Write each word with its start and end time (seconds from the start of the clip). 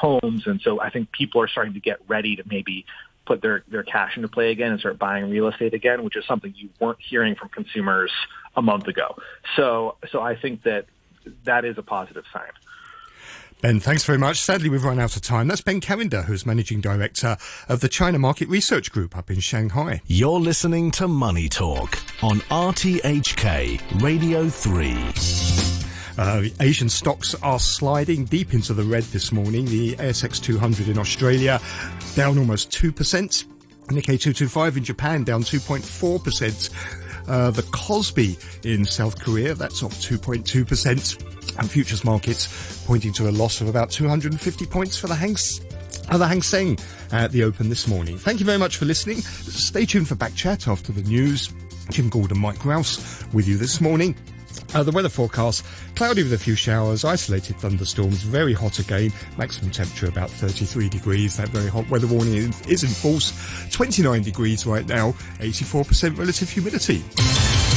homes. 0.00 0.46
And 0.46 0.60
so 0.60 0.80
I 0.80 0.90
think 0.90 1.12
people 1.12 1.42
are 1.42 1.48
starting 1.48 1.74
to 1.74 1.80
get 1.80 1.98
ready 2.08 2.36
to 2.36 2.42
maybe 2.46 2.86
put 3.26 3.42
their, 3.42 3.62
their 3.68 3.82
cash 3.82 4.16
into 4.16 4.28
play 4.28 4.50
again 4.50 4.72
and 4.72 4.80
start 4.80 4.98
buying 4.98 5.30
real 5.30 5.48
estate 5.48 5.74
again, 5.74 6.02
which 6.02 6.16
is 6.16 6.24
something 6.26 6.52
you 6.56 6.70
weren't 6.80 6.98
hearing 7.00 7.34
from 7.34 7.48
consumers 7.50 8.10
a 8.56 8.62
month 8.62 8.88
ago. 8.88 9.16
So, 9.56 9.96
so 10.10 10.20
I 10.20 10.36
think 10.36 10.62
that 10.62 10.86
that 11.44 11.64
is 11.64 11.76
a 11.78 11.82
positive 11.82 12.24
sign. 12.32 12.50
Ben, 13.60 13.78
thanks 13.78 14.04
very 14.04 14.16
much. 14.16 14.40
Sadly, 14.40 14.70
we've 14.70 14.84
run 14.84 14.98
out 14.98 15.16
of 15.16 15.22
time. 15.22 15.46
That's 15.48 15.60
Ben 15.60 15.80
Cavender, 15.80 16.22
who's 16.22 16.46
Managing 16.46 16.80
Director 16.80 17.36
of 17.68 17.80
the 17.80 17.90
China 17.90 18.18
Market 18.18 18.48
Research 18.48 18.90
Group 18.90 19.14
up 19.14 19.30
in 19.30 19.40
Shanghai. 19.40 20.00
You're 20.06 20.40
listening 20.40 20.90
to 20.92 21.06
Money 21.06 21.50
Talk 21.50 21.98
on 22.22 22.38
RTHK 22.48 24.02
Radio 24.02 24.48
3. 24.48 25.79
Uh, 26.18 26.44
Asian 26.60 26.88
stocks 26.88 27.34
are 27.42 27.58
sliding 27.58 28.24
deep 28.24 28.54
into 28.54 28.74
the 28.74 28.82
red 28.82 29.04
this 29.04 29.32
morning. 29.32 29.64
The 29.64 29.94
ASX 29.96 30.42
200 30.42 30.88
in 30.88 30.98
Australia 30.98 31.60
down 32.14 32.38
almost 32.38 32.70
2%. 32.70 32.92
Nikkei 33.86 34.20
225 34.20 34.76
in 34.76 34.84
Japan 34.84 35.24
down 35.24 35.42
2.4%. 35.42 36.70
Uh, 37.28 37.50
the 37.50 37.62
Kospi 37.62 38.38
in 38.64 38.84
South 38.84 39.20
Korea, 39.20 39.54
that's 39.54 39.82
off 39.82 39.94
2.2% 39.94 41.58
and 41.58 41.70
futures 41.70 42.04
markets 42.04 42.82
pointing 42.86 43.12
to 43.12 43.28
a 43.28 43.32
loss 43.32 43.60
of 43.60 43.68
about 43.68 43.90
250 43.90 44.66
points 44.66 44.96
for 44.98 45.06
the 45.06 45.14
Hang, 45.14 45.36
uh, 46.08 46.18
the 46.18 46.26
Hang 46.26 46.42
Seng 46.42 46.78
at 47.12 47.30
the 47.32 47.44
open 47.44 47.68
this 47.68 47.86
morning. 47.86 48.18
Thank 48.18 48.40
you 48.40 48.46
very 48.46 48.58
much 48.58 48.76
for 48.76 48.84
listening. 48.84 49.18
Stay 49.18 49.84
tuned 49.86 50.08
for 50.08 50.14
back 50.14 50.34
chat 50.34 50.68
after 50.68 50.92
the 50.92 51.02
news. 51.02 51.50
Jim 51.90 52.08
Gordon, 52.08 52.38
Mike 52.38 52.64
Rouse 52.64 53.24
with 53.32 53.48
you 53.48 53.56
this 53.56 53.80
morning. 53.80 54.14
Uh, 54.74 54.82
the 54.82 54.90
weather 54.92 55.08
forecast, 55.08 55.64
cloudy 55.96 56.22
with 56.22 56.32
a 56.32 56.38
few 56.38 56.54
showers, 56.54 57.04
isolated 57.04 57.56
thunderstorms, 57.56 58.22
very 58.22 58.52
hot 58.52 58.78
again, 58.78 59.12
maximum 59.36 59.70
temperature 59.70 60.06
about 60.06 60.30
33 60.30 60.88
degrees. 60.88 61.36
That 61.36 61.48
very 61.48 61.68
hot 61.68 61.88
weather 61.90 62.06
warning 62.06 62.54
is 62.68 62.82
in 62.82 62.90
force. 62.90 63.32
29 63.72 64.22
degrees 64.22 64.66
right 64.66 64.86
now, 64.86 65.12
84% 65.38 66.16
relative 66.16 66.50
humidity. 66.50 67.69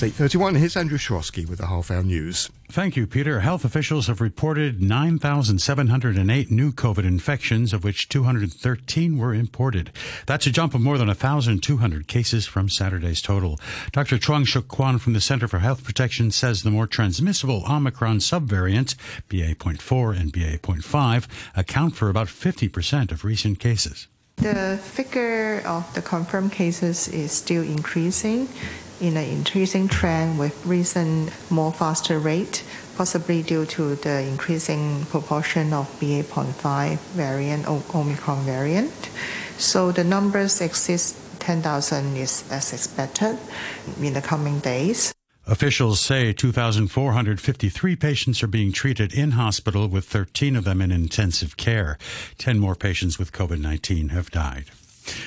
It's 0.00 0.16
8.31. 0.16 0.58
Here's 0.58 0.76
Andrew 0.76 0.96
Shorosky 0.96 1.48
with 1.48 1.58
the 1.58 1.66
Half 1.66 1.90
Hour 1.90 2.04
News. 2.04 2.50
Thank 2.70 2.94
you, 2.94 3.04
Peter. 3.04 3.40
Health 3.40 3.64
officials 3.64 4.06
have 4.06 4.20
reported 4.20 4.80
9,708 4.80 6.52
new 6.52 6.70
COVID 6.70 7.04
infections, 7.04 7.72
of 7.72 7.82
which 7.82 8.08
213 8.08 9.18
were 9.18 9.34
imported. 9.34 9.90
That's 10.26 10.46
a 10.46 10.52
jump 10.52 10.76
of 10.76 10.82
more 10.82 10.98
than 10.98 11.08
1,200 11.08 12.06
cases 12.06 12.46
from 12.46 12.68
Saturday's 12.68 13.20
total. 13.20 13.58
Dr. 13.90 14.18
Chuang 14.18 14.44
Shuk 14.44 14.68
Kwan 14.68 15.00
from 15.00 15.14
the 15.14 15.20
Center 15.20 15.48
for 15.48 15.58
Health 15.58 15.82
Protection 15.82 16.30
says 16.30 16.62
the 16.62 16.70
more 16.70 16.86
transmissible 16.86 17.64
Omicron 17.68 18.18
subvariants, 18.18 18.94
BA.4 19.28 20.16
and 20.16 20.30
BA.5, 20.32 21.26
account 21.56 21.96
for 21.96 22.08
about 22.08 22.28
50% 22.28 23.10
of 23.10 23.24
recent 23.24 23.58
cases. 23.58 24.06
The 24.36 24.78
figure 24.80 25.60
of 25.66 25.92
the 25.94 26.02
confirmed 26.02 26.52
cases 26.52 27.08
is 27.08 27.32
still 27.32 27.64
increasing 27.64 28.48
in 29.00 29.16
an 29.16 29.24
increasing 29.24 29.88
trend 29.88 30.38
with 30.38 30.54
recent 30.66 31.30
more 31.50 31.72
faster 31.72 32.18
rate, 32.18 32.64
possibly 32.96 33.42
due 33.42 33.66
to 33.66 33.94
the 33.96 34.22
increasing 34.22 35.04
proportion 35.06 35.72
of 35.72 35.86
BA.5 36.00 36.98
variant 37.14 37.68
or 37.68 37.82
Omicron 37.94 38.44
variant. 38.44 39.10
So 39.58 39.92
the 39.92 40.04
numbers 40.04 40.60
exist 40.60 41.16
10,000 41.40 42.16
is 42.16 42.44
as 42.50 42.72
expected 42.72 43.38
in 44.00 44.14
the 44.14 44.22
coming 44.22 44.58
days. 44.60 45.12
Officials 45.46 45.98
say 45.98 46.34
2,453 46.34 47.96
patients 47.96 48.42
are 48.42 48.46
being 48.46 48.70
treated 48.70 49.14
in 49.14 49.30
hospital, 49.30 49.88
with 49.88 50.04
13 50.04 50.56
of 50.56 50.64
them 50.64 50.82
in 50.82 50.90
intensive 50.90 51.56
care. 51.56 51.96
10 52.36 52.58
more 52.58 52.74
patients 52.74 53.18
with 53.18 53.32
COVID 53.32 53.58
19 53.58 54.10
have 54.10 54.30
died. 54.30 54.66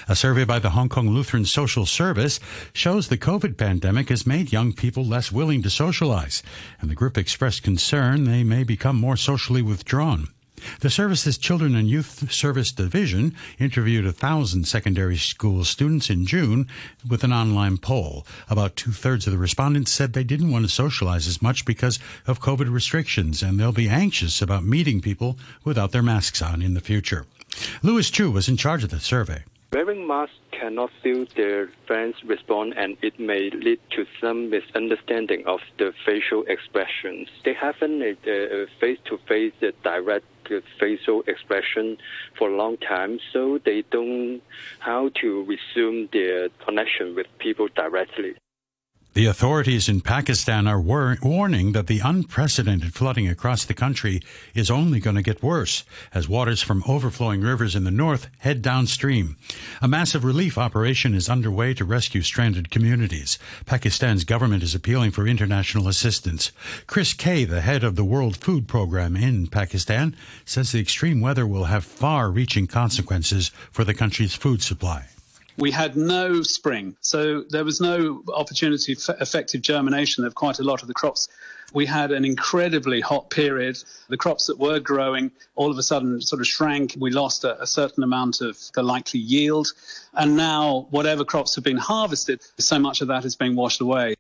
A 0.08 0.16
survey 0.16 0.44
by 0.44 0.60
the 0.60 0.72
Hong 0.72 0.90
Kong 0.90 1.10
Lutheran 1.10 1.46
Social 1.46 1.86
Service 1.86 2.40
shows 2.74 3.08
the 3.08 3.18
COVID 3.18 3.58
pandemic 3.58 4.10
has 4.10 4.28
made 4.28 4.52
young 4.52 4.74
people 4.74 5.06
less 5.06 5.32
willing 5.32 5.62
to 5.64 5.70
socialize, 5.70 6.44
and 6.80 6.90
the 6.90 6.96
group 6.96 7.18
expressed 7.18 7.64
concern 7.64 8.24
they 8.24 8.44
may 8.44 8.64
become 8.64 8.96
more 8.96 9.18
socially 9.18 9.62
withdrawn. 9.62 10.28
The 10.82 10.90
service's 10.90 11.38
Children 11.38 11.76
and 11.76 11.90
Youth 11.90 12.32
Service 12.32 12.72
Division 12.72 13.36
interviewed 13.58 14.06
a 14.06 14.12
thousand 14.12 14.68
secondary 14.68 15.18
school 15.18 15.64
students 15.64 16.10
in 16.10 16.26
June 16.26 16.68
with 17.08 17.24
an 17.24 17.34
online 17.34 17.78
poll. 17.78 18.26
About 18.50 18.76
two 18.76 18.92
thirds 18.92 19.26
of 19.26 19.34
the 19.34 19.40
respondents 19.40 19.92
said 19.92 20.14
they 20.14 20.24
didn't 20.24 20.52
want 20.52 20.66
to 20.66 20.70
socialize 20.70 21.28
as 21.28 21.42
much 21.42 21.66
because 21.66 22.00
of 22.28 22.42
COVID 22.42 22.72
restrictions, 22.72 23.42
and 23.42 23.60
they'll 23.60 23.72
be 23.72 23.90
anxious 23.90 24.42
about 24.42 24.64
meeting 24.64 25.02
people 25.02 25.38
without 25.64 25.92
their 25.92 26.04
masks 26.04 26.42
on 26.42 26.62
in 26.62 26.74
the 26.74 26.82
future. 26.82 27.26
Louis 27.82 28.10
Chu 28.10 28.32
was 28.32 28.48
in 28.48 28.58
charge 28.58 28.84
of 28.84 28.92
the 28.92 29.00
survey. 29.00 29.44
Wearing 29.74 30.06
masks 30.06 30.36
cannot 30.52 30.92
feel 31.02 31.26
their 31.38 31.70
friends 31.88 32.16
respond 32.26 32.74
and 32.76 32.98
it 33.02 33.18
may 33.18 33.50
lead 33.52 33.80
to 33.92 34.06
some 34.20 34.50
misunderstanding 34.50 35.46
of 35.48 35.62
the 35.78 35.94
facial 36.06 36.44
expressions. 36.44 37.30
They 37.46 37.54
haven't 37.54 38.02
a 38.02 38.68
face-to-face 38.82 39.54
uh, 39.64 39.72
direct 39.82 40.26
facial 40.78 41.24
expression 41.26 41.98
for 42.38 42.50
a 42.50 42.58
long 42.58 42.76
time, 42.78 43.20
so 43.32 43.60
they 43.64 43.84
don't 43.90 44.42
how 44.80 45.10
to 45.22 45.46
resume 45.46 46.10
their 46.12 46.50
connection 46.66 47.16
with 47.16 47.28
people 47.40 47.70
directly. 47.74 48.36
The 49.14 49.26
authorities 49.26 49.90
in 49.90 50.00
Pakistan 50.00 50.68
are 50.68 50.80
wor- 50.80 51.18
warning 51.22 51.74
that 51.74 51.88
the 51.88 52.00
unprecedented 52.00 52.94
flooding 52.94 53.28
across 53.28 53.66
the 53.66 53.74
country 53.74 54.22
is 54.56 54.72
only 54.72 55.02
going 55.02 55.18
to 55.18 55.22
get 55.22 55.44
worse 55.44 55.84
as 56.14 56.30
waters 56.30 56.62
from 56.62 56.82
overflowing 56.88 57.42
rivers 57.42 57.76
in 57.76 57.84
the 57.84 57.92
north 57.92 58.30
head 58.38 58.62
downstream. 58.62 59.36
A 59.82 59.88
massive 59.90 60.24
relief 60.24 60.58
operation 60.58 61.14
is 61.14 61.28
underway 61.28 61.74
to 61.74 61.84
rescue 61.84 62.22
stranded 62.22 62.72
communities. 62.72 63.38
Pakistan's 63.66 64.24
government 64.24 64.64
is 64.64 64.74
appealing 64.74 65.12
for 65.12 65.28
international 65.28 65.90
assistance. 65.90 66.54
Chris 66.88 67.12
Kay, 67.12 67.44
the 67.44 67.60
head 67.60 67.84
of 67.84 67.98
the 67.98 68.06
World 68.06 68.38
Food 68.38 68.66
Program 68.66 69.18
in 69.18 69.48
Pakistan, 69.48 70.16
says 70.46 70.72
the 70.72 70.80
extreme 70.80 71.20
weather 71.20 71.46
will 71.46 71.66
have 71.66 71.84
far 71.84 72.32
reaching 72.32 72.66
consequences 72.66 73.50
for 73.72 73.84
the 73.84 73.94
country's 73.94 74.36
food 74.36 74.64
supply. 74.64 75.08
We 75.58 75.72
had 75.72 75.96
no 75.96 76.42
spring, 76.44 76.96
so 77.02 77.44
there 77.50 77.66
was 77.66 77.82
no 77.82 78.24
opportunity 78.34 78.96
for 78.96 79.16
effective 79.20 79.62
germination 79.62 80.26
of 80.26 80.36
quite 80.36 80.60
a 80.60 80.64
lot 80.64 80.82
of 80.82 80.88
the 80.88 80.94
crops. 80.94 81.28
We 81.74 81.86
had 81.86 82.12
an 82.12 82.26
incredibly 82.26 83.00
hot 83.02 83.30
period. 83.30 83.78
The 84.10 84.18
crops 84.18 84.48
that 84.48 84.60
were 84.60 84.80
growing 84.80 85.32
all 85.56 85.72
of 85.72 85.78
a 85.78 85.84
sudden 85.84 86.22
sort 86.22 86.42
of 86.42 86.48
shrank. 86.48 86.96
We 86.98 87.12
lost 87.12 87.44
a, 87.44 87.62
a 87.62 87.68
certain 87.68 88.04
amount 88.04 88.42
of 88.42 88.58
the 88.74 88.84
likely 88.84 89.20
yield. 89.20 89.68
And 90.14 90.36
now, 90.36 90.88
whatever 90.90 91.24
crops 91.24 91.56
have 91.56 91.64
been 91.64 91.78
harvested, 91.78 92.42
so 92.58 92.80
much 92.80 93.02
of 93.02 93.08
that 93.08 93.24
is 93.24 93.36
being 93.36 93.56
washed 93.56 93.82
away. 93.82 94.16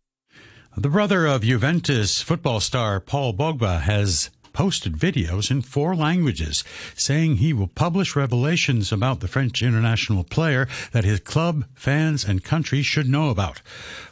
The 0.77 0.89
brother 0.89 1.25
of 1.27 1.41
Juventus 1.41 2.21
football 2.21 2.61
star 2.61 3.01
Paul 3.01 3.33
Pogba 3.33 3.81
has 3.81 4.29
posted 4.53 4.93
videos 4.93 5.49
in 5.51 5.61
four 5.61 5.95
languages 5.95 6.63
saying 6.95 7.37
he 7.37 7.53
will 7.53 7.67
publish 7.67 8.15
revelations 8.15 8.91
about 8.91 9.19
the 9.19 9.27
French 9.27 9.61
international 9.61 10.23
player 10.23 10.67
that 10.91 11.03
his 11.03 11.19
club, 11.19 11.65
fans, 11.73 12.23
and 12.23 12.43
country 12.43 12.81
should 12.81 13.07
know 13.07 13.29
about. 13.29 13.61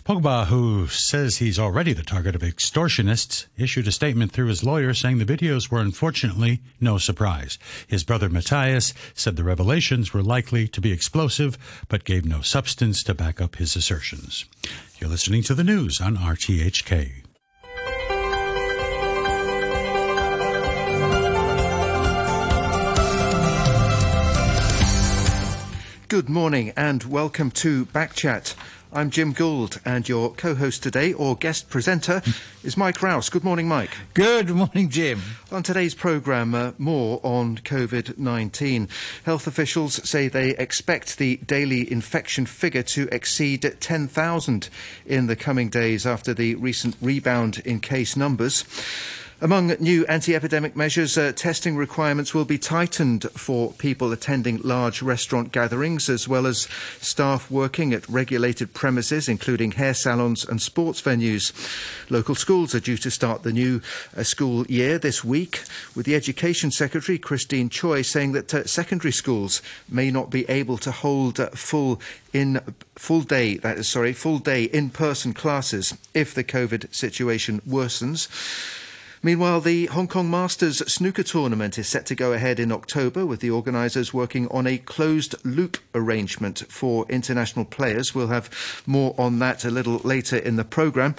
Pogba, 0.03 0.47
who 0.47 0.88
says 0.88 1.38
he's 1.38 1.59
already 1.59 1.94
the 1.94 2.01
target 2.01 2.35
of 2.35 2.41
extortionists, 2.41 3.45
issued 3.57 3.88
a 3.88 3.91
statement 3.91 4.31
through 4.31 4.47
his 4.47 4.63
lawyer 4.63 4.94
saying 4.94 5.19
the 5.19 5.25
videos 5.25 5.69
were 5.69 5.79
unfortunately 5.81 6.61
no 6.79 6.97
surprise. 6.97 7.59
His 7.88 8.03
brother 8.03 8.27
Mathias 8.27 8.94
said 9.13 9.35
the 9.35 9.44
revelations 9.44 10.13
were 10.13 10.23
likely 10.23 10.67
to 10.69 10.81
be 10.81 10.91
explosive, 10.91 11.57
but 11.88 12.06
gave 12.06 12.25
no 12.25 12.41
substance 12.41 13.03
to 13.03 13.13
back 13.13 13.39
up 13.39 13.57
his 13.57 13.75
assertions. 13.75 14.45
You're 14.97 15.09
listening 15.09 15.44
to 15.44 15.53
the 15.53 15.63
news 15.63 16.01
on 16.01 16.17
RTHK. 16.17 17.28
Good 26.09 26.27
morning 26.27 26.73
and 26.75 27.03
welcome 27.03 27.51
to 27.51 27.85
Backchat. 27.85 28.56
I'm 28.91 29.11
Jim 29.11 29.31
Gould, 29.31 29.79
and 29.85 30.09
your 30.09 30.31
co 30.31 30.56
host 30.56 30.81
today, 30.81 31.13
or 31.13 31.35
guest 31.35 31.69
presenter, 31.69 32.23
is 32.63 32.75
Mike 32.75 33.03
Rouse. 33.03 33.29
Good 33.29 33.44
morning, 33.44 33.67
Mike. 33.67 33.91
Good 34.15 34.50
morning, 34.50 34.89
Jim. 34.89 35.21
On 35.51 35.61
today's 35.61 35.94
programme, 35.94 36.56
uh, 36.56 36.71
more 36.79 37.19
on 37.21 37.59
COVID 37.59 38.17
19. 38.17 38.89
Health 39.23 39.45
officials 39.45 40.09
say 40.09 40.27
they 40.27 40.56
expect 40.57 41.19
the 41.19 41.38
daily 41.45 41.89
infection 41.91 42.47
figure 42.47 42.81
to 42.81 43.07
exceed 43.12 43.75
10,000 43.79 44.69
in 45.05 45.27
the 45.27 45.35
coming 45.35 45.69
days 45.69 46.07
after 46.07 46.33
the 46.33 46.55
recent 46.55 46.95
rebound 47.00 47.62
in 47.65 47.79
case 47.79 48.17
numbers. 48.17 48.65
Among 49.41 49.68
new 49.80 50.06
anti 50.07 50.36
epidemic 50.36 50.75
measures, 50.75 51.18
uh, 51.18 51.31
testing 51.33 51.77
requirements 51.77 52.33
will 52.33 52.44
be 52.44 52.57
tightened 52.57 53.24
for 53.31 53.71
people 53.71 54.12
attending 54.12 54.57
large 54.63 55.01
restaurant 55.01 55.53
gatherings, 55.53 56.09
as 56.09 56.27
well 56.27 56.45
as 56.45 56.68
staff 57.00 57.50
working 57.50 57.94
at 57.94 58.07
regulated 58.09 58.74
premises, 58.74 59.30
including 59.30 59.71
hair 59.71 59.94
salons 59.94 60.44
and 60.44 60.62
sports 60.62 61.01
venues. 61.01 61.53
Local 62.09 62.36
schools 62.36 62.75
are 62.75 62.81
due 62.81 62.97
to 62.97 63.09
start 63.09 63.44
the 63.44 63.53
new 63.53 63.80
uh, 64.18 64.24
school 64.24 64.68
year 64.68 65.00
this 65.00 65.24
week, 65.24 65.63
with 65.95 66.06
the 66.06 66.15
Education 66.15 66.69
Secretary, 66.69 67.18
Christine 67.18 67.69
Choi, 67.69 68.01
saying 68.01 68.33
that 68.33 68.53
uh, 68.53 68.65
secondary 68.65 69.13
schools 69.13 69.62
may 69.88 70.12
not 70.12 70.30
be 70.30 70.44
able 70.50 70.77
to 70.80 70.91
hold 70.91 71.39
uh, 71.39 71.47
full 71.51 72.01
in 72.33 72.59
full 72.95 73.21
day 73.21 73.56
that 73.56 73.77
is 73.77 73.88
sorry 73.88 74.13
full 74.13 74.38
day 74.38 74.65
in 74.65 74.89
person 74.89 75.33
classes 75.33 75.97
if 76.13 76.36
the 76.36 76.44
covid 76.44 76.94
situation 76.94 77.59
worsens 77.68 78.27
Meanwhile, 79.21 79.62
the 79.62 79.88
Hong 79.88 80.07
Kong 80.07 80.31
Masters 80.31 80.77
snooker 80.92 81.24
tournament 81.24 81.77
is 81.77 81.89
set 81.89 82.06
to 82.06 82.16
go 82.16 82.31
ahead 82.31 82.57
in 82.57 82.71
October, 82.71 83.25
with 83.25 83.42
the 83.42 83.50
organisers 83.50 84.13
working 84.13 84.48
on 84.48 84.66
a 84.66 84.77
closed 84.77 85.36
loop 85.44 85.77
arrangement 85.94 86.63
for 86.69 87.06
international 87.10 87.66
players. 87.66 88.16
We'll 88.16 88.27
have 88.27 88.83
more 88.86 89.13
on 89.18 89.39
that 89.39 89.66
a 89.66 89.71
little 89.71 89.98
later 90.06 90.38
in 90.38 90.56
the 90.56 90.63
programme. 90.63 91.16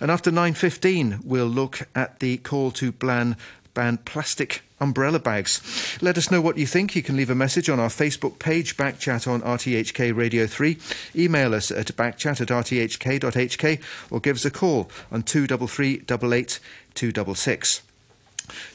And 0.00 0.10
after 0.10 0.30
9.15, 0.30 1.26
we'll 1.26 1.46
look 1.46 1.86
at 1.94 2.20
the 2.20 2.38
call 2.38 2.70
to 2.72 2.90
ban, 2.90 3.36
ban 3.74 3.98
plastic 3.98 4.62
umbrella 4.80 5.18
bags. 5.18 5.98
Let 6.02 6.18
us 6.18 6.30
know 6.30 6.40
what 6.40 6.58
you 6.58 6.66
think. 6.66 6.94
You 6.96 7.02
can 7.02 7.16
leave 7.16 7.30
a 7.30 7.34
message 7.34 7.70
on 7.70 7.80
our 7.80 7.88
Facebook 7.88 8.38
page, 8.38 8.76
Backchat 8.76 9.26
on 9.26 9.40
RTHK 9.42 10.14
Radio 10.14 10.46
3. 10.46 10.76
Email 11.14 11.54
us 11.54 11.70
at 11.70 11.86
backchat 11.86 12.40
at 12.40 12.48
rthk.hk 12.48 13.82
or 14.10 14.20
give 14.20 14.36
us 14.36 14.44
a 14.44 14.50
call 14.50 14.90
on 15.10 15.22
233 15.22 15.98
266. 15.98 17.82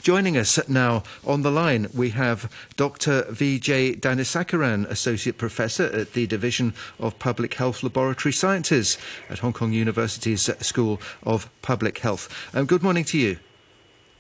Joining 0.02 0.38
us 0.38 0.58
now 0.70 1.04
on 1.26 1.42
the 1.42 1.52
line, 1.52 1.88
we 1.94 2.12
have 2.12 2.52
Dr. 2.78 3.24
Vijay 3.24 4.00
Dhanasekaran, 4.00 4.90
Associate 4.90 5.38
Professor 5.38 5.86
at 5.86 6.14
the 6.14 6.26
Division 6.26 6.74
of 7.00 7.20
Public 7.20 7.54
Health 7.56 7.84
Laboratory 7.84 8.32
Sciences 8.32 8.98
at 9.30 9.40
Hong 9.40 9.54
Kong 9.54 9.74
University's 9.74 10.50
School 10.66 11.02
of 11.24 11.50
Public 11.62 12.00
Health. 12.00 12.30
Um, 12.56 12.66
good 12.66 12.82
morning 12.82 13.04
to 13.06 13.18
you. 13.18 13.40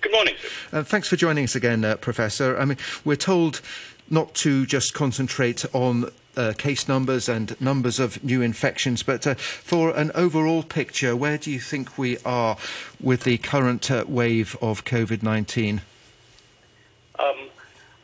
Good 0.02 0.12
morning. 0.12 0.36
Uh, 0.72 0.84
thanks 0.84 1.08
for 1.08 1.16
joining 1.16 1.44
us 1.44 1.56
again, 1.56 1.84
uh, 1.84 1.96
Professor. 1.96 2.58
I 2.58 2.66
mean, 2.66 2.78
we're 3.04 3.16
told 3.16 3.62
not 4.10 4.34
to 4.36 4.66
just 4.66 4.94
concentrate 4.94 5.66
on 5.74 6.12
uh, 6.36 6.54
case 6.58 6.88
numbers 6.88 7.28
and 7.28 7.60
numbers 7.60 8.00
of 8.00 8.24
new 8.24 8.42
infections, 8.42 9.02
but 9.02 9.26
uh, 9.26 9.34
for 9.34 9.96
an 9.96 10.12
overall 10.14 10.62
picture, 10.62 11.16
where 11.16 11.38
do 11.38 11.52
you 11.52 11.60
think 11.60 11.98
we 11.98 12.18
are 12.20 12.58
with 13.02 13.24
the 13.24 13.40
current 13.40 13.90
uh, 13.90 14.06
wave 14.08 14.56
of 14.62 14.86
COVID 14.86 15.24
19? 15.24 15.82
Um, 17.18 17.36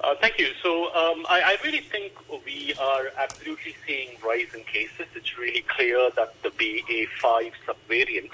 uh, 0.04 0.16
thank 0.19 0.39
you. 0.39 0.48
So 0.63 0.86
um, 0.96 1.25
I, 1.30 1.42
I, 1.46 1.57
really 1.63 1.81
think 1.81 2.13
we 2.44 2.74
are 2.81 3.12
absolutely 3.18 3.75
seeing 3.86 4.10
rise 4.25 4.51
in 4.56 4.63
cases. 4.63 5.06
It's 5.16 5.38
really 5.38 5.62
clear 5.62 6.10
that 6.16 6.42
the 6.42 6.50
BA5 6.50 7.51
subvariant 7.68 8.31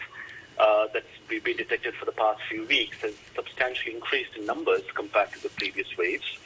uh, 0.60 0.88
that's 0.94 1.06
been 1.28 1.58
detected 1.58 1.94
for 1.96 2.06
the 2.06 2.12
past 2.12 2.42
few 2.50 2.66
weeks 2.66 2.98
has 3.02 3.14
substantially 3.36 3.96
increased 3.96 4.36
in 4.38 4.46
numbers 4.46 4.84
compared 4.94 5.32
to 5.32 5.44
the 5.44 5.50
previous 5.50 5.88
waves. 5.98 6.38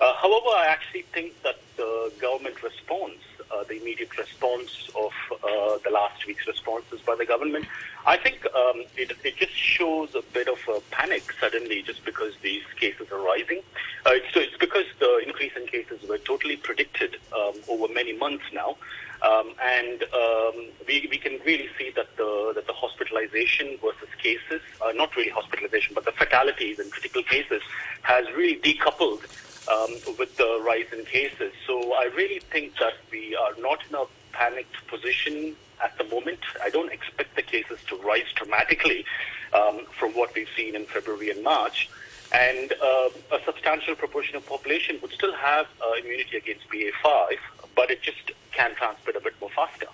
Uh, 0.00 0.14
however, 0.14 0.48
I 0.56 0.66
actually 0.66 1.02
think 1.12 1.40
that 1.42 1.58
the 1.76 2.10
government 2.20 2.62
response, 2.62 3.20
uh, 3.50 3.64
the 3.64 3.80
immediate 3.80 4.16
response 4.16 4.88
of 4.96 5.12
uh, 5.30 5.78
the 5.84 5.90
last 5.90 6.26
week's 6.26 6.46
responses 6.46 7.00
by 7.02 7.16
the 7.16 7.26
government, 7.26 7.66
I 8.06 8.16
think 8.16 8.46
um, 8.46 8.84
it, 8.96 9.12
it, 9.24 9.36
just 9.36 9.54
shows 9.54 10.14
a 10.14 10.22
bit 10.32 10.48
of 10.48 10.58
a 10.74 10.80
panic 10.90 11.34
suddenly 11.38 11.82
just 11.82 12.02
because 12.06 12.32
these 12.40 12.62
cases 12.76 13.08
are 13.12 13.20
rising. 13.20 13.60
Uh, 14.06 14.12
it's, 14.14 14.34
it's, 14.34 14.56
because 14.56 14.86
the 15.00 15.22
increase 15.26 15.52
in 15.54 15.66
cases 15.66 16.08
were 16.08 16.18
totally 16.18 16.56
predicted 16.56 17.16
um, 17.36 17.54
over 17.68 17.92
many 17.92 18.16
months 18.16 18.44
now. 18.54 18.76
Um, 19.22 19.52
and 19.62 20.02
um, 20.02 20.54
we, 20.86 21.06
we 21.10 21.18
can 21.18 21.38
really 21.44 21.68
see 21.78 21.90
that 21.96 22.16
the, 22.16 22.52
that 22.54 22.66
the 22.66 22.72
hospitalization 22.72 23.78
versus 23.82 24.08
cases, 24.18 24.62
uh, 24.80 24.92
not 24.92 25.14
really 25.14 25.30
hospitalization, 25.30 25.94
but 25.94 26.04
the 26.04 26.12
fatalities 26.12 26.78
and 26.78 26.90
critical 26.90 27.22
cases 27.22 27.62
has 28.02 28.26
really 28.32 28.58
decoupled 28.60 29.22
um, 29.70 30.16
with 30.18 30.36
the 30.36 30.62
rise 30.64 30.86
in 30.92 31.04
cases. 31.04 31.52
So 31.66 31.92
I 31.94 32.10
really 32.16 32.40
think 32.40 32.76
that 32.78 32.94
we 33.10 33.36
are 33.36 33.52
not 33.60 33.80
in 33.88 33.94
a 33.94 34.04
panicked 34.32 34.86
position 34.88 35.54
at 35.82 35.96
the 35.98 36.04
moment. 36.04 36.40
I 36.62 36.70
don't 36.70 36.92
expect 36.92 37.36
the 37.36 37.42
cases 37.42 37.78
to 37.88 37.96
rise 37.96 38.32
dramatically 38.34 39.04
um, 39.52 39.84
from 39.98 40.12
what 40.12 40.34
we've 40.34 40.48
seen 40.56 40.74
in 40.74 40.86
February 40.86 41.30
and 41.30 41.42
March. 41.42 41.90
And 42.32 42.72
uh, 42.72 43.08
a 43.32 43.40
substantial 43.44 43.96
proportion 43.96 44.36
of 44.36 44.46
population 44.46 44.98
would 45.02 45.10
still 45.12 45.34
have 45.34 45.66
uh, 45.84 45.98
immunity 45.98 46.36
against 46.36 46.68
BA5, 46.68 47.36
but 47.76 47.90
it 47.90 48.02
just 48.02 48.32
can 48.52 48.74
transmit 48.74 49.16
a 49.16 49.20
bit 49.20 49.34
more 49.40 49.50
faster. 49.50 49.86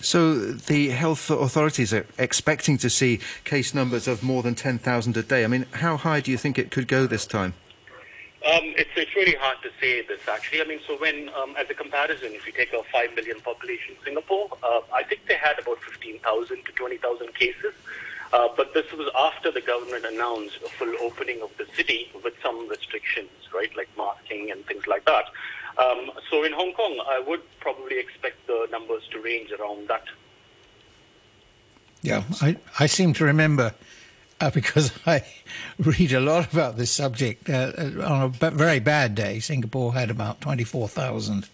So 0.00 0.34
the 0.34 0.88
health 0.88 1.30
authorities 1.30 1.92
are 1.94 2.06
expecting 2.18 2.76
to 2.78 2.90
see 2.90 3.20
case 3.44 3.74
numbers 3.74 4.08
of 4.08 4.22
more 4.22 4.42
than 4.42 4.54
10,000 4.54 5.16
a 5.16 5.22
day. 5.22 5.44
I 5.44 5.46
mean, 5.46 5.66
how 5.72 5.96
high 5.96 6.20
do 6.20 6.30
you 6.30 6.36
think 6.36 6.58
it 6.58 6.70
could 6.70 6.88
go 6.88 7.06
this 7.06 7.26
time? 7.26 7.54
Um, 8.46 8.72
it's, 8.76 8.90
it's 8.96 9.14
really 9.14 9.36
hard 9.38 9.58
to 9.62 9.70
say 9.80 10.00
this 10.00 10.20
actually. 10.26 10.62
I 10.62 10.64
mean, 10.64 10.80
so 10.86 10.96
when, 10.96 11.28
um, 11.30 11.54
as 11.58 11.68
a 11.68 11.74
comparison, 11.74 12.32
if 12.32 12.46
you 12.46 12.52
take 12.52 12.72
a 12.72 12.82
5 12.84 13.14
million 13.14 13.38
population 13.40 13.96
Singapore, 14.02 14.48
uh, 14.62 14.80
I 14.94 15.02
think 15.02 15.26
they 15.28 15.34
had 15.36 15.58
about 15.58 15.78
15,000 15.82 16.64
to 16.64 16.72
20,000 16.72 17.34
cases. 17.34 17.74
Uh, 18.32 18.48
but 18.56 18.72
this 18.74 18.90
was 18.92 19.10
after 19.18 19.50
the 19.50 19.60
government 19.60 20.04
announced 20.04 20.58
a 20.64 20.68
full 20.68 20.94
opening 21.00 21.42
of 21.42 21.50
the 21.58 21.66
city 21.74 22.10
with 22.24 22.34
some 22.42 22.68
restrictions, 22.68 23.30
right, 23.52 23.74
like 23.76 23.88
masking 23.98 24.50
and 24.50 24.64
things 24.66 24.86
like 24.86 25.04
that. 25.04 25.24
Um, 25.80 26.10
so 26.30 26.44
in 26.44 26.52
Hong 26.52 26.72
Kong, 26.74 27.00
I 27.08 27.20
would 27.26 27.40
probably 27.60 27.98
expect 27.98 28.46
the 28.46 28.68
numbers 28.70 29.02
to 29.12 29.20
range 29.20 29.50
around 29.52 29.88
that. 29.88 30.04
Yeah, 32.02 32.24
I, 32.40 32.56
I 32.78 32.86
seem 32.86 33.12
to 33.14 33.24
remember 33.24 33.74
uh, 34.40 34.50
because 34.54 34.92
I 35.06 35.22
read 35.78 36.12
a 36.12 36.20
lot 36.20 36.52
about 36.52 36.76
this 36.76 36.90
subject. 36.90 37.48
Uh, 37.48 37.72
uh 37.78 38.04
on 38.04 38.22
a 38.22 38.28
b- 38.28 38.56
very 38.56 38.80
bad 38.80 39.14
day, 39.14 39.40
Singapore 39.40 39.94
had 39.94 40.10
about 40.10 40.40
24,000 40.40 41.48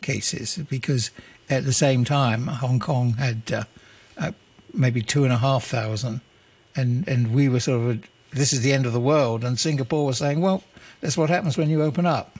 cases 0.00 0.58
because 0.68 1.10
at 1.50 1.64
the 1.64 1.72
same 1.72 2.04
time, 2.04 2.46
Hong 2.46 2.78
Kong 2.78 3.14
had 3.14 3.52
uh, 3.52 3.64
uh 4.16 4.32
maybe 4.72 5.02
2,500. 5.02 6.20
And, 6.78 7.08
and 7.08 7.32
we 7.32 7.48
were 7.48 7.60
sort 7.60 7.90
of, 7.90 8.04
this 8.30 8.52
is 8.52 8.60
the 8.60 8.72
end 8.72 8.84
of 8.84 8.92
the 8.92 9.00
world. 9.00 9.44
And 9.44 9.58
Singapore 9.58 10.04
was 10.04 10.18
saying, 10.18 10.40
well, 10.40 10.62
that's 11.00 11.16
what 11.16 11.30
happens 11.30 11.56
when 11.56 11.70
you 11.70 11.82
open 11.82 12.04
up. 12.04 12.38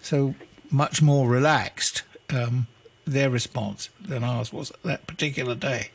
So 0.00 0.34
much 0.70 1.02
more 1.02 1.28
relaxed 1.28 2.02
um, 2.30 2.66
their 3.06 3.30
response 3.30 3.88
than 4.00 4.22
ours 4.22 4.52
was 4.52 4.72
that 4.84 5.06
particular 5.06 5.54
day. 5.54 5.90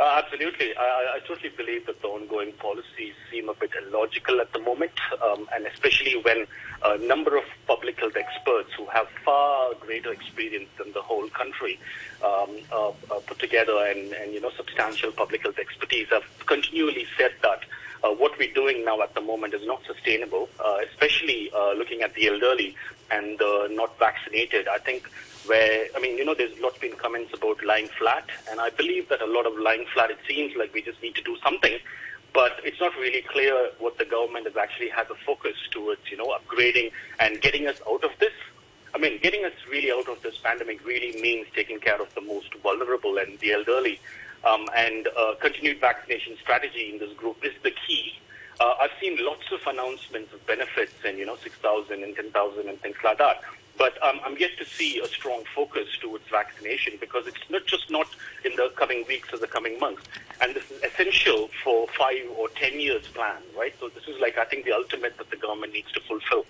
Uh, 0.00 0.22
absolutely. 0.24 0.74
I, 0.78 1.16
I, 1.16 1.20
totally 1.26 1.50
believe 1.50 1.84
that 1.84 2.00
the 2.00 2.08
ongoing 2.08 2.52
policies 2.52 3.12
seem 3.30 3.50
a 3.50 3.54
bit 3.54 3.70
illogical 3.82 4.40
at 4.40 4.50
the 4.54 4.58
moment, 4.58 4.92
um, 5.22 5.46
and 5.54 5.66
especially 5.66 6.16
when 6.22 6.46
a 6.82 6.96
number 6.96 7.36
of 7.36 7.44
public 7.66 8.00
health 8.00 8.16
experts 8.16 8.70
who 8.78 8.86
have 8.86 9.08
far 9.22 9.74
greater 9.74 10.10
experience 10.10 10.70
than 10.78 10.90
the 10.92 11.02
whole 11.02 11.28
country 11.28 11.78
um, 12.24 12.48
uh, 12.72 12.88
uh, 12.88 12.92
put 13.26 13.38
together 13.38 13.76
and, 13.88 14.14
and, 14.14 14.32
you 14.32 14.40
know, 14.40 14.50
substantial 14.56 15.12
public 15.12 15.42
health 15.42 15.58
expertise 15.58 16.08
have 16.08 16.24
continually 16.46 17.06
said 17.18 17.32
that 17.42 17.60
uh, 18.02 18.08
what 18.08 18.38
we're 18.38 18.54
doing 18.54 18.82
now 18.86 19.02
at 19.02 19.14
the 19.14 19.20
moment 19.20 19.52
is 19.52 19.66
not 19.66 19.82
sustainable, 19.84 20.48
uh, 20.64 20.78
especially 20.88 21.50
uh, 21.54 21.74
looking 21.74 22.00
at 22.00 22.14
the 22.14 22.26
elderly 22.28 22.74
and 23.10 23.38
the 23.38 23.68
not 23.70 23.98
vaccinated. 23.98 24.68
I 24.68 24.78
think 24.78 25.08
where, 25.46 25.86
I 25.96 26.00
mean, 26.00 26.18
you 26.18 26.24
know, 26.24 26.34
there's 26.34 26.58
lots 26.60 26.78
been 26.78 26.96
comments 26.96 27.32
about 27.34 27.64
lying 27.64 27.88
flat, 27.98 28.28
and 28.50 28.60
I 28.60 28.70
believe 28.70 29.08
that 29.08 29.22
a 29.22 29.26
lot 29.26 29.46
of 29.46 29.58
lying 29.58 29.86
flat, 29.92 30.10
it 30.10 30.18
seems 30.28 30.54
like 30.56 30.72
we 30.74 30.82
just 30.82 31.02
need 31.02 31.14
to 31.14 31.22
do 31.22 31.36
something, 31.42 31.78
but 32.32 32.60
it's 32.62 32.80
not 32.80 32.94
really 32.96 33.22
clear 33.22 33.70
what 33.78 33.98
the 33.98 34.04
government 34.04 34.46
has 34.46 34.56
actually 34.56 34.90
has 34.90 35.08
a 35.10 35.14
focus 35.26 35.56
towards, 35.70 36.02
you 36.10 36.16
know, 36.16 36.36
upgrading 36.38 36.92
and 37.18 37.40
getting 37.40 37.66
us 37.66 37.80
out 37.88 38.04
of 38.04 38.10
this. 38.18 38.32
I 38.94 38.98
mean, 38.98 39.20
getting 39.20 39.44
us 39.44 39.52
really 39.70 39.90
out 39.92 40.08
of 40.08 40.20
this 40.22 40.36
pandemic 40.38 40.84
really 40.84 41.20
means 41.20 41.46
taking 41.54 41.78
care 41.78 42.00
of 42.00 42.12
the 42.14 42.20
most 42.20 42.54
vulnerable 42.56 43.18
and 43.18 43.38
the 43.38 43.52
elderly. 43.52 44.00
Um, 44.42 44.66
and 44.74 45.06
uh, 45.18 45.34
continued 45.38 45.80
vaccination 45.80 46.36
strategy 46.40 46.90
in 46.92 46.98
this 46.98 47.12
group 47.12 47.44
is 47.44 47.52
the 47.62 47.72
key. 47.86 48.18
Uh, 48.60 48.74
I've 48.80 48.90
seen 49.00 49.16
lots 49.24 49.50
of 49.52 49.60
announcements 49.66 50.32
of 50.34 50.46
benefits 50.46 50.92
and, 51.04 51.18
you 51.18 51.24
know, 51.24 51.36
6,000 51.36 52.02
and 52.02 52.14
10,000 52.14 52.68
and 52.68 52.78
things 52.80 52.96
like 53.02 53.18
that. 53.18 53.42
But 53.78 54.00
um, 54.04 54.20
I'm 54.22 54.36
yet 54.36 54.50
to 54.58 54.66
see 54.66 55.00
a 55.00 55.06
strong 55.08 55.44
focus 55.54 55.88
towards 55.98 56.28
vaccination 56.28 56.92
because 57.00 57.26
it's 57.26 57.48
not 57.48 57.64
just 57.64 57.90
not 57.90 58.06
in 58.44 58.54
the 58.56 58.70
coming 58.76 59.06
weeks 59.08 59.32
or 59.32 59.38
the 59.38 59.46
coming 59.46 59.78
months. 59.78 60.02
And 60.42 60.54
this 60.54 60.70
is 60.70 60.82
essential 60.82 61.48
for 61.64 61.86
five 61.98 62.28
or 62.36 62.50
ten 62.50 62.78
years 62.78 63.06
plan, 63.08 63.40
right? 63.56 63.74
So 63.80 63.88
this 63.88 64.06
is 64.06 64.20
like, 64.20 64.36
I 64.36 64.44
think, 64.44 64.66
the 64.66 64.72
ultimate 64.72 65.16
that 65.16 65.30
the 65.30 65.36
government 65.36 65.72
needs 65.72 65.90
to 65.92 66.00
fulfill. 66.00 66.44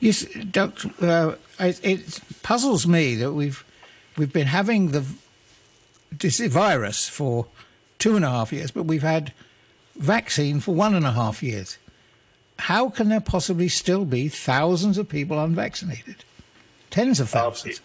Yes, 0.00 0.24
Doctor, 0.50 0.90
uh, 1.00 1.34
it, 1.60 1.84
it, 1.84 2.20
puzzles 2.42 2.86
me 2.86 3.14
that 3.16 3.32
we've 3.32 3.64
we've 4.16 4.32
been 4.32 4.46
having 4.46 4.90
the 4.92 5.04
this 6.10 6.40
virus 6.40 7.08
for 7.08 7.46
two 7.98 8.16
and 8.16 8.24
a 8.24 8.30
half 8.30 8.52
years, 8.52 8.70
but 8.70 8.84
we've 8.84 9.02
had 9.02 9.32
vaccine 9.98 10.60
for 10.60 10.74
one 10.74 10.94
and 10.94 11.06
a 11.06 11.12
half 11.12 11.42
years. 11.42 11.78
How 12.58 12.88
can 12.88 13.08
there 13.08 13.20
possibly 13.20 13.68
still 13.68 14.04
be 14.04 14.28
thousands 14.28 14.98
of 14.98 15.08
people 15.08 15.42
unvaccinated? 15.42 16.24
Tens 16.90 17.20
of 17.20 17.28
thousands. 17.28 17.80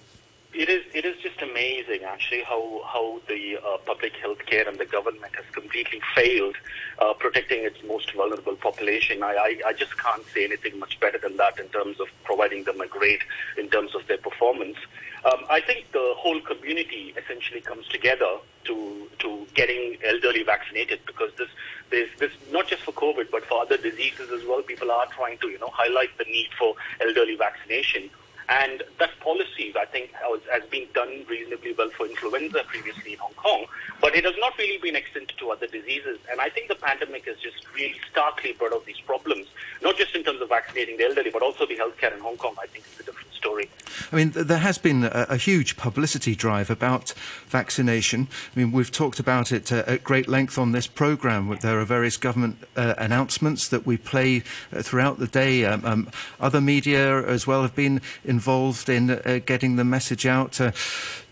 It 0.53 0.69
is 0.69 0.83
it 0.93 1.03
is 1.03 1.17
just 1.17 1.41
amazing 1.41 2.03
actually 2.03 2.43
how 2.43 2.81
how 2.85 3.19
the 3.27 3.57
uh, 3.57 3.77
public 3.85 4.13
health 4.17 4.45
care 4.45 4.67
and 4.67 4.77
the 4.77 4.85
government 4.85 5.33
has 5.35 5.45
completely 5.51 5.99
failed 6.13 6.55
uh, 6.99 7.13
protecting 7.13 7.63
its 7.65 7.77
most 7.87 8.13
vulnerable 8.13 8.55
population. 8.55 9.23
I, 9.23 9.33
I, 9.33 9.69
I 9.69 9.73
just 9.73 9.97
can't 9.97 10.23
say 10.27 10.45
anything 10.45 10.77
much 10.77 10.99
better 10.99 11.17
than 11.17 11.37
that 11.37 11.57
in 11.59 11.69
terms 11.69 11.99
of 11.99 12.07
providing 12.23 12.65
them 12.65 12.79
a 12.81 12.87
grade 12.87 13.21
in 13.57 13.67
terms 13.69 13.95
of 13.95 14.05
their 14.07 14.19
performance. 14.19 14.77
Um, 15.25 15.43
I 15.49 15.59
think 15.59 15.91
the 15.91 16.13
whole 16.17 16.39
community 16.41 17.15
essentially 17.17 17.61
comes 17.61 17.87
together 17.87 18.37
to 18.65 19.09
to 19.19 19.47
getting 19.55 19.97
elderly 20.03 20.43
vaccinated 20.43 20.99
because 21.07 21.31
this 21.35 21.49
there's 21.89 22.09
this 22.19 22.31
not 22.51 22.67
just 22.67 22.83
for 22.83 22.91
COVID 22.91 23.31
but 23.31 23.43
for 23.45 23.59
other 23.59 23.77
diseases 23.77 24.29
as 24.29 24.45
well. 24.45 24.61
People 24.61 24.91
are 24.91 25.07
trying 25.07 25.39
to 25.39 25.47
you 25.47 25.57
know 25.57 25.71
highlight 25.73 26.15
the 26.19 26.25
need 26.25 26.49
for 26.59 26.75
elderly 27.01 27.37
vaccination. 27.37 28.11
And 28.49 28.83
that 28.99 29.11
policy, 29.19 29.73
I 29.79 29.85
think, 29.85 30.11
has, 30.11 30.41
has 30.51 30.69
been 30.69 30.87
done 30.93 31.25
reasonably 31.29 31.73
well 31.77 31.89
for 31.97 32.05
influenza 32.05 32.63
previously 32.67 33.13
in 33.13 33.19
Hong 33.19 33.33
Kong, 33.33 33.65
but 34.01 34.15
it 34.15 34.25
has 34.25 34.35
not 34.39 34.57
really 34.57 34.77
been 34.77 34.95
extended 34.95 35.33
to 35.37 35.51
other 35.51 35.67
diseases. 35.67 36.19
And 36.29 36.41
I 36.41 36.49
think 36.49 36.67
the 36.67 36.75
pandemic 36.75 37.25
has 37.25 37.37
just 37.37 37.65
really 37.73 37.99
starkly 38.11 38.53
brought 38.53 38.73
out 38.73 38.85
these 38.85 38.99
problems, 38.99 39.47
not 39.81 39.97
just 39.97 40.15
in 40.15 40.23
terms 40.23 40.41
of 40.41 40.49
vaccinating 40.49 40.97
the 40.97 41.05
elderly, 41.05 41.29
but 41.31 41.41
also 41.41 41.65
the 41.65 41.75
healthcare 41.75 42.13
in 42.13 42.19
Hong 42.19 42.37
Kong. 42.37 42.55
I 42.61 42.67
think 42.67 42.85
is 42.85 42.99
a 42.99 43.03
different 43.03 43.32
story. 43.43 43.69
I 44.11 44.15
mean, 44.15 44.31
there 44.31 44.59
has 44.59 44.77
been 44.77 45.03
a, 45.03 45.25
a 45.29 45.37
huge 45.37 45.75
publicity 45.75 46.35
drive 46.35 46.69
about 46.69 47.13
vaccination. 47.47 48.27
I 48.55 48.59
mean, 48.59 48.71
we've 48.71 48.91
talked 48.91 49.19
about 49.19 49.51
it 49.51 49.71
uh, 49.71 49.83
at 49.85 50.03
great 50.03 50.27
length 50.27 50.57
on 50.57 50.71
this 50.71 50.87
programme. 50.87 51.57
There 51.61 51.79
are 51.79 51.85
various 51.85 52.17
government 52.17 52.57
uh, 52.77 52.93
announcements 52.97 53.67
that 53.67 53.85
we 53.85 53.97
play 53.97 54.43
uh, 54.71 54.81
throughout 54.81 55.19
the 55.19 55.27
day. 55.27 55.65
Um, 55.65 55.83
um, 55.83 56.09
other 56.39 56.61
media 56.61 57.25
as 57.27 57.45
well 57.45 57.61
have 57.63 57.75
been 57.75 58.01
involved 58.23 58.87
in 58.87 59.09
uh, 59.09 59.39
getting 59.45 59.75
the 59.75 59.83
message 59.83 60.25
out. 60.25 60.61
Uh, 60.61 60.71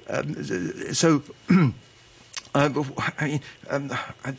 um, 0.09 0.43
so, 0.93 1.23
uh, 2.53 2.83
I 3.17 3.25
mean, 3.25 3.41
um, 3.69 3.91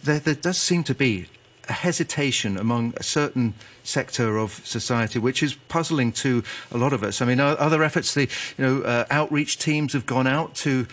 there, 0.04 0.20
there 0.20 0.34
does 0.34 0.60
seem 0.60 0.84
to 0.84 0.94
be 0.94 1.26
a 1.72 1.74
hesitation 1.74 2.58
among 2.58 2.92
a 2.98 3.02
certain 3.02 3.54
sector 3.82 4.36
of 4.36 4.60
society, 4.66 5.18
which 5.18 5.42
is 5.42 5.54
puzzling 5.68 6.12
to 6.12 6.42
a 6.70 6.76
lot 6.76 6.92
of 6.92 7.02
us. 7.02 7.22
I 7.22 7.24
mean, 7.24 7.40
other 7.40 7.82
efforts, 7.82 8.12
the 8.12 8.28
you 8.58 8.64
know, 8.64 8.82
uh, 8.82 9.06
outreach 9.10 9.56
teams 9.56 9.94
have 9.94 10.04
gone 10.04 10.26
out 10.26 10.54
to 10.66 10.86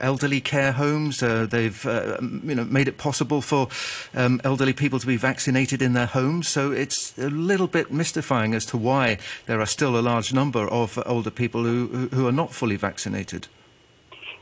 elderly 0.00 0.42
care 0.42 0.72
homes. 0.72 1.22
Uh, 1.22 1.46
they've 1.50 1.86
uh, 1.86 2.18
you 2.20 2.54
know 2.54 2.64
made 2.64 2.88
it 2.88 2.98
possible 2.98 3.40
for 3.40 3.68
um, 4.14 4.38
elderly 4.44 4.74
people 4.74 4.98
to 5.00 5.06
be 5.06 5.16
vaccinated 5.16 5.80
in 5.80 5.94
their 5.94 6.06
homes. 6.06 6.46
So 6.46 6.72
it's 6.72 7.16
a 7.18 7.30
little 7.30 7.66
bit 7.66 7.90
mystifying 7.90 8.54
as 8.54 8.66
to 8.66 8.76
why 8.76 9.16
there 9.46 9.60
are 9.60 9.66
still 9.66 9.98
a 9.98 10.04
large 10.12 10.32
number 10.32 10.68
of 10.68 11.02
older 11.06 11.30
people 11.30 11.64
who, 11.64 12.08
who 12.12 12.26
are 12.28 12.36
not 12.42 12.52
fully 12.52 12.76
vaccinated. 12.76 13.48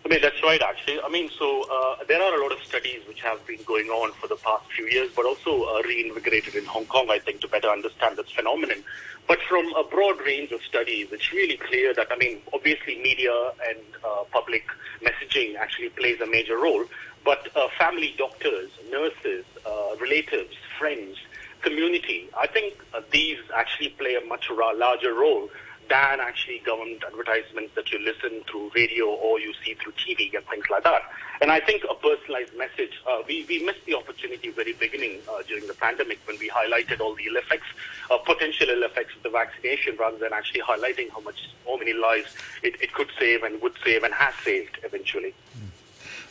I 0.07 0.09
mean, 0.09 0.21
that's 0.23 0.41
right, 0.41 0.63
actually. 0.63 1.01
I 1.03 1.09
mean, 1.09 1.29
so 1.37 1.65
uh, 1.69 2.05
there 2.07 2.23
are 2.23 2.39
a 2.39 2.41
lot 2.41 2.53
of 2.53 2.63
studies 2.63 3.03
which 3.09 3.21
have 3.23 3.45
been 3.45 3.61
going 3.65 3.89
on 3.89 4.13
for 4.13 4.29
the 4.29 4.37
past 4.37 4.71
few 4.71 4.87
years, 4.87 5.11
but 5.17 5.27
also 5.27 5.65
uh, 5.65 5.83
reinvigorated 5.83 6.55
in 6.55 6.65
Hong 6.65 6.87
Kong, 6.87 7.09
I 7.11 7.19
think, 7.19 7.41
to 7.41 7.49
better 7.49 7.67
understand 7.67 8.17
this 8.17 8.31
phenomenon. 8.31 8.85
But 9.27 9.41
from 9.49 9.67
a 9.75 9.83
broad 9.83 10.21
range 10.21 10.53
of 10.53 10.63
studies, 10.63 11.09
it's 11.11 11.33
really 11.33 11.57
clear 11.57 11.93
that, 11.95 12.07
I 12.13 12.17
mean, 12.19 12.39
obviously 12.55 13.03
media 13.03 13.35
and 13.69 13.81
uh, 14.05 14.23
public 14.31 14.69
messaging 15.03 15.57
actually 15.57 15.89
plays 15.89 16.21
a 16.21 16.27
major 16.27 16.57
role, 16.57 16.85
but 17.25 17.49
uh, 17.57 17.67
family 17.77 18.15
doctors, 18.17 18.71
nurses, 18.89 19.45
uh, 19.67 19.97
relatives, 20.01 20.55
friends, 20.79 21.17
community, 21.63 22.29
I 22.39 22.47
think 22.47 22.75
uh, 22.95 23.01
these 23.11 23.39
actually 23.53 23.89
play 23.89 24.15
a 24.15 24.25
much 24.25 24.49
larger 24.51 25.15
role 25.15 25.51
than 25.89 26.21
actually 26.21 26.61
government 26.65 27.03
advertisements 27.07 27.75
that 27.75 27.91
you 27.93 27.99
listen 27.99 28.43
through 28.51 28.71
radio 28.75 29.07
or 29.07 29.41
you 29.41 29.53
see 29.65 29.75
through 29.75 29.93
TV 29.93 30.35
and 30.35 30.45
things 30.47 30.65
like 30.71 30.85
that. 30.85 31.03
And 31.41 31.51
I 31.51 31.61
think 31.61 31.85
a 31.89 31.95
personalized 31.95 32.57
message, 32.57 33.01
uh, 33.07 33.23
we, 33.27 33.45
we 33.49 33.65
missed 33.65 33.85
the 33.87 33.95
opportunity 33.95 34.51
very 34.51 34.73
beginning 34.73 35.21
uh, 35.29 35.43
during 35.47 35.67
the 35.67 35.75
pandemic 35.75 36.19
when 36.27 36.39
we 36.39 36.49
highlighted 36.49 37.01
all 37.01 37.15
the 37.15 37.27
ill 37.27 37.37
effects, 37.37 37.67
uh, 38.11 38.19
potential 38.19 38.69
ill 38.71 38.83
effects 38.85 39.15
of 39.17 39.23
the 39.23 39.31
vaccination 39.31 39.97
rather 39.97 40.19
than 40.19 40.33
actually 40.33 40.63
highlighting 40.63 41.11
how 41.11 41.21
much, 41.21 41.51
how 41.67 41.77
many 41.77 41.93
lives 41.93 42.35
it, 42.63 42.81
it 42.81 42.93
could 42.95 43.09
save 43.19 43.43
and 43.43 43.61
would 43.61 43.75
save 43.85 44.03
and 44.03 44.15
has 44.15 44.35
saved 44.45 44.79
eventually. 44.83 45.35
Mm. 45.59 45.69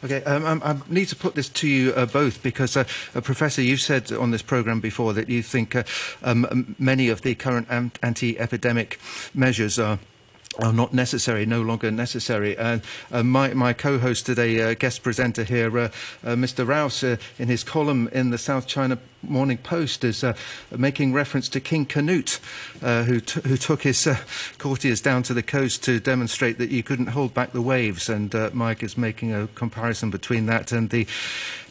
Okay, 0.03 0.23
um, 0.23 0.45
um, 0.45 0.61
I 0.63 0.77
need 0.93 1.07
to 1.07 1.15
put 1.15 1.35
this 1.35 1.49
to 1.49 1.67
you 1.67 1.93
uh, 1.93 2.05
both 2.05 2.43
because, 2.43 2.75
uh, 2.77 2.83
uh, 3.15 3.21
Professor, 3.21 3.61
you 3.61 3.77
said 3.77 4.11
on 4.11 4.31
this 4.31 4.41
programme 4.41 4.79
before 4.79 5.13
that 5.13 5.29
you 5.29 5.41
think 5.41 5.75
uh, 5.75 5.83
um, 6.23 6.75
many 6.77 7.09
of 7.09 7.21
the 7.21 7.35
current 7.35 7.67
anti-epidemic 8.03 8.99
measures 9.33 9.79
are 9.79 9.99
are 10.59 10.73
not 10.73 10.93
necessary, 10.93 11.45
no 11.45 11.61
longer 11.61 11.91
necessary. 11.91 12.57
And 12.57 12.81
uh, 13.11 13.23
my, 13.23 13.53
my 13.53 13.73
co-host 13.73 14.25
today, 14.25 14.61
uh, 14.61 14.73
guest 14.73 15.03
presenter 15.03 15.43
here, 15.43 15.77
uh, 15.77 15.89
uh 16.23 16.35
Mr. 16.35 16.65
Rouse, 16.65 17.03
in 17.03 17.47
his 17.49 17.63
column 17.63 18.07
in 18.13 18.29
the 18.29 18.37
South 18.37 18.67
China 18.67 18.97
Morning 19.29 19.57
Post, 19.57 20.03
is 20.03 20.23
uh, 20.23 20.35
making 20.75 21.13
reference 21.13 21.49
to 21.49 21.59
King 21.59 21.85
Canute, 21.85 22.39
who, 22.81 23.19
t- 23.19 23.41
who 23.41 23.57
took 23.57 23.83
his 23.83 24.07
courtiers 24.57 25.01
down 25.01 25.23
to 25.23 25.33
the 25.33 25.43
coast 25.43 25.83
to 25.83 25.99
demonstrate 25.99 26.57
that 26.57 26.69
you 26.69 26.83
couldn't 26.83 27.07
hold 27.07 27.33
back 27.33 27.51
the 27.51 27.61
waves. 27.61 28.09
And 28.09 28.33
Mike 28.53 28.83
is 28.83 28.97
making 28.97 29.33
a 29.33 29.47
comparison 29.47 30.09
between 30.09 30.45
that 30.47 30.71
and 30.71 30.89
the 30.89 31.07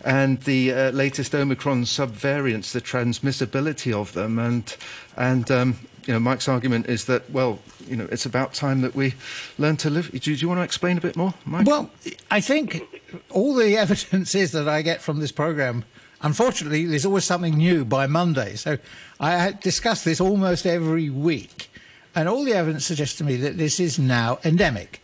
and 0.05 0.43
the 0.43 0.91
latest 0.91 1.35
Omicron 1.35 1.85
subvariants, 1.85 2.73
the 2.73 2.81
transmissibility 2.81 3.93
of 3.93 4.13
them, 4.13 4.39
and 4.39 4.77
and 5.17 5.51
um, 5.51 5.79
you 6.07 6.13
know, 6.13 6.21
Mike's 6.21 6.49
argument 6.49 6.87
is 6.87 7.07
that, 7.07 7.29
well, 7.31 7.61
you 7.87 7.97
know, 7.97 8.09
it's 8.11 8.27
about 8.27 8.55
time 8.55 8.83
that 8.83 8.95
we 8.95 9.15
learn 9.59 9.77
to 9.79 9.91
live. 9.91 10.11
Do, 10.11 10.19
do 10.19 10.33
you 10.33 10.49
want 10.49 10.59
to 10.59 10.65
explain 10.65 10.99
a 10.99 11.01
bit 11.01 11.17
more, 11.17 11.35
Mike? 11.45 11.67
Well, 11.67 11.91
I 12.31 12.41
think 12.41 12.83
all 13.31 13.55
the 13.55 13.77
evidence 13.77 14.35
is 14.35 14.53
that 14.53 14.69
I 14.69 14.83
get 14.83 15.01
from 15.01 15.21
this 15.21 15.33
program. 15.33 15.85
Unfortunately, 16.25 16.87
there's 16.87 17.05
always 17.05 17.25
something 17.25 17.55
new 17.55 17.85
by 17.85 18.07
Monday. 18.07 18.57
So 18.57 18.79
I 19.21 19.53
discuss 19.53 20.05
this 20.05 20.23
almost 20.23 20.65
every 20.65 21.11
week. 21.11 21.71
And 22.15 22.31
all 22.31 22.45
the 22.45 22.55
evidence 22.55 22.87
suggests 22.87 23.19
to 23.19 23.25
me 23.25 23.37
that 23.37 23.59
this 23.59 23.79
is 23.79 23.99
now 23.99 24.39
endemic. 24.43 25.03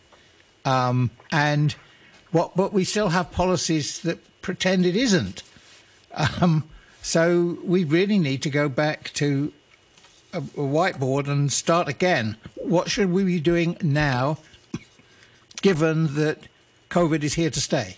Um, 0.65 1.11
and 1.31 1.75
what, 2.31 2.57
but 2.57 2.73
we 2.73 2.83
still 2.83 3.09
have 3.09 3.31
policies 3.31 3.99
that 3.99 4.17
pretend 4.41 4.83
it 4.83 4.95
isn't. 4.95 5.43
Um, 6.41 6.67
so 7.03 7.59
we 7.63 7.83
really 7.83 8.17
need 8.17 8.41
to 8.41 8.49
go 8.49 8.67
back 8.67 9.13
to 9.13 9.53
a, 10.33 10.39
a 10.39 10.41
whiteboard 10.41 11.27
and 11.27 11.51
start 11.51 11.87
again. 11.87 12.35
What 12.55 12.89
should 12.89 13.11
we 13.11 13.23
be 13.23 13.39
doing 13.39 13.77
now, 13.83 14.39
given 15.61 16.15
that 16.15 16.47
COVID 16.89 17.23
is 17.23 17.35
here 17.35 17.51
to 17.51 17.61
stay? 17.61 17.95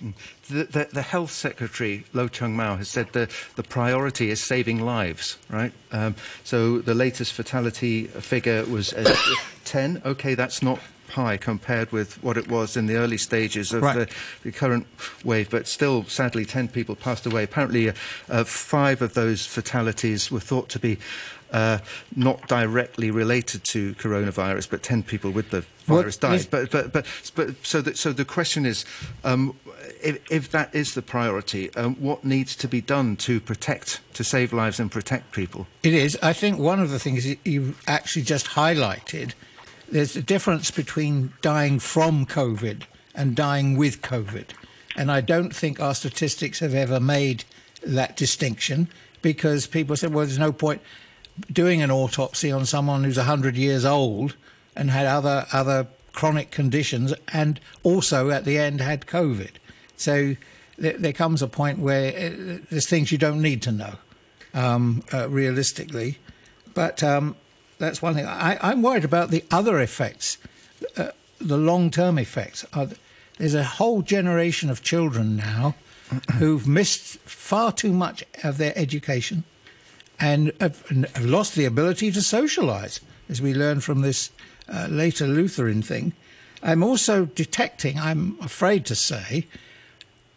The, 0.50 0.66
the, 0.66 0.88
the, 0.92 1.02
Health 1.02 1.32
Secretary, 1.32 2.04
Lo 2.12 2.28
Chung 2.28 2.56
Mau, 2.56 2.76
has 2.76 2.90
said 2.90 3.14
the, 3.14 3.30
the 3.56 3.64
priority 3.64 4.30
is 4.30 4.42
saving 4.42 4.84
lives, 4.84 5.38
right? 5.50 5.72
Um, 5.92 6.16
so 6.44 6.80
the 6.80 6.94
latest 6.94 7.32
fatality 7.32 8.06
figure 8.06 8.66
was 8.66 8.94
uh, 8.94 9.16
10. 9.66 10.02
Okay, 10.06 10.36
that's 10.36 10.62
not 10.62 10.80
high 11.14 11.38
compared 11.38 11.92
with 11.92 12.22
what 12.24 12.38
it 12.38 12.48
was 12.50 12.76
in 12.76 12.88
the 12.88 12.96
early 12.96 13.18
stages 13.18 13.72
of 13.72 13.84
right. 13.84 13.96
the, 13.96 14.16
the, 14.44 14.52
current 14.52 14.88
wave, 15.24 15.50
but 15.50 15.68
still, 15.68 16.04
sadly, 16.06 16.44
10 16.44 16.68
people 16.68 16.96
passed 16.96 17.26
away. 17.26 17.44
Apparently, 17.44 17.90
uh, 17.90 17.94
uh, 18.30 18.44
five 18.44 19.02
of 19.02 19.14
those 19.14 19.46
fatalities 19.46 20.32
were 20.32 20.40
thought 20.40 20.70
to 20.70 20.80
be 20.80 20.98
uh, 21.52 21.78
not 22.16 22.48
directly 22.48 23.12
related 23.12 23.64
to 23.64 23.94
coronavirus, 23.96 24.70
but 24.70 24.82
10 24.82 25.04
people 25.04 25.32
with 25.32 25.52
the 25.52 25.64
virus 25.86 26.16
what 26.16 26.32
died. 26.32 26.48
But, 26.50 26.72
but, 26.72 26.92
but, 26.92 27.06
but 27.36 27.66
so, 27.66 27.82
the, 27.82 27.96
so 27.96 28.12
the 28.12 28.26
question 28.26 28.66
is, 28.66 28.86
um, 29.24 29.56
if, 30.04 30.32
if, 30.32 30.52
that 30.52 30.74
is 30.76 30.94
the 30.94 31.02
priority, 31.02 31.74
um, 31.76 31.96
what 31.96 32.24
needs 32.24 32.56
to 32.58 32.68
be 32.68 32.82
done 32.82 33.16
to 33.18 33.40
protect, 33.40 34.02
to 34.14 34.24
save 34.24 34.54
lives 34.54 34.80
and 34.80 34.92
protect 34.92 35.32
people? 35.32 35.68
It 35.82 35.94
is. 35.94 36.18
I 36.22 36.34
think 36.34 36.60
one 36.60 36.80
of 36.80 36.90
the 36.90 37.00
things 37.00 37.26
you 37.46 37.76
actually 37.88 38.24
just 38.24 38.48
highlighted, 38.48 39.34
there's 39.90 40.16
a 40.16 40.22
difference 40.22 40.72
between 40.72 41.34
dying 41.42 41.80
from 41.80 42.26
COVID 42.26 42.84
and 43.16 43.36
dying 43.36 43.78
with 43.78 44.02
COVID. 44.02 44.50
And 44.96 45.12
I 45.12 45.22
don't 45.22 45.56
think 45.56 45.80
our 45.80 45.96
statistics 45.96 46.60
have 46.60 46.74
ever 46.74 47.00
made 47.00 47.44
that 47.84 48.16
distinction 48.16 48.90
because 49.22 49.68
people 49.68 49.96
said, 49.96 50.14
well, 50.14 50.26
there's 50.26 50.40
no 50.40 50.52
point 50.52 50.82
doing 51.52 51.82
an 51.82 51.90
autopsy 51.90 52.52
on 52.52 52.66
someone 52.66 53.04
who's 53.04 53.18
100 53.18 53.56
years 53.56 53.86
old 53.86 54.36
and 54.76 54.92
had 54.92 55.06
other 55.06 55.46
other 55.52 55.88
chronic 56.12 56.52
conditions 56.52 57.14
and 57.34 57.60
also 57.82 58.30
at 58.30 58.46
the 58.46 58.58
end 58.58 58.80
had 58.80 59.08
COVID. 59.08 59.50
So 59.98 60.36
there, 60.78 60.98
there 60.98 61.14
comes 61.14 61.42
a 61.42 61.48
point 61.48 61.80
where 61.80 62.10
uh, 62.10 62.58
there's 62.70 62.88
things 62.88 63.12
you 63.12 63.18
don't 63.18 63.42
need 63.42 63.62
to 63.64 63.72
know 63.72 63.96
um, 64.54 65.04
uh, 65.14 65.30
realistically. 65.30 66.20
But 66.74 67.04
um, 67.04 67.36
that's 67.78 68.02
one 68.02 68.16
thing. 68.16 68.26
I, 68.26 68.72
am 68.72 68.82
worried 68.82 69.06
about 69.06 69.30
the 69.30 69.44
other 69.52 69.80
effects, 69.80 70.38
uh, 70.98 71.10
the 71.40 71.58
long 71.58 71.92
term 71.92 72.18
effects. 72.18 72.66
there's 73.38 73.56
a 73.56 73.64
whole 73.64 74.02
generation 74.02 74.70
of 74.70 74.84
children 74.84 75.36
now 75.36 75.76
who've 76.34 76.68
missed 76.68 77.20
far 77.20 77.72
too 77.72 77.94
much 77.94 78.24
of 78.44 78.58
their 78.58 78.74
education 78.76 79.44
and 80.20 80.52
have, 80.60 80.84
and 80.90 81.08
have 81.08 81.26
lost 81.26 81.56
the 81.56 81.66
ability 81.66 82.12
to 82.12 82.22
socialize, 82.22 83.00
as 83.30 83.42
we 83.42 83.54
learn 83.54 83.80
from 83.80 84.02
this 84.02 84.32
uh, 84.70 84.88
later 84.90 85.28
Lutheran 85.28 85.82
thing. 85.82 86.14
I'm 86.62 86.84
also 86.84 87.26
detecting, 87.26 88.00
I'm 88.00 88.38
afraid 88.42 88.86
to 88.86 88.96
say, 88.96 89.48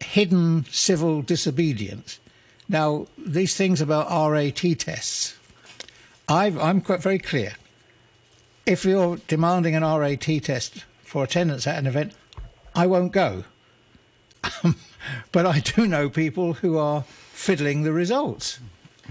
hidden 0.00 0.65
civil 0.71 1.23
disobedience. 1.23 2.21
Now, 2.69 3.07
these 3.17 3.57
things 3.57 3.81
about 3.81 4.09
RAT 4.31 4.62
tests, 4.79 5.37
i 6.29 6.47
am 6.47 6.81
quite 6.81 7.03
very 7.03 7.19
clear. 7.19 7.55
If 8.65 8.85
you're 8.85 9.19
demanding 9.29 9.76
an 9.76 9.85
RAT 9.85 10.26
test 10.43 10.85
for 11.05 11.23
attendance 11.23 11.67
at 11.67 11.79
an 11.79 11.87
event, 11.87 12.12
I 12.75 12.87
won't 12.87 13.12
go. 13.12 13.45
but 15.33 15.47
I 15.47 15.61
do 15.61 15.87
know 15.87 16.09
people 16.09 16.55
who 16.55 16.76
are 16.79 17.05
fiddling 17.33 17.83
the 17.83 17.93
results 17.93 18.59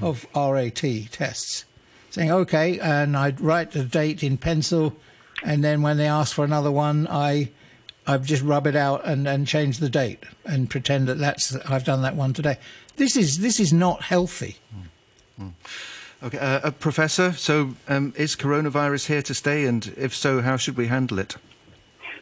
of 0.01 0.25
RAT 0.35 0.83
tests, 1.11 1.63
saying, 2.09 2.31
okay, 2.31 2.79
and 2.79 3.15
I'd 3.15 3.39
write 3.39 3.71
the 3.71 3.85
date 3.85 4.23
in 4.23 4.37
pencil, 4.37 4.95
and 5.43 5.63
then 5.63 5.81
when 5.81 5.95
they 5.95 6.07
ask 6.07 6.35
for 6.35 6.43
another 6.43 6.71
one, 6.71 7.07
I 7.09 7.51
I 8.07 8.17
just 8.17 8.43
rub 8.43 8.67
it 8.67 8.75
out 8.75 9.05
and, 9.05 9.27
and 9.27 9.47
change 9.47 9.79
the 9.79 9.89
date 9.89 10.23
and 10.45 10.69
pretend 10.69 11.07
that 11.07 11.17
that's 11.17 11.55
I've 11.55 11.83
done 11.83 12.01
that 12.03 12.15
one 12.15 12.33
today. 12.33 12.57
This 12.97 13.15
is 13.15 13.39
this 13.39 13.59
is 13.59 13.73
not 13.73 14.03
healthy. 14.03 14.57
Mm. 15.39 15.51
Okay, 16.23 16.37
uh, 16.37 16.59
uh, 16.63 16.71
Professor. 16.71 17.33
So, 17.33 17.75
um, 17.87 18.13
is 18.15 18.35
coronavirus 18.35 19.07
here 19.07 19.21
to 19.23 19.33
stay, 19.33 19.65
and 19.65 19.93
if 19.97 20.15
so, 20.15 20.41
how 20.41 20.57
should 20.57 20.77
we 20.77 20.87
handle 20.87 21.19
it? 21.19 21.35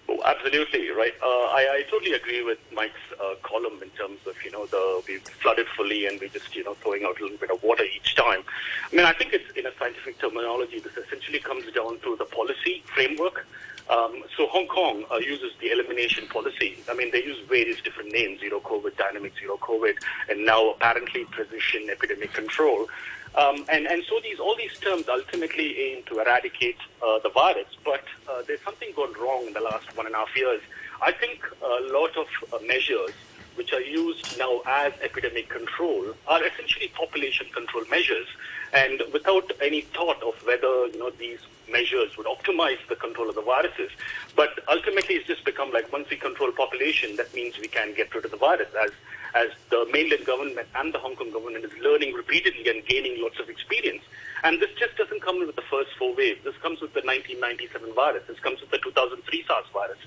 Oh, 0.10 0.20
absolutely 0.26 0.90
right. 0.90 1.14
Uh, 1.22 1.26
I, 1.26 1.80
I, 1.80 1.84
totally 1.90 2.14
agree 2.14 2.44
with 2.44 2.58
Mike's 2.74 2.94
uh, 3.22 3.36
column 3.44 3.82
in 3.82 3.90
terms 3.92 4.20
of 4.28 4.36
you 4.44 4.52
know 4.52 4.66
the 4.66 5.04
we 5.08 5.18
flooded 5.18 5.68
fully 5.78 6.08
and 6.08 6.20
we're 6.20 6.30
just 6.30 6.56
you 6.56 6.64
know 6.64 6.74
throwing 6.76 7.04
out 7.04 7.20
a 7.20 7.24
little 7.24 7.38
bit 7.38 7.52
of 7.52 7.62
water 7.62 7.84
each 7.84 8.16
time. 8.16 8.44
I 8.92 8.96
mean, 8.96 9.06
I 9.06 9.14
think 9.14 9.32
it's 9.32 9.50
in 9.56 9.66
a 9.66 9.72
scientific 9.78 10.20
terminology. 10.20 10.80
This 10.80 10.98
essentially 10.98 11.40
comes 11.40 11.72
down 11.72 12.00
to 12.00 12.16
the 12.16 12.26
policy 12.26 12.84
framework. 12.94 13.46
Um, 13.90 14.24
so 14.38 14.48
Hong 14.48 14.68
Kong 14.68 15.04
uh, 15.12 15.18
uses 15.18 15.52
the 15.60 15.72
elimination 15.72 16.28
policy. 16.28 16.78
I 16.90 16.94
mean, 16.94 17.12
they 17.12 17.24
use 17.24 17.38
various 17.48 17.82
different 17.82 18.12
names: 18.12 18.40
zero 18.40 18.60
COVID, 18.60 18.96
dynamic 18.98 19.34
zero 19.38 19.58
COVID, 19.58 19.96
and 20.30 20.46
now 20.46 20.72
apparently 20.72 21.26
precision 21.26 21.90
epidemic 21.90 22.34
control. 22.34 22.88
Um, 23.36 23.66
and, 23.68 23.88
and 23.88 24.04
so 24.08 24.20
these 24.22 24.40
all 24.40 24.56
these 24.56 24.78
terms 24.80 25.06
ultimately 25.10 25.78
aim 25.80 26.04
to 26.04 26.20
eradicate 26.20 26.78
uh, 27.02 27.20
the 27.20 27.30
virus, 27.30 27.68
but 27.84 28.04
uh, 28.30 28.44
there's 28.48 28.62
something 28.62 28.90
gone 28.96 29.14
wrong 29.20 29.48
in 29.48 29.54
the 29.54 29.62
last 29.62 29.96
one 29.98 30.06
and 30.06 30.16
a 30.16 30.20
half 30.20 30.36
years. 30.36 30.62
I 31.02 31.12
think 31.12 31.44
a 31.62 31.92
lot 31.92 32.16
of 32.16 32.28
uh, 32.54 32.60
measures 32.66 33.12
which 33.56 33.74
are 33.74 33.82
used 33.82 34.38
now 34.38 34.62
as 34.66 34.94
epidemic 35.02 35.50
control 35.50 36.14
are 36.28 36.44
essentially 36.44 36.88
population 36.90 37.48
control 37.54 37.84
measures, 37.90 38.28
and 38.72 39.02
without 39.12 39.52
any 39.62 39.82
thought 39.82 40.22
of 40.24 40.36
whether 40.46 40.88
you 40.88 41.00
know 41.00 41.10
these 41.12 41.40
measures 41.70 42.18
would 42.18 42.28
optimize 42.28 42.80
the 42.90 42.96
control 42.96 43.30
of 43.30 43.36
the 43.36 43.42
viruses. 43.42 43.92
But 44.36 44.60
ultimately, 44.70 45.16
it's 45.16 45.28
just 45.28 45.46
become 45.46 45.72
like 45.72 45.92
once 45.92 46.10
we 46.10 46.18
control 46.18 46.52
population, 46.52 47.16
that 47.18 47.34
means 47.34 47.60
we 47.60 47.68
can 47.68 47.94
get 47.94 48.14
rid 48.14 48.26
of 48.26 48.32
the 48.32 48.38
virus, 48.38 48.70
as 48.84 48.92
as 49.36 49.50
the 49.70 49.88
mainland 49.92 50.26
government 50.26 50.68
and 50.76 50.94
the 50.94 51.00
Hong 51.00 51.16
Kong 51.16 51.32
government 51.32 51.66
is 51.66 51.72
learning 51.82 52.14
repeatedly 52.14 52.70
and 52.70 52.86
gaining 52.86 53.22
lots 53.22 53.40
of 53.40 53.50
experience. 53.50 54.04
And 54.44 54.60
this 54.60 54.70
just 54.78 54.96
doesn't 54.98 55.22
come 55.22 55.40
with 55.40 55.56
the 55.56 55.64
first 55.64 55.90
four 55.98 56.14
waves. 56.14 56.44
This 56.44 56.56
comes 56.58 56.82
with 56.82 56.94
the 56.94 57.02
1997 57.02 57.94
virus. 57.96 58.24
This 58.28 58.40
comes 58.40 58.62
with 58.62 58.72
the 58.72 58.78
2003 58.78 59.44
SARS 59.48 59.66
virus. 59.74 59.98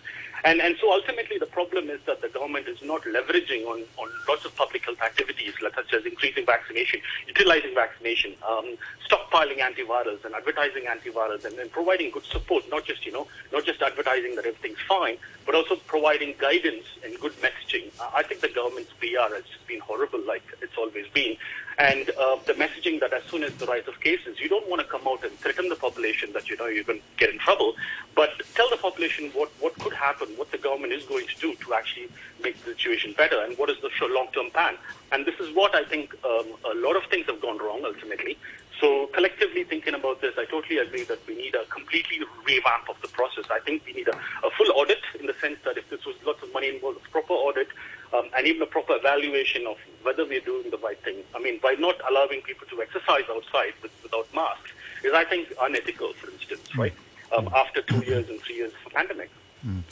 And, 0.46 0.60
and 0.60 0.76
so 0.80 0.92
ultimately 0.92 1.38
the 1.38 1.46
problem 1.46 1.90
is 1.90 1.98
that 2.06 2.22
the 2.22 2.28
government 2.28 2.68
is 2.68 2.80
not 2.80 3.02
leveraging 3.02 3.66
on, 3.66 3.82
on 3.98 4.08
lots 4.28 4.44
of 4.44 4.54
public 4.54 4.84
health 4.84 5.02
activities, 5.02 5.54
such 5.60 5.92
as 5.92 6.06
increasing 6.06 6.46
vaccination, 6.46 7.00
utilizing 7.26 7.74
vaccination, 7.74 8.32
um, 8.48 8.76
stockpiling 9.10 9.58
antivirals 9.58 10.24
and 10.24 10.36
advertising 10.36 10.84
antivirals 10.84 11.44
and, 11.44 11.58
and 11.58 11.72
providing 11.72 12.12
good 12.12 12.22
support, 12.22 12.62
not 12.70 12.84
just, 12.84 13.04
you 13.04 13.10
know, 13.10 13.26
not 13.52 13.64
just 13.64 13.82
advertising 13.82 14.36
that 14.36 14.46
everything's 14.46 14.78
fine, 14.88 15.16
but 15.44 15.56
also 15.56 15.74
providing 15.88 16.32
guidance 16.38 16.84
and 17.04 17.18
good 17.18 17.34
messaging. 17.42 17.90
I 18.14 18.22
think 18.22 18.40
the 18.40 18.48
government's 18.48 18.92
PR 19.00 19.34
has 19.34 19.42
just 19.42 19.66
been 19.66 19.80
horrible 19.80 20.20
like 20.24 20.44
it's 20.62 20.78
always 20.78 21.08
been. 21.08 21.36
And 21.78 22.09
uh, 22.11 22.37
the 22.47 22.54
messaging 22.54 23.00
that 23.00 23.12
as 23.12 23.23
soon 23.25 23.45
as 23.45 23.54
the 23.56 23.66
rise 23.66 23.87
of 23.87 24.00
cases, 24.00 24.40
you 24.40 24.49
don't 24.49 24.68
want 24.68 24.80
to 24.80 24.88
come 24.88 25.06
out 25.06 25.23
and 25.25 25.33
threaten 25.38 25.68
the 25.68 25.76
population 25.76 26.33
that 26.33 26.49
you 26.49 26.56
know 26.56 26.66
you're 26.66 26.85
going 26.85 27.00
to 27.00 27.04
get 27.18 27.28
in 27.30 27.38
trouble, 27.38 27.75
but 28.14 28.30
tell 28.54 28.71
the 28.71 28.78
population 28.78 29.30
what, 29.35 29.50
what 29.61 29.78
could 29.78 29.92
happen, 29.92 30.28
what 30.37 30.50
the 30.52 30.58
government 30.58 30.95
is 30.95 31.04
going 31.04 31.26
to 31.26 31.36
do 31.39 31.54
to 31.56 31.75
actually 31.75 32.08
make 32.43 32.56
the 32.65 32.73
situation 32.73 33.15
better, 33.17 33.39
and 33.43 33.58
what 33.58 33.69
is 33.69 33.76
the 33.82 33.91
long-term 34.08 34.50
plan. 34.52 34.76
And 35.12 35.26
this 35.26 35.39
is 35.39 35.54
what 35.54 35.75
I 35.75 35.84
think 35.84 36.15
um, 36.25 36.47
a 36.65 36.75
lot 36.76 36.97
of 36.97 37.04
things 37.10 37.26
have 37.26 37.43
gone 37.43 37.58
wrong 37.58 37.82
ultimately. 37.84 38.39
So 38.80 39.06
collectively 39.08 39.65
thinking 39.65 39.95
about 39.95 40.21
this, 40.21 40.34
I 40.36 40.45
totally 40.45 40.78
agree 40.78 41.04
that 41.04 41.19
we 41.26 41.34
need 41.34 41.54
a 41.54 41.65
completely 41.67 42.21
revamp 42.45 42.89
of 42.89 43.00
the 43.00 43.08
process. 43.08 43.45
I 43.50 43.60
think 43.60 43.84
we 43.86 43.93
need 43.93 44.08
a, 44.08 44.17
a 44.17 44.50
full 44.56 44.71
audit 44.75 45.00
in 45.19 45.26
the 45.26 45.34
sense 45.41 45.58
that 45.65 45.78
if 45.78 45.89
this 45.89 46.04
was 46.04 46.15
lots 46.26 46.43
of 46.43 46.52
money 46.52 46.69
involved, 46.69 46.99
a 47.04 47.10
proper 47.10 47.32
audit, 47.32 47.69
um, 48.12 48.28
and 48.36 48.47
even 48.47 48.62
a 48.62 48.66
proper 48.66 48.97
evaluation 48.97 49.66
of 49.66 49.76
whether 50.02 50.25
we're 50.25 50.40
doing 50.40 50.71
the 50.71 50.78
right 50.78 51.00
thing. 51.02 51.16
I 51.34 51.38
mean, 51.38 51.58
by 51.62 51.75
not 51.78 51.97
allowing 52.08 52.42
people 52.42 52.66
to 52.69 52.82
exercise 52.82 53.25
outside 53.30 53.75
with, 53.82 53.92
without 54.02 54.32
masks 54.34 54.73
is, 55.04 55.12
I 55.12 55.25
think, 55.25 55.52
unethical, 55.60 56.12
for 56.14 56.30
instance, 56.30 56.69
mm. 56.73 56.78
right? 56.78 56.95
Um, 57.36 57.49
after 57.54 57.82
two 57.82 58.00
years 58.00 58.28
and 58.28 58.40
three 58.40 58.56
years 58.56 58.73
of 58.84 58.92
pandemic. 58.92 59.30
Mm. 59.66 59.82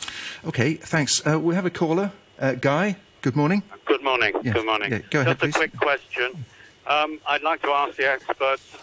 Okay, 0.46 0.74
thanks. 0.74 1.26
Uh, 1.26 1.40
we 1.40 1.54
have 1.56 1.66
a 1.66 1.70
caller. 1.70 2.12
Uh, 2.38 2.52
Guy, 2.52 2.96
good 3.22 3.34
morning. 3.34 3.62
Good 3.86 4.04
morning. 4.04 4.34
Yes. 4.42 4.54
Good 4.54 4.66
morning. 4.66 4.92
Yeah, 4.92 4.98
go 5.10 5.20
ahead, 5.22 5.40
Just 5.40 5.56
a 5.56 5.58
quick 5.58 5.76
question. 5.76 6.44
Um, 6.86 7.18
I'd 7.26 7.42
like 7.42 7.62
to 7.62 7.70
ask 7.70 7.96
the 7.96 8.08
experts 8.08 8.76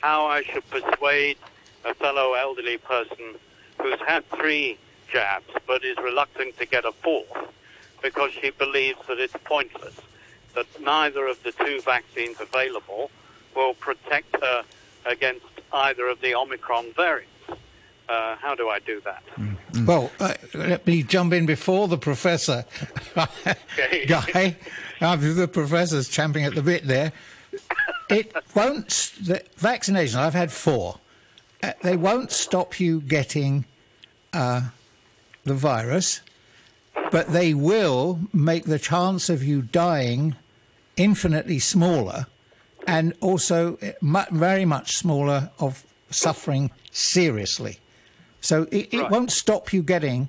how 0.00 0.26
I 0.26 0.42
should 0.42 0.68
persuade 0.68 1.36
a 1.84 1.94
fellow 1.94 2.34
elderly 2.34 2.78
person 2.78 3.36
who's 3.80 4.00
had 4.06 4.28
three 4.30 4.78
jabs 5.12 5.44
but 5.66 5.84
is 5.84 5.96
reluctant 5.98 6.56
to 6.58 6.66
get 6.66 6.84
a 6.84 6.92
fourth 6.92 7.28
because 8.02 8.32
she 8.32 8.50
believes 8.50 8.98
that 9.08 9.18
it's 9.18 9.34
pointless, 9.44 9.94
that 10.54 10.66
neither 10.80 11.26
of 11.26 11.42
the 11.42 11.52
two 11.52 11.80
vaccines 11.80 12.40
available 12.40 13.10
will 13.54 13.74
protect 13.74 14.34
her 14.40 14.64
against 15.06 15.46
either 15.72 16.08
of 16.08 16.20
the 16.20 16.34
Omicron 16.34 16.92
variants. 16.94 17.28
Uh, 18.08 18.36
how 18.36 18.54
do 18.54 18.68
I 18.68 18.78
do 18.80 19.00
that? 19.04 19.22
Mm-hmm. 19.36 19.86
Well, 19.86 20.10
uh, 20.20 20.34
let 20.54 20.86
me 20.86 21.02
jump 21.02 21.32
in 21.32 21.46
before 21.46 21.88
the 21.88 21.96
professor. 21.96 22.64
Guy, 24.06 24.56
after 25.00 25.32
the 25.32 25.48
professor's 25.48 26.08
champing 26.08 26.44
at 26.44 26.54
the 26.54 26.62
bit 26.62 26.86
there. 26.86 27.12
It 28.10 28.34
won't, 28.54 29.12
the 29.22 29.42
vaccination, 29.56 30.18
I've 30.18 30.34
had 30.34 30.52
four. 30.52 30.98
Uh, 31.62 31.72
they 31.82 31.96
won't 31.96 32.32
stop 32.32 32.78
you 32.78 33.00
getting 33.00 33.64
uh, 34.32 34.62
the 35.44 35.54
virus 35.54 36.20
but 37.10 37.32
they 37.32 37.54
will 37.54 38.20
make 38.32 38.64
the 38.64 38.78
chance 38.78 39.28
of 39.28 39.42
you 39.42 39.62
dying 39.62 40.36
infinitely 40.96 41.58
smaller 41.58 42.26
and 42.86 43.14
also 43.20 43.78
very 44.30 44.64
much 44.64 44.96
smaller 44.96 45.50
of 45.58 45.84
suffering 46.10 46.70
seriously. 46.90 47.78
So 48.40 48.66
it, 48.70 48.92
it 48.92 49.00
right. 49.00 49.10
won't 49.10 49.30
stop 49.30 49.72
you 49.72 49.82
getting 49.82 50.28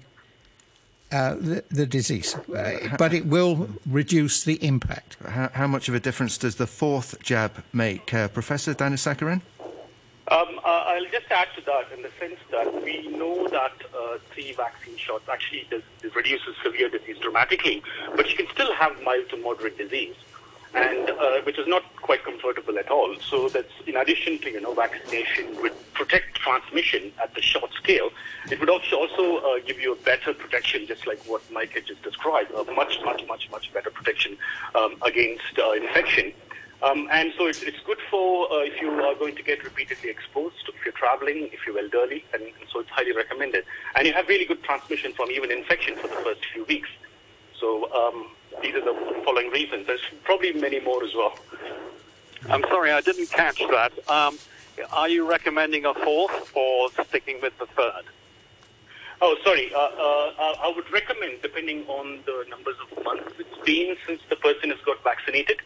uh, 1.12 1.36
the, 1.36 1.63
the, 1.69 1.86
disease, 1.86 2.34
uh, 2.36 2.95
but 2.97 3.13
it 3.13 3.28
will 3.28 3.69
reduce 3.86 4.43
the 4.43 4.56
impact. 4.65 5.15
How, 5.23 5.49
how, 5.54 5.67
much 5.67 5.88
of 5.88 5.93
a 5.93 5.99
difference 5.99 6.39
does 6.39 6.56
the 6.56 6.65
fourth 6.65 7.21
jab 7.21 7.63
make? 7.71 8.12
Uh, 8.12 8.30
Professor 8.30 8.73
Dhanasekaran? 8.73 9.41
Um, 10.30 10.60
uh, 10.64 10.84
I'll 10.88 11.06
just 11.12 11.30
add 11.32 11.50
to 11.58 11.62
that 11.66 11.92
in 11.96 12.02
the 12.02 12.10
sense 12.18 12.40
that 12.52 12.82
we 12.82 13.08
know 13.10 13.48
that 13.50 13.74
uh, 13.94 14.18
three 14.32 14.54
vaccine 14.54 14.96
shots 14.96 15.28
actually 15.30 15.68
does, 15.70 15.84
reduces 16.16 16.56
severe 16.64 16.88
disease 16.90 17.18
dramatically, 17.20 17.84
but 18.16 18.30
you 18.30 18.38
can 18.38 18.48
still 18.54 18.74
have 18.74 19.02
mild 19.04 19.30
to 19.32 19.38
moderate 19.38 19.78
disease, 19.78 20.16
and 20.74 21.10
uh, 21.10 21.42
which 21.42 21.60
is 21.60 21.68
not 21.68 21.84
quite 21.98 22.24
comfortable 22.24 22.80
at 22.80 22.90
all. 22.90 23.14
So 23.20 23.50
that's 23.50 23.74
in 23.86 23.98
addition 23.98 24.40
to 24.40 24.50
you 24.50 24.62
know 24.62 24.74
vaccination 24.74 25.62
would 25.62 25.74
protect 25.94 26.36
transmission 26.36 27.12
at 27.22 27.36
the 27.36 27.42
short 27.42 27.74
scale. 27.74 28.10
It 28.50 28.62
would 28.62 28.70
also 28.70 28.96
also 28.96 29.38
uh, 29.38 29.60
give 29.66 29.80
you 29.80 29.92
a 29.92 29.98
better 29.98 30.34
protection, 30.34 30.88
just 30.88 31.06
like 31.06 31.22
what 31.26 31.42
Mike 31.52 31.72
had 31.72 31.86
just 31.86 32.02
described, 32.02 32.52
a 32.52 32.64
much 32.72 32.98
much 33.04 33.28
much 33.28 33.52
much 33.52 33.74
better 33.74 33.92
protection 33.92 34.38
um, 34.74 34.96
against 35.02 35.60
uh, 35.60 35.74
infection. 35.74 36.32
Um, 36.84 37.08
and 37.12 37.32
so 37.38 37.48
it's, 37.48 37.63
it's 37.63 37.80
good 37.86 38.00
for 38.12 38.52
uh, 38.52 38.58
if 38.58 38.82
you 38.82 38.91
are 38.91 39.15
going 39.15 39.36
to 39.38 39.43
get 39.43 39.63
repeatedly 39.63 40.10
exposed, 40.10 40.56
if 40.67 40.76
you're 40.84 40.93
traveling, 40.93 41.50
if 41.54 41.65
you're 41.65 41.80
elderly, 41.80 42.26
and, 42.34 42.43
and 42.43 42.69
so 42.72 42.82
it's 42.82 42.89
highly 42.89 43.13
recommended. 43.13 43.63
And 43.96 44.06
you 44.06 44.13
have 44.13 44.28
really 44.28 44.43
good 44.43 44.62
transmission 44.63 45.13
from 45.13 45.32
even 45.32 45.50
infection 45.50 45.96
for 45.96 46.10
the 46.10 46.15
first 46.15 46.46
few 46.54 46.65
weeks. 46.65 46.89
So 47.58 47.89
um, 47.93 48.28
these 48.62 48.76
are 48.76 48.82
the 48.82 49.22
following 49.24 49.50
reasons. 49.50 49.88
There's 49.88 50.04
probably 50.26 50.52
many 50.52 50.82
more 50.82 51.02
as 51.06 51.15
well. 51.15 51.39
I'm 52.50 52.63
sorry, 52.63 52.91
I 52.91 53.00
didn't 53.00 53.32
catch 53.32 53.60
that. 53.60 53.93
Um, 54.10 54.38
are 54.91 55.08
you 55.08 55.26
recommending 55.26 55.86
a 55.86 55.93
fourth 55.93 56.52
or 56.54 56.89
sticking 57.08 57.39
with 57.41 57.58
the 57.60 57.65
third? 57.67 58.04
Oh, 59.22 59.38
sorry. 59.41 59.74
Uh, 59.74 59.78
uh, 59.78 60.56
I 60.63 60.74
would 60.76 60.91
recommend, 60.91 61.41
depending 61.41 61.86
on 61.88 62.19
the 62.26 62.46
numbers 62.50 62.76
of 62.91 63.06
months 63.06 63.32
it's 63.39 63.58
been 63.63 63.96
since 64.06 64.22
the 64.30 64.36
person 64.36 64.69
has 64.72 64.80
got 64.82 65.02
vaccinated, 65.02 65.62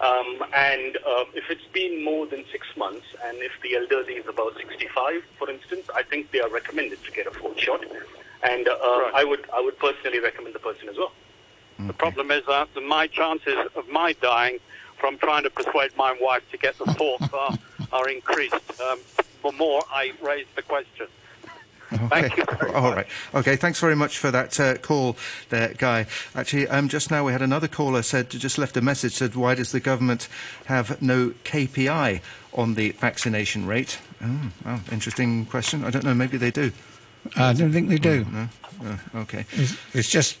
um, 0.00 0.44
and 0.54 0.96
uh, 0.96 1.24
if 1.34 1.50
it's 1.50 1.66
been 1.72 2.04
more 2.04 2.26
than 2.26 2.44
six 2.52 2.66
months, 2.76 3.06
and 3.24 3.38
if 3.38 3.52
the 3.62 3.76
elderly 3.76 4.14
is 4.14 4.26
about 4.26 4.56
65, 4.56 5.22
for 5.38 5.50
instance, 5.50 5.88
I 5.94 6.02
think 6.02 6.30
they 6.30 6.40
are 6.40 6.50
recommended 6.50 7.02
to 7.04 7.10
get 7.10 7.26
a 7.26 7.30
fourth 7.30 7.58
shot. 7.58 7.84
And 8.42 8.68
uh, 8.68 8.72
right. 8.72 9.12
I 9.14 9.24
would 9.24 9.44
I 9.52 9.60
would 9.60 9.78
personally 9.78 10.20
recommend 10.20 10.54
the 10.54 10.60
person 10.60 10.88
as 10.88 10.96
well. 10.96 11.12
The 11.78 11.92
problem 11.92 12.32
is 12.32 12.44
that 12.46 12.68
my 12.82 13.06
chances 13.06 13.56
of 13.76 13.88
my 13.88 14.12
dying 14.14 14.58
from 14.98 15.16
trying 15.18 15.44
to 15.44 15.50
persuade 15.50 15.96
my 15.96 16.16
wife 16.20 16.42
to 16.50 16.58
get 16.58 16.76
the 16.78 16.92
fourth 16.94 17.32
are, 17.32 17.56
are 17.92 18.08
increased. 18.08 18.54
Um, 18.80 18.98
the 19.44 19.52
more 19.52 19.84
I 19.90 20.12
raise 20.20 20.46
the 20.56 20.62
question. 20.62 21.06
Okay. 22.12 22.30
All 22.74 22.92
right. 22.92 23.06
Okay. 23.34 23.56
Thanks 23.56 23.80
very 23.80 23.96
much 23.96 24.18
for 24.18 24.30
that 24.30 24.58
uh, 24.60 24.76
call, 24.76 25.16
there, 25.48 25.72
Guy. 25.76 26.06
Actually, 26.34 26.68
um, 26.68 26.88
just 26.88 27.10
now 27.10 27.24
we 27.24 27.32
had 27.32 27.42
another 27.42 27.68
caller 27.68 28.02
said 28.02 28.30
just 28.30 28.58
left 28.58 28.76
a 28.76 28.80
message 28.82 29.14
said, 29.14 29.34
"Why 29.34 29.54
does 29.54 29.72
the 29.72 29.80
government 29.80 30.28
have 30.66 31.00
no 31.00 31.30
KPI 31.44 32.20
on 32.52 32.74
the 32.74 32.90
vaccination 32.92 33.66
rate?" 33.66 33.98
Oh, 34.22 34.52
well, 34.64 34.80
interesting 34.92 35.46
question. 35.46 35.84
I 35.84 35.90
don't 35.90 36.04
know. 36.04 36.14
Maybe 36.14 36.36
they 36.36 36.50
do. 36.50 36.72
I 37.36 37.52
don't 37.52 37.72
think 37.72 37.88
they 37.88 37.98
do. 37.98 38.24
No. 38.24 38.48
no? 38.82 38.98
Oh, 39.14 39.20
okay. 39.20 39.44
It's, 39.52 39.76
it's 39.94 40.08
just 40.08 40.38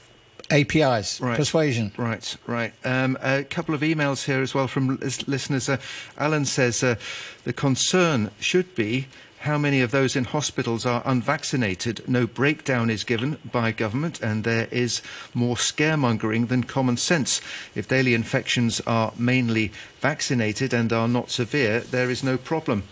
APIs, 0.50 1.20
right. 1.20 1.36
persuasion. 1.36 1.92
Right, 1.96 2.36
right. 2.46 2.72
Um, 2.84 3.18
a 3.20 3.44
couple 3.44 3.74
of 3.74 3.82
emails 3.82 4.24
here 4.24 4.40
as 4.40 4.54
well 4.54 4.68
from 4.68 4.98
listeners. 5.26 5.68
Uh, 5.68 5.78
Alan 6.16 6.44
says 6.44 6.82
uh, 6.82 6.96
the 7.44 7.52
concern 7.52 8.30
should 8.40 8.74
be 8.74 9.06
how 9.40 9.56
many 9.58 9.80
of 9.80 9.90
those 9.90 10.16
in 10.16 10.24
hospitals 10.24 10.84
are 10.84 11.02
unvaccinated. 11.04 12.08
No 12.08 12.26
breakdown 12.26 12.90
is 12.90 13.04
given 13.04 13.38
by 13.50 13.72
government, 13.72 14.20
and 14.20 14.44
there 14.44 14.68
is 14.70 15.00
more 15.32 15.56
scaremongering 15.56 16.48
than 16.48 16.64
common 16.64 16.96
sense. 16.96 17.40
If 17.74 17.88
daily 17.88 18.14
infections 18.14 18.80
are 18.86 19.12
mainly 19.16 19.72
vaccinated 20.00 20.72
and 20.74 20.92
are 20.92 21.08
not 21.08 21.30
severe, 21.30 21.80
there 21.80 22.10
is 22.10 22.22
no 22.22 22.36
problem. 22.36 22.82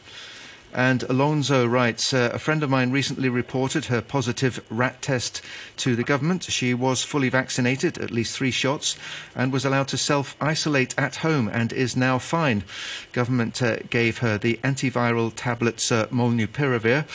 And 0.76 1.04
Alonso 1.04 1.64
writes 1.66 2.12
uh, 2.12 2.30
A 2.34 2.38
friend 2.38 2.62
of 2.62 2.68
mine 2.68 2.90
recently 2.90 3.30
reported 3.30 3.86
her 3.86 4.02
positive 4.02 4.62
rat 4.68 5.00
test 5.00 5.40
to 5.78 5.96
the 5.96 6.04
government. 6.04 6.44
She 6.44 6.74
was 6.74 7.02
fully 7.02 7.30
vaccinated, 7.30 7.96
at 7.96 8.10
least 8.10 8.36
three 8.36 8.50
shots, 8.50 8.94
and 9.34 9.54
was 9.54 9.64
allowed 9.64 9.88
to 9.88 9.96
self 9.96 10.36
isolate 10.38 10.94
at 10.98 11.16
home 11.16 11.48
and 11.48 11.72
is 11.72 11.96
now 11.96 12.18
fine. 12.18 12.62
Government 13.12 13.62
uh, 13.62 13.78
gave 13.88 14.18
her 14.18 14.36
the 14.36 14.60
antiviral 14.62 15.32
tablets 15.34 15.90
uh, 15.90 16.08
Molnupiravir 16.08 17.06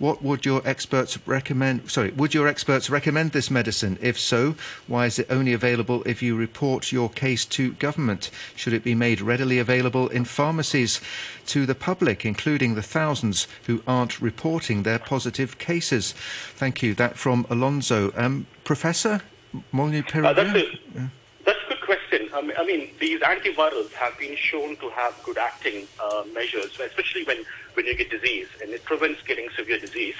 what 0.00 0.22
would 0.22 0.46
your 0.46 0.62
experts 0.64 1.18
recommend? 1.26 1.90
Sorry, 1.90 2.10
would 2.12 2.32
your 2.32 2.48
experts 2.48 2.88
recommend 2.88 3.32
this 3.32 3.50
medicine? 3.50 3.98
If 4.00 4.18
so, 4.18 4.54
why 4.86 5.04
is 5.04 5.18
it 5.18 5.26
only 5.28 5.52
available 5.52 6.02
if 6.06 6.22
you 6.22 6.36
report 6.36 6.90
your 6.90 7.10
case 7.10 7.44
to 7.46 7.74
government? 7.74 8.30
Should 8.56 8.72
it 8.72 8.82
be 8.82 8.94
made 8.94 9.20
readily 9.20 9.58
available 9.58 10.08
in 10.08 10.24
pharmacies 10.24 11.02
to 11.50 11.66
the 11.66 11.74
public, 11.74 12.24
including 12.24 12.74
the 12.74 12.82
thousands 12.82 13.48
who 13.66 13.82
aren't 13.86 14.20
reporting 14.20 14.82
their 14.84 14.98
positive 14.98 15.58
cases? 15.58 16.14
Thank 16.54 16.82
you. 16.82 16.94
That 16.94 17.16
from 17.16 17.46
Alonso. 17.50 18.12
Um, 18.16 18.46
Professor? 18.64 19.20
Uh, 19.52 20.32
that's, 20.32 20.54
a, 20.54 21.10
that's 21.44 21.58
a 21.66 21.68
good 21.68 21.80
question. 21.80 22.28
Um, 22.32 22.52
I 22.56 22.64
mean, 22.64 22.90
these 23.00 23.20
antivirals 23.20 23.92
have 23.94 24.16
been 24.16 24.36
shown 24.36 24.76
to 24.76 24.88
have 24.90 25.20
good 25.24 25.38
acting 25.38 25.88
uh, 26.00 26.22
measures, 26.32 26.78
especially 26.78 27.24
when 27.24 27.38
when 27.74 27.86
you 27.86 27.96
get 27.96 28.10
disease, 28.10 28.48
and 28.62 28.70
it 28.70 28.84
prevents 28.84 29.22
getting 29.22 29.48
severe 29.56 29.78
disease. 29.78 30.16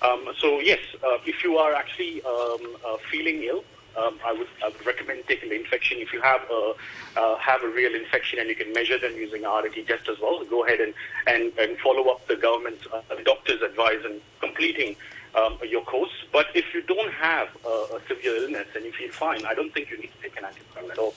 Um, 0.00 0.28
so 0.38 0.60
yes, 0.60 0.80
uh, 1.04 1.18
if 1.26 1.44
you 1.44 1.58
are 1.58 1.74
actually 1.74 2.22
um, 2.24 2.76
uh, 2.86 2.96
feeling 3.10 3.42
ill, 3.42 3.64
um, 3.96 4.18
I 4.24 4.32
would 4.32 4.48
I 4.64 4.68
would 4.68 4.86
recommend 4.86 5.24
taking 5.26 5.50
the 5.50 5.56
infection. 5.56 5.98
If 5.98 6.12
you 6.12 6.20
have 6.20 6.42
a 6.50 6.74
uh, 7.16 7.36
have 7.38 7.62
a 7.62 7.68
real 7.68 7.94
infection 7.94 8.38
and 8.38 8.48
you 8.48 8.54
can 8.54 8.72
measure 8.72 8.98
them 8.98 9.14
using 9.16 9.42
RT 9.46 9.86
test 9.86 10.08
as 10.08 10.18
well, 10.20 10.44
go 10.44 10.64
ahead 10.64 10.80
and 10.80 10.94
and, 11.26 11.52
and 11.58 11.78
follow 11.78 12.08
up 12.10 12.26
the 12.26 12.36
government 12.36 12.78
uh, 12.92 13.02
the 13.14 13.22
doctor's 13.22 13.62
advice 13.62 14.00
and 14.04 14.20
completing 14.40 14.96
um, 15.34 15.58
your 15.66 15.82
course. 15.82 16.12
But 16.32 16.46
if 16.54 16.74
you 16.74 16.82
don't 16.82 17.12
have 17.12 17.48
a, 17.64 17.96
a, 17.96 18.00
severe 18.08 18.36
illness 18.36 18.68
and 18.74 18.84
you 18.84 18.92
feel 18.92 19.10
fine, 19.10 19.44
I 19.46 19.54
don't 19.54 19.72
think 19.72 19.90
you 19.90 19.98
need 19.98 20.10
to 20.16 20.22
take 20.22 20.36
an 20.36 20.44
antiviral 20.44 20.90
at 20.90 20.98
all. 20.98 21.14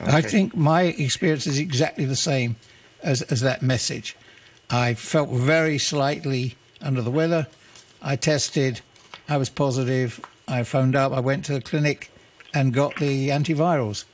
Okay. 0.00 0.16
I 0.16 0.20
think 0.20 0.56
my 0.56 0.82
experience 0.82 1.46
is 1.46 1.58
exactly 1.58 2.04
the 2.04 2.16
same 2.16 2.56
as, 3.02 3.22
as 3.22 3.40
that 3.40 3.62
message. 3.62 4.16
I 4.70 4.94
felt 4.94 5.30
very 5.30 5.78
slightly 5.78 6.56
under 6.80 7.02
the 7.02 7.10
weather. 7.10 7.46
I 8.02 8.16
tested. 8.16 8.80
I 9.28 9.36
was 9.36 9.48
positive. 9.48 10.20
I 10.48 10.62
phoned 10.64 10.96
up. 10.96 11.12
I 11.12 11.20
went 11.20 11.44
to 11.46 11.52
the 11.52 11.60
clinic 11.60 12.10
and 12.54 12.72
got 12.72 12.96
the 12.96 13.28
antivirals. 13.28 14.04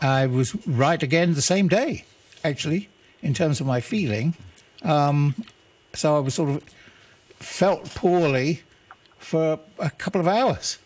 I 0.00 0.26
was 0.26 0.54
right 0.66 1.02
again 1.02 1.34
the 1.34 1.42
same 1.42 1.68
day, 1.68 2.04
actually, 2.42 2.88
in 3.22 3.34
terms 3.34 3.60
of 3.60 3.66
my 3.66 3.80
feeling. 3.80 4.34
Um, 4.82 5.34
so 5.94 6.16
I 6.16 6.18
was 6.20 6.34
sort 6.34 6.50
of 6.50 6.64
felt 7.38 7.94
poorly 7.94 8.62
for 9.18 9.60
a 9.78 9.90
couple 9.90 10.20
of 10.20 10.28
hours, 10.28 10.78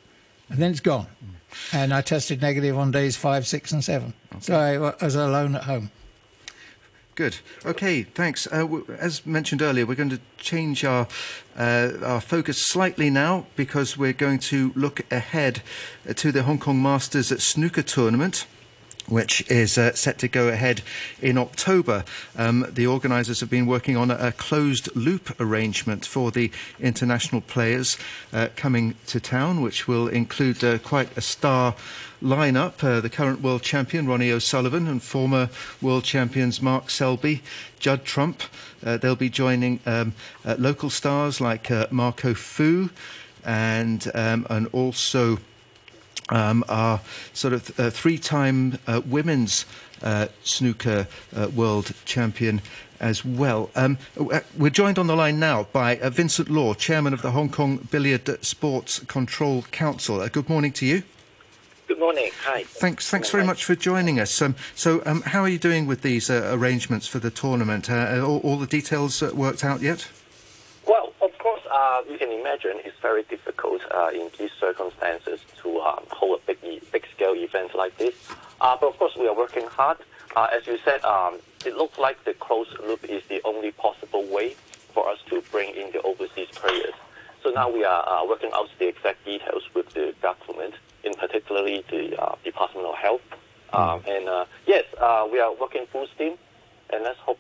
and 0.49 0.59
then 0.59 0.71
it's 0.71 0.81
gone. 0.81 1.07
And 1.73 1.95
I 1.95 2.03
tested 2.03 2.43
negative 2.43 2.77
on 2.77 2.91
days 2.91 3.17
five, 3.17 3.47
six, 3.47 3.73
and 3.73 3.83
seven. 3.83 4.13
Okay. 4.35 4.41
So 4.43 4.95
I 5.01 5.05
was 5.05 5.15
alone 5.15 5.57
at 5.57 5.65
home. 5.65 5.91
Good. 7.19 7.39
Okay, 7.67 8.05
thanks. 8.05 8.47
Uh, 8.47 8.83
as 8.97 9.27
mentioned 9.27 9.61
earlier, 9.61 9.85
we're 9.85 9.97
going 9.97 10.09
to 10.11 10.21
change 10.37 10.85
our 10.85 11.09
uh, 11.57 11.91
our 12.01 12.21
focus 12.21 12.65
slightly 12.65 13.11
now 13.11 13.47
because 13.57 13.99
we're 13.99 14.13
going 14.13 14.39
to 14.39 14.71
look 14.77 15.01
ahead 15.13 15.61
to 16.15 16.31
the 16.31 16.45
Hong 16.45 16.61
Kong 16.61 16.81
Masters 16.81 17.31
Snooker 17.43 17.83
Tournament 17.83 18.47
which 19.09 19.49
is 19.51 19.79
uh, 19.79 19.95
set 19.95 20.19
to 20.19 20.29
go 20.29 20.49
ahead 20.49 20.83
in 21.21 21.39
October. 21.39 22.05
Um, 22.37 22.67
the 22.69 22.87
organisers 22.87 23.41
have 23.41 23.51
been 23.51 23.67
working 23.67 23.97
on 23.97 24.11
a, 24.11 24.29
a, 24.29 24.33
closed 24.33 24.95
loop 24.95 25.39
arrangement 25.41 26.05
for 26.07 26.31
the 26.31 26.51
international 26.81 27.41
players 27.41 27.97
uh, 28.33 28.49
coming 28.57 28.95
to 29.07 29.21
town, 29.21 29.61
which 29.61 29.89
will 29.89 30.09
include 30.09 30.63
uh, 30.63 30.79
quite 30.79 31.17
a 31.17 31.21
star 31.21 31.75
lineup. 32.23 32.83
Uh, 32.83 33.01
the 33.01 33.11
current 33.11 33.41
world 33.41 33.63
champion 33.63 34.07
Ronnie 34.07 34.31
O'Sullivan 34.31 34.87
and 34.87 35.03
former 35.03 35.51
world 35.81 36.05
champions 36.05 36.61
Mark 36.61 36.91
Selby, 36.91 37.43
Judd 37.79 38.05
Trump. 38.05 38.43
Uh, 38.85 38.97
they'll 38.97 39.17
be 39.17 39.31
joining 39.31 39.81
um, 39.87 40.15
uh, 40.45 40.57
local 40.59 40.91
stars 40.91 41.41
like 41.41 41.71
Marco 41.91 42.35
Fu 42.35 42.91
and 43.45 44.11
um, 44.15 44.47
and 44.51 44.67
also 44.73 45.39
um, 46.31 46.65
our 46.69 47.01
sort 47.33 47.55
of 47.55 47.79
uh, 47.79 47.91
three-time 47.91 48.79
uh, 48.87 49.01
women's 49.07 49.65
uh, 50.03 50.29
snooker 50.43 51.09
uh, 51.35 51.49
world 51.55 51.93
champion 52.05 52.61
as 53.01 53.25
well. 53.25 53.71
Um, 53.75 53.99
uh, 54.19 54.41
we're 54.57 54.71
joined 54.71 54.99
on 54.99 55.07
the 55.07 55.17
line 55.17 55.39
now 55.39 55.65
by 55.73 55.99
uh, 55.99 56.11
Vincent 56.11 56.49
Law, 56.49 56.75
chairman 56.75 57.13
of 57.13 57.23
the 57.23 57.31
Hong 57.31 57.49
Kong 57.49 57.89
Billiard 57.91 58.45
Sports 58.45 59.01
Control 59.01 59.63
Council. 59.71 60.27
good 60.29 60.49
morning 60.49 60.73
to 60.73 60.87
you. 60.87 61.03
Good 61.87 62.01
morning. 62.01 62.31
Hi. 62.45 62.65
Thanks. 62.65 63.09
Thanks 63.09 63.31
very 63.31 63.45
much 63.45 63.65
for 63.65 63.75
joining 63.75 64.21
us. 64.21 64.43
Um, 64.43 64.57
so, 64.75 65.03
um, 65.07 65.23
how 65.23 65.41
are 65.41 65.49
you 65.49 65.59
doing 65.59 65.87
with 65.87 66.03
these 66.03 66.29
arrangements 66.29 67.07
for 67.07 67.19
the 67.19 67.31
tournament? 67.31 67.89
All, 67.89 68.41
all, 68.41 68.59
the 68.59 68.67
details 68.67 69.23
worked 69.23 69.65
out 69.65 69.81
yet? 69.81 70.07
Well, 71.79 71.99
of 71.99 72.05
course, 72.05 72.09
uh, 72.09 72.13
you 72.13 72.19
can 72.19 72.33
imagine 72.33 72.73
it's 72.85 72.99
very 73.01 73.23
difficult 73.25 73.81
uh, 73.93 74.11
in 74.13 74.31
these 74.39 74.51
circumstances 74.59 75.41
to 75.63 75.79
um, 75.81 76.05
hold 76.11 76.41
a 76.41 76.53
big, 76.53 76.91
big 76.91 77.07
scale 77.15 77.35
event 77.35 77.75
like 77.75 77.97
this. 77.99 78.15
Uh, 78.61 78.77
but 78.81 78.89
of 78.89 78.99
course, 78.99 79.17
we 79.17 79.29
are 79.29 79.35
working 79.37 79.67
hard. 79.69 79.99
Uh, 80.35 80.49
as 80.53 80.67
you 80.67 80.79
said, 80.85 81.05
um, 81.05 81.39
it 81.65 81.77
looks 81.77 81.97
like 81.99 82.25
the 82.25 82.35
closed 82.35 82.77
loop 82.81 83.05
is 83.05 83.23
the 83.29 83.41
only 83.45 83.71
possible 83.73 84.25
way 84.27 84.57
for 84.93 85.09
us 85.09 85.19
to 85.31 85.41
bring 85.53 85.75
in 85.77 85.93
the 85.93 86.03
overseas 86.03 86.49
players. 86.53 86.95
So 87.45 87.51
now 87.51 87.71
we 87.71 87.85
are 87.85 88.09
uh, 88.09 88.27
working 88.27 88.51
out 88.55 88.69
the 88.79 88.89
exact 88.89 89.25
details 89.25 89.63
with 89.75 89.89
the 89.95 90.15
government, 90.21 90.75
in 91.05 91.15
particularly 91.15 91.85
the 91.91 92.21
uh, 92.21 92.35
Department 92.43 92.87
of 92.87 92.97
Health. 92.97 93.23
Um, 93.73 94.03
and 94.09 94.47
yes, 94.67 94.85
we 95.31 95.39
are 95.39 95.55
working 95.55 95.87
full 95.93 96.09
steam, 96.15 96.35
and 96.91 97.05
let's 97.05 97.19
hope 97.21 97.39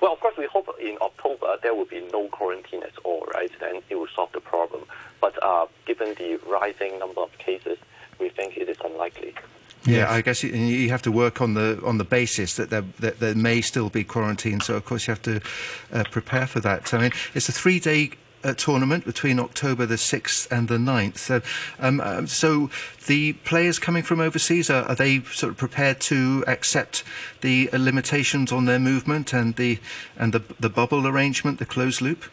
well, 0.00 0.12
of 0.12 0.20
course, 0.20 0.36
we 0.36 0.46
hope 0.46 0.68
in 0.80 0.96
October 1.00 1.56
there 1.62 1.74
will 1.74 1.84
be 1.84 2.00
no 2.12 2.28
quarantine 2.28 2.82
at 2.82 2.96
all, 3.04 3.26
right? 3.34 3.50
Then 3.60 3.82
it 3.88 3.96
will 3.96 4.08
solve 4.14 4.32
the 4.32 4.40
problem. 4.40 4.84
But 5.20 5.42
uh, 5.42 5.66
given 5.86 6.14
the 6.14 6.38
rising 6.48 6.98
number 6.98 7.20
of 7.20 7.36
cases, 7.38 7.78
we 8.18 8.30
think 8.30 8.56
it 8.56 8.68
is 8.68 8.78
unlikely. 8.84 9.34
Yeah, 9.84 10.10
I 10.10 10.20
guess 10.20 10.42
you, 10.42 10.50
you, 10.50 10.90
have 10.90 11.00
to 11.02 11.12
work 11.12 11.40
on 11.40 11.54
the 11.54 11.80
on 11.82 11.96
the 11.96 12.04
basis 12.04 12.56
that 12.56 12.68
there 12.68 12.84
that 12.98 13.18
there 13.18 13.34
may 13.34 13.62
still 13.62 13.88
be 13.88 14.04
quarantine. 14.04 14.60
So 14.60 14.74
of 14.74 14.84
course 14.84 15.06
you 15.06 15.12
have 15.12 15.22
to 15.22 15.40
uh, 15.90 16.04
prepare 16.10 16.46
for 16.46 16.60
that. 16.60 16.92
I 16.92 16.98
mean, 16.98 17.12
it's 17.34 17.48
a 17.48 17.52
three 17.52 17.80
day 17.80 18.10
uh, 18.44 18.54
tournament 18.54 19.04
between 19.04 19.38
October 19.38 19.86
the 19.86 19.96
6th 19.96 20.50
and 20.50 20.68
the 20.68 20.76
9th. 20.76 21.18
So, 21.18 21.42
um, 21.78 22.00
uh, 22.00 22.26
so 22.26 22.70
the 23.06 23.34
players 23.44 23.78
coming 23.78 24.02
from 24.02 24.20
overseas, 24.20 24.70
are, 24.70 24.84
are, 24.84 24.94
they 24.94 25.20
sort 25.22 25.52
of 25.52 25.56
prepared 25.56 26.00
to 26.02 26.44
accept 26.46 27.04
the 27.40 27.70
uh, 27.72 27.78
limitations 27.78 28.52
on 28.52 28.64
their 28.64 28.78
movement 28.78 29.32
and 29.32 29.56
the, 29.56 29.78
and 30.16 30.32
the, 30.32 30.42
the 30.58 30.70
bubble 30.70 31.06
arrangement, 31.06 31.58
the 31.58 31.66
closed 31.66 32.00
loop? 32.00 32.24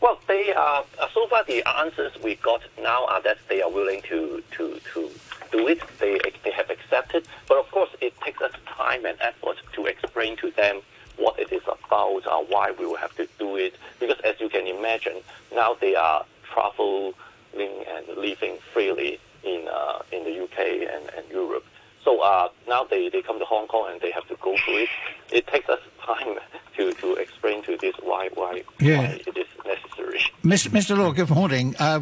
Well, 0.00 0.20
they 0.28 0.52
are 0.52 0.84
uh, 1.00 1.08
so 1.12 1.26
far 1.28 1.44
the 1.44 1.66
answers 1.78 2.12
we 2.22 2.36
got 2.36 2.62
now 2.80 3.06
are 3.06 3.22
that 3.22 3.38
they 3.48 3.62
are 3.62 3.70
willing 3.70 4.02
to 4.02 4.42
to 4.52 4.78
to 4.92 5.10
do 5.50 5.66
it. 5.66 5.80
They 5.98 6.20
they 6.44 6.50
have 6.52 6.68
accepted, 6.68 7.26
but 7.48 7.58
of 7.58 7.70
course 7.70 7.90
it 8.00 8.14
takes 8.20 8.42
us 8.42 8.52
time 8.66 9.06
and 9.06 9.16
effort 9.20 9.56
to 9.72 9.86
explain 9.86 10.36
to 10.36 10.50
them 10.50 10.82
what 11.16 11.38
it 11.38 11.52
is 11.52 11.62
about, 11.64 12.26
uh, 12.26 12.38
why 12.48 12.72
we 12.78 12.86
will 12.86 12.96
have 12.96 13.14
to 13.16 13.26
do 13.38 13.56
it. 13.56 13.74
Because 14.00 14.18
as 14.20 14.40
you 14.40 14.48
can 14.48 14.66
imagine, 14.66 15.16
now 15.54 15.74
they 15.80 15.94
are 15.94 16.24
traveling 16.52 17.14
and 17.58 18.18
living 18.18 18.58
freely 18.72 19.18
in 19.44 19.66
uh, 19.68 20.02
in 20.12 20.24
the 20.24 20.42
UK 20.42 20.58
and, 20.94 21.10
and 21.16 21.28
Europe. 21.30 21.64
So 22.04 22.20
uh, 22.20 22.48
now 22.68 22.84
they, 22.84 23.08
they 23.08 23.20
come 23.22 23.38
to 23.40 23.44
Hong 23.44 23.66
Kong 23.66 23.88
and 23.90 24.00
they 24.00 24.12
have 24.12 24.26
to 24.28 24.36
go 24.36 24.56
through 24.64 24.84
it. 24.84 24.88
It 25.32 25.46
takes 25.48 25.68
us 25.68 25.80
time 26.06 26.36
to, 26.76 26.92
to 26.92 27.14
explain 27.14 27.62
to 27.64 27.76
this 27.76 27.94
why 28.02 28.28
why, 28.34 28.62
Yeah. 28.78 28.98
why 28.98 29.22
it 29.26 29.36
is 29.36 29.46
necessary. 29.64 30.20
Mr. 30.44 30.68
Mr. 30.68 30.96
Law, 30.96 31.12
good 31.12 31.30
morning. 31.30 31.74
Uh, 31.78 32.00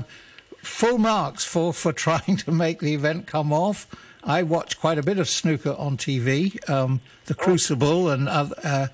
full 0.59 0.99
marks 0.99 1.45
for, 1.45 1.73
for 1.73 1.93
trying 2.07 2.37
to 2.39 2.53
make 2.53 2.81
the 2.81 2.95
event 2.95 3.27
come 3.27 3.53
off. 3.53 3.87
I 4.25 4.43
watch 4.43 4.79
quite 4.81 4.99
a 4.99 5.03
bit 5.03 5.19
of 5.19 5.29
snooker 5.29 5.75
on 5.79 5.97
TV, 5.97 6.69
um, 6.69 7.01
The 7.27 7.35
Crucible, 7.35 8.11
and 8.11 8.29
other, 8.29 8.55
uh, 8.65 8.87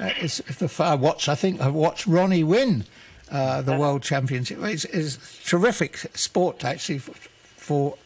uh, 0.00 0.10
the, 0.20 0.74
I 0.78 0.94
watch. 0.94 1.28
I 1.28 1.34
think 1.34 1.60
I've 1.60 1.74
watched 1.74 2.06
Ronnie 2.06 2.44
win 2.44 2.84
uh, 3.30 3.62
the 3.62 3.76
World 3.76 4.02
Championship. 4.02 4.58
It's, 4.62 4.84
it's 4.86 5.18
terrific 5.44 5.98
sport 6.14 6.64
actually 6.64 6.98
for, 6.98 7.14
for 7.56 7.98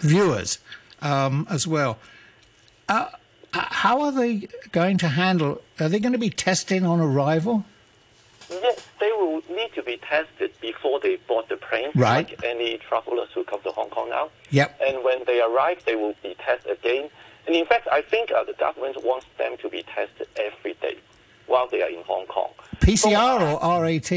viewers 0.00 0.58
um, 1.00 1.46
as 1.50 1.66
well. 1.66 1.98
Uh, 2.88 3.08
how 3.52 4.02
are 4.02 4.12
they 4.12 4.48
going 4.70 4.98
to 4.98 5.08
handle? 5.08 5.62
Are 5.80 5.88
they 5.88 5.98
going 5.98 6.12
to 6.12 6.18
be 6.18 6.30
testing 6.30 6.84
on 6.84 7.00
arrival? 7.00 7.64
Yes, 9.74 9.84
they 9.84 9.90
will 9.90 9.96
need 9.96 10.00
to 10.00 10.00
be 10.00 10.06
tested 10.06 10.52
before 10.60 11.00
they 11.00 11.16
board 11.28 11.46
the 11.48 11.56
plane, 11.56 11.90
Right. 11.94 12.28
like 12.28 12.44
any 12.44 12.78
travelers 12.78 13.28
who 13.34 13.44
come 13.44 13.60
to 13.62 13.70
Hong 13.70 13.90
Kong 13.90 14.10
now. 14.10 14.30
Yep. 14.50 14.80
And 14.86 15.04
when 15.04 15.24
they 15.26 15.40
arrive, 15.40 15.84
they 15.84 15.96
will 15.96 16.14
be 16.22 16.34
tested 16.34 16.72
again. 16.72 17.08
And 17.46 17.56
in 17.56 17.66
fact, 17.66 17.88
I 17.90 18.02
think 18.02 18.30
uh, 18.30 18.44
the 18.44 18.52
government 18.54 19.02
wants 19.04 19.26
them 19.38 19.56
to 19.62 19.68
be 19.68 19.82
tested 19.82 20.28
every 20.36 20.74
day 20.74 20.96
while 21.46 21.66
they 21.68 21.82
are 21.82 21.88
in 21.90 22.02
Hong 22.04 22.26
Kong. 22.26 22.50
PCR 22.80 23.60
or 23.62 23.82
RAT? 23.82 24.12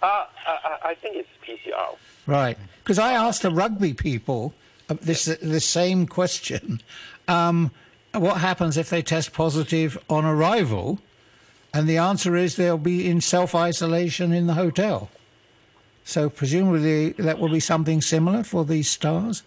Uh, 0.00 0.06
I, 0.06 0.26
I- 0.46 0.88
I 0.90 0.94
think 0.94 1.16
it's 1.16 1.28
PCR. 1.44 1.96
Right. 2.26 2.56
Because 2.82 2.98
I 2.98 3.12
asked 3.12 3.42
the 3.42 3.50
rugby 3.50 3.92
people 3.94 4.54
uh, 4.88 4.94
this 5.02 5.24
the 5.26 5.60
same 5.60 6.06
question. 6.06 6.80
Um, 7.26 7.70
what 8.14 8.38
happens 8.38 8.76
if 8.78 8.88
they 8.88 9.02
test 9.02 9.32
positive 9.34 9.98
on 10.08 10.24
arrival? 10.24 10.98
And 11.78 11.88
the 11.88 11.98
answer 11.98 12.34
is 12.34 12.56
they'll 12.56 12.76
be 12.76 13.08
in 13.08 13.20
self 13.20 13.54
isolation 13.54 14.32
in 14.32 14.48
the 14.48 14.54
hotel. 14.54 15.10
So 16.02 16.28
presumably 16.28 17.10
that 17.10 17.38
will 17.38 17.50
be 17.50 17.60
something 17.60 18.02
similar 18.02 18.42
for 18.42 18.64
these 18.64 18.90
stars. 18.90 19.44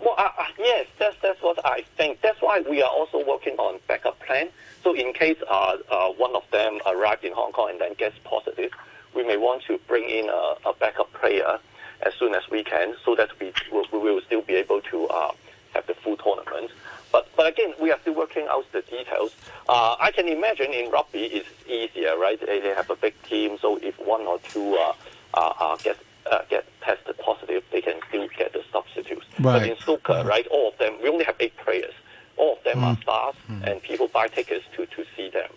Well, 0.00 0.14
uh, 0.16 0.30
yes, 0.58 0.86
that's 0.98 1.16
that's 1.20 1.42
what 1.42 1.58
I 1.62 1.84
think. 1.98 2.22
That's 2.22 2.40
why 2.40 2.62
we 2.62 2.80
are 2.80 2.88
also 2.88 3.22
working 3.26 3.56
on 3.58 3.80
backup 3.86 4.18
plan. 4.20 4.48
So 4.82 4.94
in 4.94 5.12
case 5.12 5.36
uh, 5.46 5.76
uh, 5.90 6.08
one 6.12 6.34
of 6.34 6.44
them 6.52 6.78
arrives 6.86 7.22
in 7.22 7.34
Hong 7.34 7.52
Kong 7.52 7.72
and 7.72 7.80
then 7.82 7.92
gets 7.92 8.16
positive, 8.24 8.72
we 9.14 9.22
may 9.22 9.36
want 9.36 9.64
to 9.64 9.78
bring 9.86 10.08
in 10.08 10.30
a, 10.30 10.54
a 10.64 10.72
backup 10.80 11.12
player 11.12 11.58
as 12.00 12.14
soon 12.14 12.34
as 12.34 12.48
we 12.50 12.64
can, 12.64 12.94
so 13.04 13.14
that 13.14 13.28
we 13.38 13.52
will, 13.70 13.84
we 13.92 13.98
will 13.98 14.22
still 14.22 14.40
be 14.40 14.54
able 14.54 14.80
to 14.80 15.06
uh, 15.08 15.32
have 15.74 15.86
the 15.86 15.94
full 15.94 16.16
tournament. 16.16 16.70
But 17.14 17.28
but 17.36 17.46
again, 17.46 17.74
we 17.80 17.92
are 17.92 17.98
still 18.00 18.16
working 18.16 18.48
out 18.50 18.64
the 18.72 18.82
details. 18.82 19.36
Uh, 19.68 19.94
I 20.00 20.10
can 20.10 20.26
imagine 20.26 20.72
in 20.72 20.90
rugby 20.90 21.20
it's 21.38 21.48
easier, 21.68 22.18
right? 22.18 22.40
They, 22.44 22.58
they 22.58 22.74
have 22.80 22.90
a 22.90 22.96
big 22.96 23.14
team, 23.22 23.56
so 23.62 23.76
if 23.76 23.94
one 24.00 24.22
or 24.22 24.40
two 24.40 24.74
uh, 24.74 24.92
uh, 25.34 25.52
uh, 25.60 25.76
get 25.76 25.96
uh, 26.28 26.40
get 26.50 26.64
tested 26.82 27.16
positive, 27.18 27.62
they 27.70 27.80
can 27.80 28.00
still 28.08 28.26
get 28.36 28.52
the 28.52 28.64
substitutes. 28.72 29.26
But 29.38 29.60
Right. 29.60 29.70
in 29.70 29.76
snooker, 29.84 30.24
right, 30.26 30.44
all 30.48 30.66
of 30.72 30.78
them, 30.78 30.94
we 31.00 31.08
only 31.08 31.24
have 31.24 31.36
eight 31.38 31.56
players. 31.58 31.94
All 32.36 32.54
of 32.56 32.64
them 32.64 32.82
are 32.82 32.96
stars, 33.02 33.36
and 33.62 33.80
people 33.80 34.08
buy 34.08 34.26
tickets 34.26 34.64
to, 34.74 34.84
to 34.86 35.04
see 35.16 35.28
them. 35.30 35.50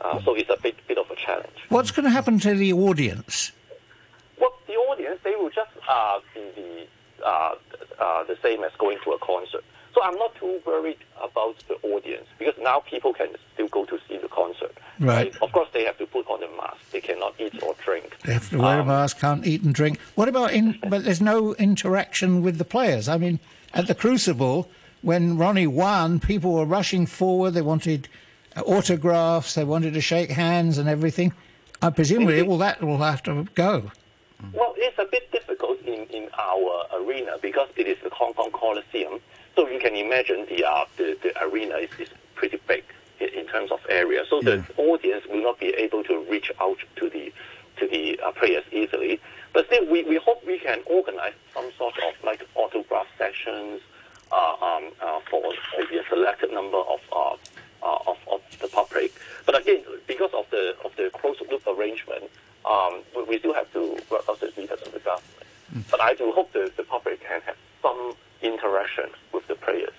Uh, 0.00 0.20
so 0.24 0.34
it's 0.34 0.50
a 0.50 0.56
bit 0.60 0.74
bit 0.88 0.98
of 0.98 1.08
a 1.12 1.16
challenge. 1.26 1.58
What's 1.68 1.92
going 1.92 2.06
to 2.10 2.10
happen 2.18 2.40
to 2.40 2.54
the 2.56 2.72
audience? 2.72 3.52
Well, 4.40 4.52
the 4.66 4.74
audience 4.90 5.20
they 5.22 5.36
will 5.36 5.50
just 5.50 5.70
uh, 5.88 6.18
be 6.34 6.42
the 6.60 7.24
uh, 7.24 7.54
uh, 8.00 8.24
the 8.24 8.36
same 8.42 8.64
as 8.64 8.72
going 8.78 8.98
to 9.04 9.12
a 9.12 9.18
concert. 9.20 9.62
So 9.98 10.04
I'm 10.04 10.14
not 10.16 10.32
too 10.36 10.60
worried 10.64 10.98
about 11.20 11.56
the 11.66 11.74
audience 11.88 12.28
because 12.38 12.54
now 12.62 12.78
people 12.78 13.12
can 13.12 13.30
still 13.54 13.66
go 13.66 13.84
to 13.86 13.98
see 14.08 14.16
the 14.16 14.28
concert. 14.28 14.78
Right. 15.00 15.34
Of 15.42 15.50
course, 15.50 15.68
they 15.72 15.84
have 15.86 15.98
to 15.98 16.06
put 16.06 16.28
on 16.28 16.40
a 16.40 16.56
mask. 16.56 16.90
They 16.92 17.00
cannot 17.00 17.34
eat 17.40 17.60
or 17.64 17.74
drink. 17.84 18.16
They 18.24 18.34
have 18.34 18.48
to 18.50 18.58
wear 18.58 18.78
a 18.78 18.82
Um, 18.82 18.86
mask, 18.88 19.18
can't 19.18 19.44
eat 19.44 19.62
and 19.62 19.74
drink. 19.74 19.98
What 20.14 20.28
about 20.28 20.52
in? 20.52 20.78
But 20.88 21.04
there's 21.04 21.20
no 21.20 21.54
interaction 21.54 22.42
with 22.44 22.58
the 22.58 22.64
players. 22.64 23.08
I 23.08 23.18
mean, 23.18 23.40
at 23.74 23.88
the 23.88 23.94
Crucible, 23.94 24.70
when 25.02 25.36
Ronnie 25.36 25.66
won, 25.66 26.20
people 26.20 26.52
were 26.52 26.64
rushing 26.64 27.04
forward. 27.04 27.54
They 27.54 27.62
wanted 27.62 28.06
uh, 28.56 28.60
autographs. 28.60 29.54
They 29.54 29.64
wanted 29.64 29.94
to 29.94 30.00
shake 30.00 30.30
hands 30.30 30.78
and 30.78 30.88
everything. 30.88 31.32
I 31.82 31.90
presumably 31.90 32.40
all 32.42 32.58
that 32.58 32.80
will 32.84 32.98
have 32.98 33.24
to 33.24 33.48
go. 33.56 33.90
Well, 34.52 34.74
it's 34.76 34.98
a 35.00 35.06
bit 35.06 35.32
difficult 35.32 35.80
in, 35.82 36.04
in 36.10 36.28
our 36.38 36.86
arena 36.94 37.36
because 37.42 37.68
it 37.76 37.88
is 37.88 37.98
the 38.04 38.10
Hong 38.10 38.32
Kong 38.34 38.52
Coliseum. 38.52 39.18
So 39.58 39.66
you 39.66 39.80
can 39.80 39.96
imagine 39.96 40.46
the 40.48 40.64
uh, 40.64 40.84
the, 40.96 41.18
the 41.20 41.32
arena 41.42 41.78
is, 41.78 41.90
is 41.98 42.08
pretty 42.36 42.60
big 42.68 42.84
in, 43.18 43.28
in 43.30 43.46
terms 43.48 43.72
of 43.72 43.80
area. 43.88 44.22
So 44.30 44.40
the 44.40 44.64
audience 44.76 45.26
will 45.26 45.42
not 45.42 45.58
be 45.58 45.70
able 45.70 46.04
to 46.04 46.24
reach 46.30 46.52
out 46.60 46.78
to 46.94 47.10
the 47.10 47.32
to 47.78 47.88
the 47.88 48.20
uh, 48.20 48.30
players 48.30 48.62
easily. 48.70 49.20
But 49.52 49.66
still, 49.66 49.84
we, 49.90 50.04
we 50.04 50.14
hope 50.14 50.46
we 50.46 50.60
can 50.60 50.78
organize 50.86 51.32
some 51.52 51.72
sort 51.76 51.94
of 52.06 52.14
like 52.22 52.46
autograph 52.54 53.08
sessions 53.18 53.80
uh, 54.30 54.54
um, 54.62 54.92
uh, 55.02 55.18
for 55.28 55.42
maybe 55.76 55.98
a 55.98 56.04
selected 56.08 56.52
number 56.52 56.78
of, 56.78 57.00
uh, 57.10 57.34
uh, 57.82 57.98
of 58.06 58.18
of 58.30 58.40
the 58.60 58.68
public. 58.68 59.12
But 59.44 59.60
again, 59.60 59.82
because 60.06 60.30
of 60.34 60.48
the 60.50 60.76
of 60.84 60.94
the 60.94 61.10
closed 61.18 61.42
loop 61.50 61.66
arrangement, 61.66 62.30
um, 62.64 63.02
we, 63.16 63.24
we 63.24 63.38
still 63.40 63.54
have 63.54 63.72
to 63.72 63.98
work 64.08 64.22
out 64.28 64.38
the 64.38 64.52
details 64.52 64.82
of 64.82 64.92
the 64.92 65.00
government. 65.00 65.34
But 65.90 66.00
I 66.00 66.14
do 66.14 66.30
hope 66.30 66.52
the, 66.52 66.70
the 66.76 66.84
public 66.84 67.20
can 67.26 67.40
have 67.40 67.56
some 67.82 68.14
interaction 68.42 69.10
with 69.32 69.46
the 69.48 69.54
players. 69.54 69.92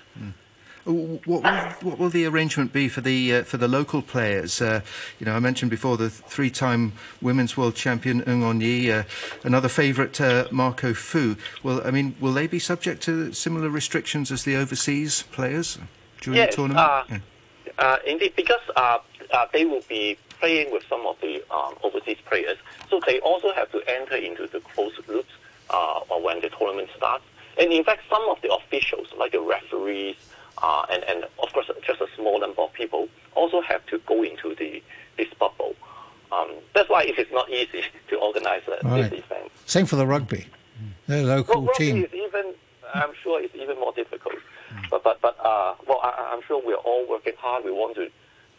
What 0.85 1.25
will, 1.25 1.41
what 1.81 1.99
will 1.99 2.09
the 2.09 2.25
arrangement 2.25 2.73
be 2.73 2.89
for 2.89 3.01
the 3.01 3.35
uh, 3.35 3.43
for 3.43 3.57
the 3.57 3.67
local 3.67 4.01
players? 4.01 4.61
Uh, 4.61 4.81
you 5.19 5.25
know, 5.25 5.35
I 5.35 5.39
mentioned 5.39 5.69
before 5.69 5.97
the 5.97 6.09
three-time 6.09 6.93
women's 7.21 7.55
world 7.55 7.75
champion 7.75 8.21
Ng 8.21 8.43
On-yee, 8.43 8.91
uh, 8.91 9.03
another 9.43 9.67
favourite 9.69 10.19
uh, 10.19 10.47
Marco 10.51 10.93
Fu. 10.93 11.35
Well, 11.61 11.85
I 11.85 11.91
mean, 11.91 12.15
will 12.19 12.33
they 12.33 12.47
be 12.47 12.59
subject 12.59 13.03
to 13.03 13.33
similar 13.33 13.69
restrictions 13.69 14.31
as 14.31 14.45
the 14.45 14.55
overseas 14.55 15.23
players 15.23 15.77
during 16.21 16.39
yes, 16.39 16.51
the 16.51 16.55
tournament? 16.55 16.87
Uh, 16.87 17.19
uh, 17.77 17.97
indeed, 18.07 18.33
because 18.35 18.61
uh, 18.75 18.99
uh, 19.31 19.45
they 19.53 19.65
will 19.65 19.83
be 19.87 20.17
playing 20.39 20.71
with 20.71 20.83
some 20.89 21.05
of 21.05 21.19
the 21.21 21.43
um, 21.51 21.75
overseas 21.83 22.17
players, 22.25 22.57
so 22.89 22.99
they 23.05 23.19
also 23.19 23.53
have 23.53 23.69
to 23.73 23.81
enter 23.85 24.15
into 24.15 24.47
the 24.47 24.59
closed 24.61 24.95
uh, 25.69 25.99
when 26.21 26.41
the 26.41 26.49
tournament 26.49 26.89
starts. 26.95 27.23
And 27.59 27.71
in 27.73 27.83
fact, 27.83 28.01
some 28.09 28.27
of 28.29 28.41
the 28.41 28.53
officials, 28.53 29.07
like 29.17 29.31
the 29.33 29.41
referees, 29.41 30.15
uh, 30.63 30.85
and, 30.89 31.03
and 31.03 31.23
of 31.43 31.51
course 31.53 31.69
just 31.85 32.01
a 32.01 32.07
small 32.15 32.39
number 32.39 32.61
of 32.61 32.73
people, 32.73 33.07
also 33.35 33.61
have 33.61 33.85
to 33.87 33.99
go 34.07 34.23
into 34.23 34.55
the 34.55 34.81
this 35.17 35.27
bubble. 35.39 35.75
Um, 36.31 36.49
that's 36.73 36.89
why 36.89 37.03
it 37.03 37.17
is 37.19 37.27
not 37.31 37.49
easy 37.49 37.83
to 38.09 38.15
organize 38.17 38.61
uh, 38.67 38.77
Right. 38.87 39.09
this 39.09 39.19
event. 39.25 39.51
Same 39.65 39.85
for 39.85 39.95
the 39.97 40.05
rugby. 40.07 40.45
Their 41.07 41.23
local 41.23 41.55
Well, 41.55 41.65
rugby 41.65 41.85
team. 41.85 42.03
is 42.05 42.13
even, 42.13 42.53
I'm 42.93 43.11
sure 43.23 43.41
it's 43.41 43.55
even 43.55 43.77
more 43.79 43.91
difficult. 43.93 44.35
But, 44.91 45.03
but, 45.03 45.19
but 45.21 45.35
uh, 45.43 45.73
well, 45.87 45.99
I, 46.03 46.31
I'm 46.33 46.41
sure 46.47 46.61
we're 46.63 46.75
all 46.75 47.05
working 47.09 47.33
hard. 47.37 47.65
We 47.65 47.71
want 47.71 47.95
to 47.95 48.09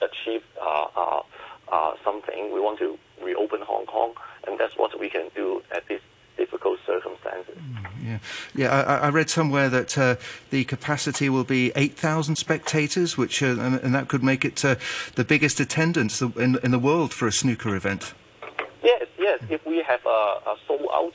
achieve 0.03 0.43
uh, 0.61 0.87
uh, 0.97 1.23
uh, 1.71 1.93
something. 2.05 2.53
We 2.53 2.61
want 2.61 2.79
to 2.81 2.99
reopen 3.23 3.61
Hong 3.63 3.87
Kong, 3.87 4.13
and 4.47 4.59
that's 4.59 4.77
what 4.77 4.99
we 4.99 5.09
can 5.09 5.29
do 5.35 5.63
at 5.71 5.87
these 5.89 6.01
difficult 6.41 6.79
circumstances. 6.87 7.59
Yeah, 8.03 8.19
yeah. 8.55 8.71
I, 8.71 9.07
I 9.07 9.09
read 9.11 9.29
somewhere 9.29 9.69
that 9.69 9.99
uh, 9.99 10.17
the 10.49 10.65
capacity 10.65 11.29
will 11.29 11.45
be 11.45 11.71
eight 11.77 11.97
thousand 11.99 12.37
spectators, 12.37 13.19
which 13.19 13.43
uh, 13.43 13.59
and, 13.65 13.75
and 13.85 13.95
that 13.95 14.09
could 14.09 14.25
make 14.25 14.43
it 14.45 14.65
uh, 14.65 14.77
the 15.17 15.25
biggest 15.25 15.61
attendance 15.61 16.23
in, 16.23 16.59
in 16.65 16.71
the 16.71 16.79
world 16.79 17.13
for 17.13 17.27
a 17.29 17.33
snooker 17.33 17.77
event. 17.77 18.15
Yes, 18.83 19.07
yes. 19.19 19.39
If 19.51 19.67
we 19.67 19.83
have 19.83 20.05
a, 20.07 20.19
a 20.53 20.57
sold 20.67 20.89
out 20.95 21.13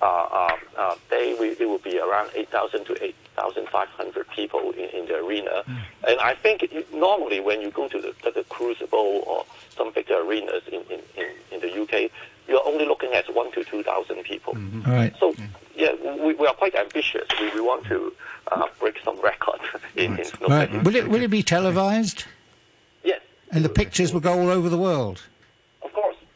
uh, 0.00 0.04
uh, 0.06 0.56
uh, 0.76 0.94
day, 1.10 1.36
we, 1.40 1.48
it 1.48 1.68
will 1.68 1.84
be 1.92 1.98
around 1.98 2.30
8,000 2.36 2.84
to 2.84 3.04
8,500 3.04 4.28
people 4.30 4.70
in, 4.70 4.88
in 4.90 5.06
the 5.06 5.16
arena. 5.16 5.64
And 6.06 6.20
I 6.20 6.34
think 6.34 6.62
it, 6.62 6.94
normally 6.94 7.40
when 7.40 7.60
you 7.60 7.72
go 7.72 7.88
to 7.88 8.00
the, 8.00 8.12
to 8.22 8.30
the 8.30 8.44
Crucible 8.44 9.24
or 9.26 9.44
some 9.76 9.92
bigger 9.92 10.22
arenas 10.22 10.62
in, 10.70 10.82
in, 10.82 11.00
in, 11.16 11.28
in 11.50 11.60
the 11.60 11.82
UK, 11.82 12.12
you're 12.48 12.66
only 12.66 12.86
looking 12.86 13.12
at 13.12 13.32
one 13.34 13.52
to 13.52 13.62
2,000 13.62 14.22
people. 14.24 14.54
Right. 14.86 15.14
So, 15.20 15.34
yeah, 15.76 15.92
we, 16.02 16.34
we 16.34 16.46
are 16.46 16.54
quite 16.54 16.74
ambitious. 16.74 17.28
We, 17.40 17.50
we 17.54 17.60
want 17.60 17.86
to 17.86 18.12
uh, 18.50 18.66
break 18.80 18.98
some 19.04 19.20
records 19.20 19.62
in, 19.96 20.18
in 20.18 20.24
snooker. 20.24 20.52
Right. 20.52 20.82
Will 20.84 20.96
it 20.96 21.08
will 21.08 21.22
it 21.22 21.30
be 21.30 21.42
televised? 21.42 22.24
Yes. 23.04 23.20
And 23.52 23.64
the 23.64 23.68
pictures 23.68 24.12
will 24.12 24.20
go 24.20 24.38
all 24.38 24.48
over 24.48 24.68
the 24.68 24.78
world. 24.78 25.22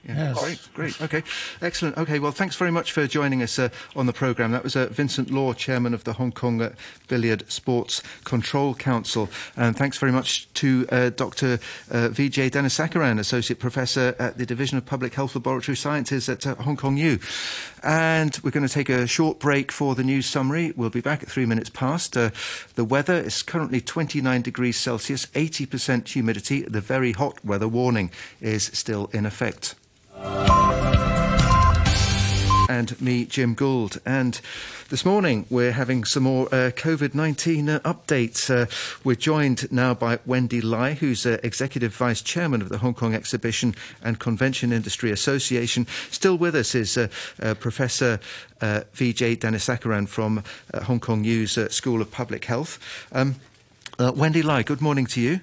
Of 0.09 0.17
course, 0.17 0.19
Yeah, 0.19 0.33
Yes. 0.35 0.39
great, 0.43 0.75
great. 0.75 1.03
Okay, 1.03 1.23
excellent. 1.61 1.97
Okay, 1.97 2.19
well, 2.19 2.33
thanks 2.33 2.57
very 2.57 2.71
much 2.73 2.93
for 2.93 3.07
joining 3.07 3.43
us 3.43 3.59
uh, 3.59 3.69
on 3.95 4.07
the 4.07 4.13
programme. 4.13 4.51
That 4.51 4.65
was 4.65 4.75
uh, 4.75 4.87
Vincent 4.91 5.31
Law, 5.31 5.53
Chairman 5.53 5.95
of 5.95 6.05
the 6.05 6.15
Hong 6.15 6.33
Kong 6.33 6.61
uh, 6.61 6.73
Billiard 7.09 7.51
Sports 7.51 8.03
Control 8.25 8.75
Council. 8.75 9.29
And 9.57 9.77
thanks 9.77 9.99
very 9.99 10.11
much 10.13 10.53
to 10.55 10.87
uh, 10.91 11.11
Dr. 11.11 11.55
Uh, 11.91 12.09
Vijay 12.09 12.51
Dhanasekaran, 12.51 13.19
Associate 13.21 13.59
Professor 13.59 14.17
at 14.19 14.39
the 14.39 14.47
Division 14.47 14.77
of 14.79 14.87
Public 14.87 15.15
Health 15.15 15.35
Laboratory 15.35 15.77
Sciences 15.77 16.29
at 16.29 16.47
uh, 16.47 16.55
Hong 16.57 16.77
Kong 16.77 16.97
U. 16.97 17.19
And 17.85 18.37
we're 18.43 18.51
going 18.51 18.67
to 18.67 18.73
take 18.73 18.89
a 18.89 19.07
short 19.07 19.39
break 19.39 19.71
for 19.71 19.95
the 19.95 20.05
news 20.05 20.27
summary. 20.27 20.73
We'll 20.77 20.91
be 20.91 21.01
back 21.01 21.23
at 21.23 21.29
three 21.29 21.47
minutes 21.47 21.71
past. 21.71 22.17
Uh, 22.17 22.31
the 22.75 22.85
weather 22.85 23.15
is 23.15 23.43
currently 23.43 23.81
29 23.81 24.43
degrees 24.43 24.77
Celsius, 24.77 25.27
80% 25.27 26.09
humidity. 26.09 26.63
The 26.63 26.81
very 26.81 27.13
hot 27.13 27.45
weather 27.45 27.69
warning 27.69 28.11
is 28.41 28.65
still 28.65 29.09
in 29.13 29.27
effect 29.27 29.75
and 32.83 33.01
me, 33.01 33.25
Jim 33.25 33.55
Gould. 33.55 34.01
And 34.05 34.41
this 34.89 35.05
morning 35.05 35.47
we're 35.51 35.73
having 35.73 36.05
some 36.05 36.23
more 36.25 36.47
uh, 36.47 36.71
COVID 36.71 37.15
19 37.15 37.69
uh, 37.69 37.81
updates. 37.81 38.51
Uh, 38.51 38.67
we're 39.05 39.15
joined 39.15 39.71
now 39.71 39.95
by 39.95 40.19
Wendy 40.27 40.61
Lai, 40.61 40.95
who's 40.95 41.25
uh, 41.25 41.39
Executive 41.43 41.95
Vice 41.95 42.23
Chairman 42.23 42.63
of 42.63 42.71
the 42.71 42.79
Hong 42.79 42.95
Kong 42.95 43.15
Exhibition 43.15 43.75
and 44.03 44.19
Convention 44.19 44.73
Industry 44.73 45.11
Association. 45.11 45.87
Still 46.11 46.37
with 46.37 46.57
us 46.57 46.75
is 46.75 46.97
uh, 46.97 47.09
uh, 47.41 47.55
Professor 47.55 48.19
Vijay 48.61 49.37
Dhanasekaran 49.37 50.09
from 50.09 50.43
Hong 50.85 51.01
Kong 51.01 51.25
U's 51.25 51.59
School 51.73 52.01
of 52.01 52.11
Public 52.11 52.45
Health. 52.45 52.79
Um, 53.13 53.37
Wendy 53.99 54.43
Lai, 54.43 54.63
good 54.63 54.81
morning 54.81 55.07
to 55.07 55.21
you. 55.21 55.41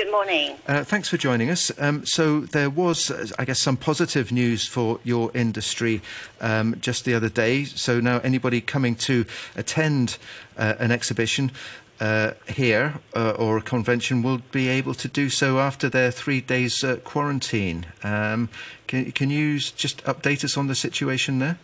Good 0.00 0.10
morning. 0.10 0.56
Uh, 0.66 0.82
thanks 0.82 1.10
for 1.10 1.18
joining 1.18 1.50
us. 1.50 1.70
Um, 1.78 2.06
so 2.06 2.40
there 2.40 2.70
was, 2.70 3.10
uh, 3.10 3.26
I 3.38 3.44
guess, 3.44 3.60
some 3.60 3.76
positive 3.76 4.32
news 4.32 4.66
for 4.66 4.98
your 5.04 5.30
industry 5.34 6.00
um, 6.40 6.76
just 6.80 7.04
the 7.04 7.12
other 7.12 7.28
day. 7.28 7.64
So 7.64 8.00
now 8.00 8.18
anybody 8.20 8.62
coming 8.62 8.94
to 8.94 9.26
attend 9.56 10.16
uh, 10.56 10.72
an 10.78 10.90
exhibition 10.90 11.52
uh, 12.00 12.30
here 12.48 12.94
uh, 13.14 13.32
or 13.32 13.58
a 13.58 13.60
convention 13.60 14.22
will 14.22 14.40
be 14.52 14.68
able 14.68 14.94
to 14.94 15.06
do 15.06 15.28
so 15.28 15.58
after 15.58 15.90
their 15.90 16.10
three 16.10 16.40
days 16.40 16.82
uh, 16.82 16.96
quarantine. 17.04 17.84
Um, 18.02 18.48
can, 18.86 19.12
can 19.12 19.28
you 19.28 19.58
just 19.58 20.02
update 20.04 20.44
us 20.44 20.56
on 20.56 20.66
the 20.66 20.74
situation 20.74 21.40
there? 21.40 21.58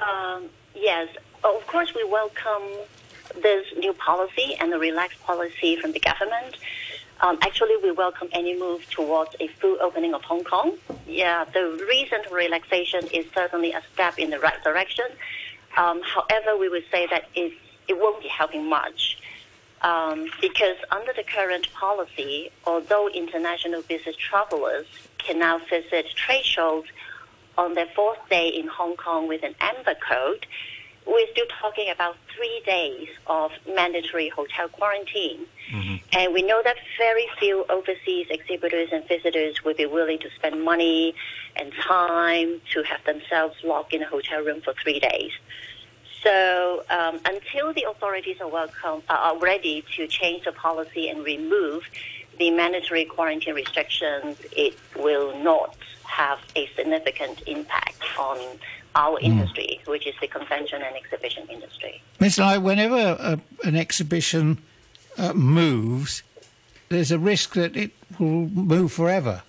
Um, 0.00 0.46
yes, 0.74 1.08
of 1.44 1.64
course, 1.68 1.94
we 1.94 2.02
welcome 2.02 2.64
this 3.40 3.64
new 3.76 3.92
policy 3.92 4.56
and 4.58 4.72
the 4.72 4.78
relaxed 4.80 5.22
policy 5.22 5.76
from 5.76 5.92
the 5.92 6.00
government. 6.00 6.56
Um, 7.20 7.36
actually, 7.42 7.76
we 7.82 7.90
welcome 7.90 8.28
any 8.32 8.58
move 8.58 8.88
towards 8.90 9.34
a 9.40 9.48
full 9.48 9.76
opening 9.82 10.14
of 10.14 10.22
Hong 10.22 10.44
Kong. 10.44 10.78
Yeah, 11.06 11.44
the 11.44 11.84
recent 11.88 12.30
relaxation 12.30 13.06
is 13.12 13.26
certainly 13.34 13.72
a 13.72 13.82
step 13.92 14.18
in 14.18 14.30
the 14.30 14.38
right 14.38 14.62
direction. 14.62 15.06
Um, 15.76 16.00
however, 16.02 16.56
we 16.56 16.68
would 16.68 16.84
say 16.92 17.08
that 17.08 17.24
it, 17.34 17.52
it 17.88 17.98
won't 17.98 18.22
be 18.22 18.28
helping 18.28 18.68
much. 18.68 19.18
Um, 19.82 20.28
because 20.40 20.76
under 20.90 21.12
the 21.12 21.24
current 21.24 21.72
policy, 21.72 22.50
although 22.64 23.08
international 23.08 23.82
business 23.82 24.16
travelers 24.16 24.86
can 25.18 25.38
now 25.40 25.58
visit 25.70 26.06
trade 26.14 26.44
shows 26.44 26.84
on 27.56 27.74
their 27.74 27.86
fourth 27.96 28.18
day 28.30 28.48
in 28.48 28.68
Hong 28.68 28.96
Kong 28.96 29.26
with 29.26 29.42
an 29.42 29.54
amber 29.60 29.94
code, 30.08 30.46
we're 31.08 31.26
still 31.32 31.46
talking 31.60 31.90
about 31.90 32.16
three 32.36 32.62
days 32.66 33.08
of 33.26 33.50
mandatory 33.74 34.28
hotel 34.28 34.68
quarantine. 34.68 35.46
And 36.12 36.34
we 36.34 36.42
know 36.42 36.60
that 36.62 36.76
very 36.98 37.26
few 37.38 37.64
overseas 37.68 38.26
exhibitors 38.30 38.90
and 38.92 39.06
visitors 39.08 39.64
will 39.64 39.74
be 39.74 39.86
willing 39.86 40.18
to 40.20 40.30
spend 40.36 40.62
money 40.62 41.14
and 41.56 41.72
time 41.72 42.60
to 42.72 42.82
have 42.82 43.02
themselves 43.04 43.56
locked 43.64 43.94
in 43.94 44.02
a 44.02 44.06
hotel 44.06 44.42
room 44.44 44.60
for 44.60 44.74
three 44.82 45.00
days. 45.00 45.32
So 46.22 46.84
um, 46.90 47.20
until 47.24 47.72
the 47.72 47.86
authorities 47.88 48.36
are 48.40 48.48
welcome, 48.48 49.02
are 49.08 49.38
ready 49.38 49.84
to 49.96 50.06
change 50.06 50.44
the 50.44 50.52
policy 50.52 51.08
and 51.08 51.24
remove 51.24 51.84
the 52.38 52.50
mandatory 52.50 53.04
quarantine 53.04 53.54
restrictions, 53.54 54.36
it 54.52 54.78
will 54.96 55.36
not 55.42 55.76
have 56.04 56.38
a 56.56 56.68
significant 56.76 57.42
impact 57.46 58.02
on 58.18 58.38
our 58.94 59.18
industry, 59.20 59.80
which 59.86 60.06
is 60.06 60.14
the 60.20 60.26
convention 60.26 60.82
and 60.82 60.96
exhibition 60.96 61.46
industry. 61.48 62.02
Ms. 62.20 62.38
Lai, 62.38 62.58
whenever 62.58 62.96
a, 62.96 63.40
an 63.64 63.76
exhibition 63.76 64.58
uh, 65.16 65.32
moves, 65.34 66.22
there's 66.88 67.10
a 67.10 67.18
risk 67.18 67.54
that 67.54 67.76
it 67.76 67.92
will 68.18 68.48
move 68.48 68.92
forever. 68.92 69.42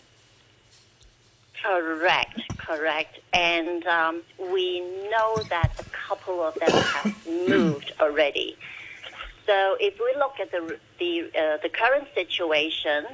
Correct, 1.62 2.39
correct. 2.58 3.19
And 3.34 3.86
um, 3.86 4.21
we 4.52 4.80
know 4.80 5.38
that 5.49 5.71
a 5.80 5.84
couple 5.84 6.41
of 6.41 6.56
them 6.56 6.71
have 6.71 7.28
moved 7.47 7.93
already. 7.99 8.58
So 9.45 9.75
if 9.80 9.99
we 9.99 10.13
look 10.19 10.39
at 10.39 10.52
the 10.52 10.78
the 10.99 11.21
uh, 11.36 11.58
the 11.63 11.69
current 11.69 12.08
situation, 12.13 13.06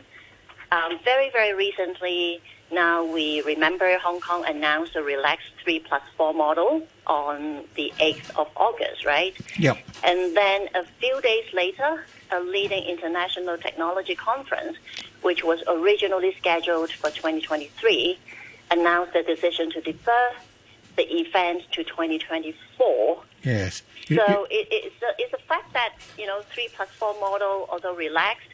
um, 0.71 0.99
very 1.03 1.29
very 1.31 1.53
recently, 1.53 2.41
now 2.75 3.03
we 3.03 3.41
remember 3.41 3.97
Hong 3.99 4.19
Kong 4.19 4.45
announced 4.45 4.95
a 4.95 5.01
relaxed 5.01 5.49
three 5.63 5.79
plus 5.79 6.03
four 6.15 6.33
model 6.33 6.85
on 7.07 7.63
the 7.75 7.91
eighth 7.99 8.29
of 8.37 8.47
August, 8.55 9.05
right? 9.05 9.35
Yep. 9.57 9.77
And 10.03 10.35
then 10.37 10.67
a 10.75 10.83
few 10.99 11.19
days 11.21 11.45
later, 11.53 12.05
a 12.31 12.39
leading 12.41 12.83
international 12.83 13.57
technology 13.57 14.15
conference, 14.15 14.77
which 15.21 15.43
was 15.43 15.63
originally 15.67 16.35
scheduled 16.37 16.91
for 16.91 17.09
2023, 17.09 18.19
announced 18.71 19.13
the 19.13 19.23
decision 19.23 19.71
to 19.71 19.81
defer 19.81 20.29
the 20.97 21.03
event 21.03 21.63
to 21.71 21.83
2024. 21.83 23.23
Yes. 23.43 23.83
So 24.07 24.47
it, 24.49 24.67
it's, 24.71 25.01
a, 25.01 25.11
it's 25.17 25.33
a 25.33 25.37
fact 25.47 25.73
that, 25.73 25.93
you 26.17 26.25
know, 26.25 26.41
3 26.53 26.69
plus 26.75 26.89
4 26.89 27.19
model, 27.19 27.67
although 27.69 27.95
relaxed, 27.95 28.49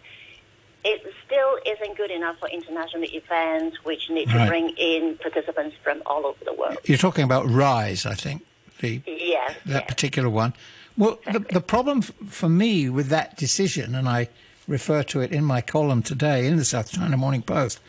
it 0.83 1.13
still 1.25 1.57
isn't 1.65 1.97
good 1.97 2.11
enough 2.11 2.37
for 2.39 2.49
international 2.49 3.03
events 3.03 3.77
which 3.83 4.09
need 4.09 4.29
to 4.29 4.45
bring 4.47 4.69
in 4.69 5.17
participants 5.21 5.75
from 5.83 6.01
all 6.05 6.25
over 6.25 6.43
the 6.43 6.53
world. 6.53 6.77
You're 6.85 6.97
talking 6.97 7.23
about 7.23 7.47
Rise, 7.49 8.05
I 8.05 8.15
think, 8.15 8.43
the, 8.79 9.01
Yes, 9.05 9.55
that 9.67 9.87
particular 9.87 10.29
one. 10.29 10.53
Well, 10.97 11.19
the, 11.31 11.39
the 11.39 11.61
problem 11.61 11.99
f- 11.99 12.11
for 12.27 12.49
me 12.49 12.89
with 12.89 13.07
that 13.07 13.37
decision, 13.37 13.95
and 13.95 14.09
I 14.09 14.27
refer 14.67 15.03
to 15.03 15.21
it 15.21 15.31
in 15.31 15.43
my 15.43 15.61
column 15.61 16.03
today 16.03 16.47
in 16.47 16.57
the 16.57 16.65
South 16.65 16.91
China 16.91 17.15
Morning 17.17 17.41
Post, 17.41 17.79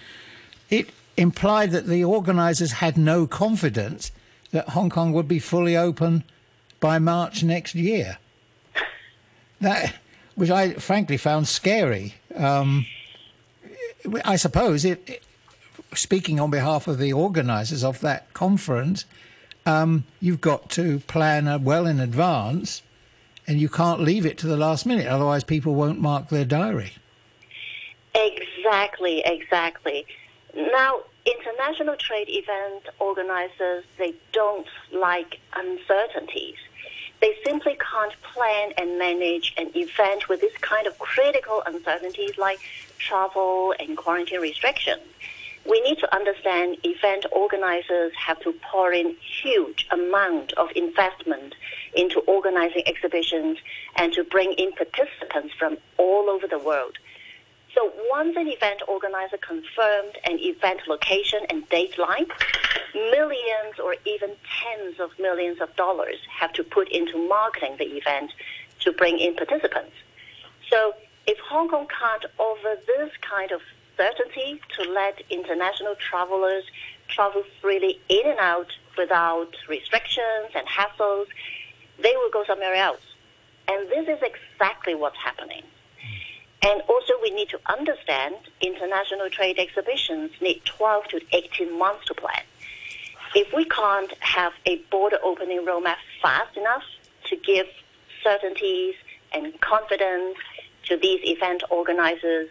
it 0.71 0.91
implied 1.17 1.71
that 1.73 1.87
the 1.87 2.05
organisers 2.05 2.73
had 2.73 2.97
no 2.97 3.27
confidence 3.27 4.13
that 4.51 4.71
Hong 4.71 4.91
Kong 4.91 5.13
would 5.13 5.29
be 5.29 5.39
fully 5.39 5.77
open 5.77 6.25
by 6.81 6.99
March 6.99 7.43
next 7.43 7.75
year. 7.75 8.19
That, 9.61 9.95
which 10.35 10.51
I 10.51 10.75
frankly 10.75 11.17
found 11.17 11.49
scary. 11.49 12.15
Um, 12.37 12.87
I 14.25 14.37
suppose 14.37 14.85
it, 14.85 15.03
it- 15.09 15.23
speaking 15.95 16.41
on 16.41 16.51
behalf 16.51 16.89
of 16.89 16.99
the 16.99 17.13
organisers 17.13 17.85
of 17.85 18.01
that 18.01 18.33
conference, 18.33 19.05
um, 19.67 20.05
you've 20.21 20.41
got 20.41 20.71
to 20.71 21.01
plan 21.01 21.63
well 21.65 21.87
in 21.87 22.01
advance, 22.01 22.83
and 23.47 23.61
you 23.61 23.69
can't 23.69 24.01
leave 24.01 24.25
it 24.25 24.39
to 24.39 24.47
the 24.47 24.57
last 24.57 24.87
minute. 24.87 25.07
Otherwise, 25.07 25.45
people 25.45 25.75
won't 25.75 26.01
mark 26.01 26.29
their 26.29 26.45
diary. 26.45 26.93
Exactly, 28.15 29.23
exactly. 29.25 30.07
Now, 30.55 31.01
international 31.25 31.97
trade 31.97 32.29
event 32.29 32.89
organizers, 32.99 33.85
they 33.99 34.15
don't 34.33 34.67
like 34.93 35.39
uncertainties. 35.55 36.57
They 37.23 37.37
simply 37.47 37.77
can't 37.77 38.13
plan 38.35 38.73
and 38.77 38.99
manage 38.99 39.55
an 39.57 39.71
event 39.77 40.29
with 40.29 40.41
this 40.41 40.57
kind 40.61 40.89
of 40.89 40.99
critical 40.99 41.63
uncertainties 41.65 42.37
like 42.37 42.59
travel 42.99 43.73
and 43.79 43.97
quarantine 43.97 44.41
restrictions. 44.41 45.03
We 45.65 45.81
need 45.83 45.99
to 46.01 46.13
understand 46.13 46.79
event 46.83 47.27
organizers 47.31 48.13
have 48.27 48.41
to 48.41 48.53
pour 48.69 48.93
in 48.93 49.15
huge 49.41 49.87
amount 49.93 50.53
of 50.55 50.71
investment 50.75 51.55
into 51.95 52.19
organizing 52.27 52.83
exhibitions 52.87 53.59
and 53.95 54.13
to 54.15 54.25
bring 54.25 54.55
in 54.55 54.73
participants 54.73 55.55
from 55.57 55.79
all 55.99 56.29
over 56.29 56.49
the 56.49 56.59
world. 56.59 56.99
So 57.75 57.91
once 58.11 58.37
an 58.37 58.49
event 58.49 58.83
organizer 58.87 59.39
confirmed 59.39 60.19
an 60.25 60.39
event 60.39 60.83
location 60.87 61.41
and 61.49 61.67
date 61.71 61.99
line, 61.99 62.27
millions 62.95 63.79
or 63.83 63.97
even 64.05 64.31
tens 64.63 65.01
of 65.01 65.11
millions 65.19 65.61
of 65.61 65.75
dollars 65.77 66.17
have 66.39 66.53
to 66.55 66.65
put 66.65 66.89
into 66.91 67.17
marketing 67.29 67.77
the 67.79 67.97
event 67.97 68.33
to 68.81 68.93
bring 68.93 69.19
in 69.19 69.35
participants. 69.35 69.95
So 70.69 70.95
if 71.27 71.39
Hong 71.49 71.69
Kong 71.69 71.87
can't 71.89 72.27
offer 72.39 72.77
this 72.87 73.11
kind 73.21 73.53
of 73.53 73.61
certainty 73.97 74.61
to 74.77 74.91
let 74.91 75.23
international 75.31 75.95
travelers 75.95 76.65
travel 77.09 77.43
freely 77.61 78.01
in 78.09 78.23
and 78.27 78.39
out 78.39 78.73
without 78.99 79.55
restrictions 79.69 80.51
and 80.55 80.67
hassles, 80.67 81.27
they 82.03 82.15
will 82.17 82.31
go 82.31 82.45
somewhere 82.45 82.75
else. 82.75 83.01
And 83.69 83.89
this 83.89 84.09
is 84.09 84.23
exactly 84.23 84.95
what's 84.95 85.17
happening. 85.17 85.63
And 86.65 86.81
also, 86.89 87.15
we 87.23 87.31
need 87.31 87.49
to 87.49 87.61
understand 87.67 88.37
international 88.61 89.29
trade 89.31 89.59
exhibitions 89.59 90.31
need 90.41 90.65
12 90.65 91.05
to 91.09 91.21
18 91.33 91.77
months 91.77 92.07
to 92.07 92.15
plan. 92.15 92.43
If 93.35 93.53
we 93.53 93.65
can't 93.65 94.13
have 94.21 94.53
a 94.67 94.77
border 94.91 95.19
opening 95.25 95.65
roadmap 95.65 95.97
fast 96.23 96.57
enough 96.57 96.85
to 97.31 97.37
give 97.37 97.67
certainties 98.23 98.95
and 99.33 99.59
confidence 99.61 100.37
to 100.85 100.97
these 100.97 101.21
event 101.25 101.65
organizers, 101.71 102.49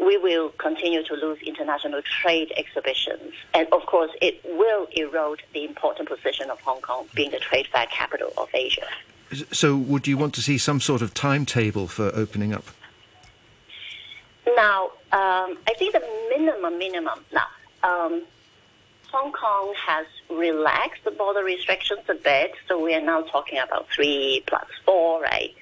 we 0.00 0.16
will 0.16 0.50
continue 0.50 1.02
to 1.04 1.14
lose 1.14 1.38
international 1.42 2.00
trade 2.02 2.52
exhibitions. 2.56 3.34
And 3.52 3.68
of 3.72 3.86
course, 3.86 4.10
it 4.22 4.40
will 4.44 4.86
erode 4.92 5.42
the 5.52 5.64
important 5.64 6.08
position 6.08 6.50
of 6.50 6.60
Hong 6.60 6.80
Kong 6.80 7.06
being 7.14 7.30
the 7.30 7.38
trade 7.38 7.66
fair 7.66 7.86
capital 7.86 8.32
of 8.38 8.48
Asia. 8.54 8.86
So, 9.52 9.76
would 9.76 10.06
you 10.06 10.16
want 10.16 10.34
to 10.34 10.42
see 10.42 10.58
some 10.58 10.80
sort 10.80 11.02
of 11.02 11.12
timetable 11.12 11.88
for 11.88 12.10
opening 12.14 12.52
up? 12.52 12.64
Now, 14.46 14.84
um, 15.12 15.58
I 15.66 15.74
think 15.78 15.92
the 15.92 16.02
minimum, 16.28 16.78
minimum, 16.78 17.24
now, 17.32 17.46
um, 17.82 18.22
Hong 19.10 19.32
Kong 19.32 19.72
has 19.76 20.06
relaxed 20.28 21.04
the 21.04 21.12
border 21.12 21.44
restrictions 21.44 22.00
a 22.08 22.14
bit, 22.14 22.52
so 22.66 22.82
we 22.82 22.94
are 22.94 23.00
now 23.00 23.22
talking 23.22 23.58
about 23.58 23.88
three 23.94 24.42
plus 24.46 24.66
four, 24.84 25.22
right? 25.22 25.54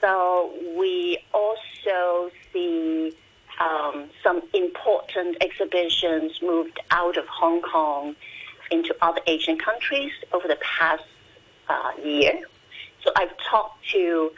So 0.00 0.52
we 0.78 1.18
also 1.34 2.30
see 2.52 3.14
um, 3.60 4.08
some 4.22 4.42
important 4.54 5.36
exhibitions 5.42 6.40
moved 6.40 6.80
out 6.90 7.18
of 7.18 7.26
Hong 7.26 7.60
Kong 7.60 8.16
into 8.70 8.96
other 9.02 9.20
Asian 9.26 9.58
countries 9.58 10.12
over 10.32 10.48
the 10.48 10.58
past 10.62 11.04
uh, 11.68 11.92
year. 12.02 12.40
So 13.04 13.10
I've 13.14 13.36
talked 13.50 13.86
to 13.90 14.32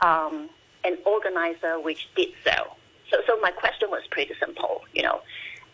um, 0.00 0.48
an 0.84 0.98
organizer 1.04 1.80
which 1.80 2.08
did 2.14 2.28
so. 2.44 2.76
So, 3.10 3.18
so 3.26 3.40
my 3.40 3.50
question 3.50 3.90
was 3.90 4.02
pretty 4.10 4.34
simple, 4.38 4.82
you 4.94 5.02
know, 5.02 5.20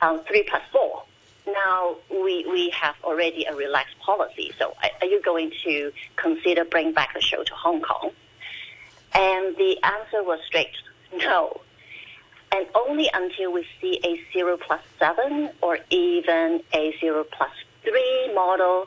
um, 0.02 0.20
three 0.24 0.44
plus 0.48 0.62
four. 0.72 1.04
Now 1.46 1.96
we 2.10 2.44
we 2.50 2.70
have 2.70 2.96
already 3.04 3.44
a 3.44 3.54
relaxed 3.54 3.98
policy. 4.00 4.52
So 4.58 4.74
are 5.00 5.06
you 5.06 5.22
going 5.22 5.52
to 5.64 5.92
consider 6.16 6.64
bring 6.64 6.92
back 6.92 7.14
the 7.14 7.20
show 7.20 7.44
to 7.44 7.54
Hong 7.54 7.80
Kong? 7.80 8.10
And 9.14 9.56
the 9.56 9.78
answer 9.82 10.22
was 10.24 10.40
straight 10.46 10.74
no. 11.16 11.60
And 12.52 12.66
only 12.74 13.10
until 13.12 13.52
we 13.52 13.66
see 13.80 14.00
a 14.04 14.20
zero 14.32 14.56
plus 14.56 14.80
seven 14.98 15.50
or 15.60 15.78
even 15.90 16.62
a 16.72 16.96
zero 17.00 17.24
plus 17.24 17.50
three 17.82 18.32
model, 18.34 18.86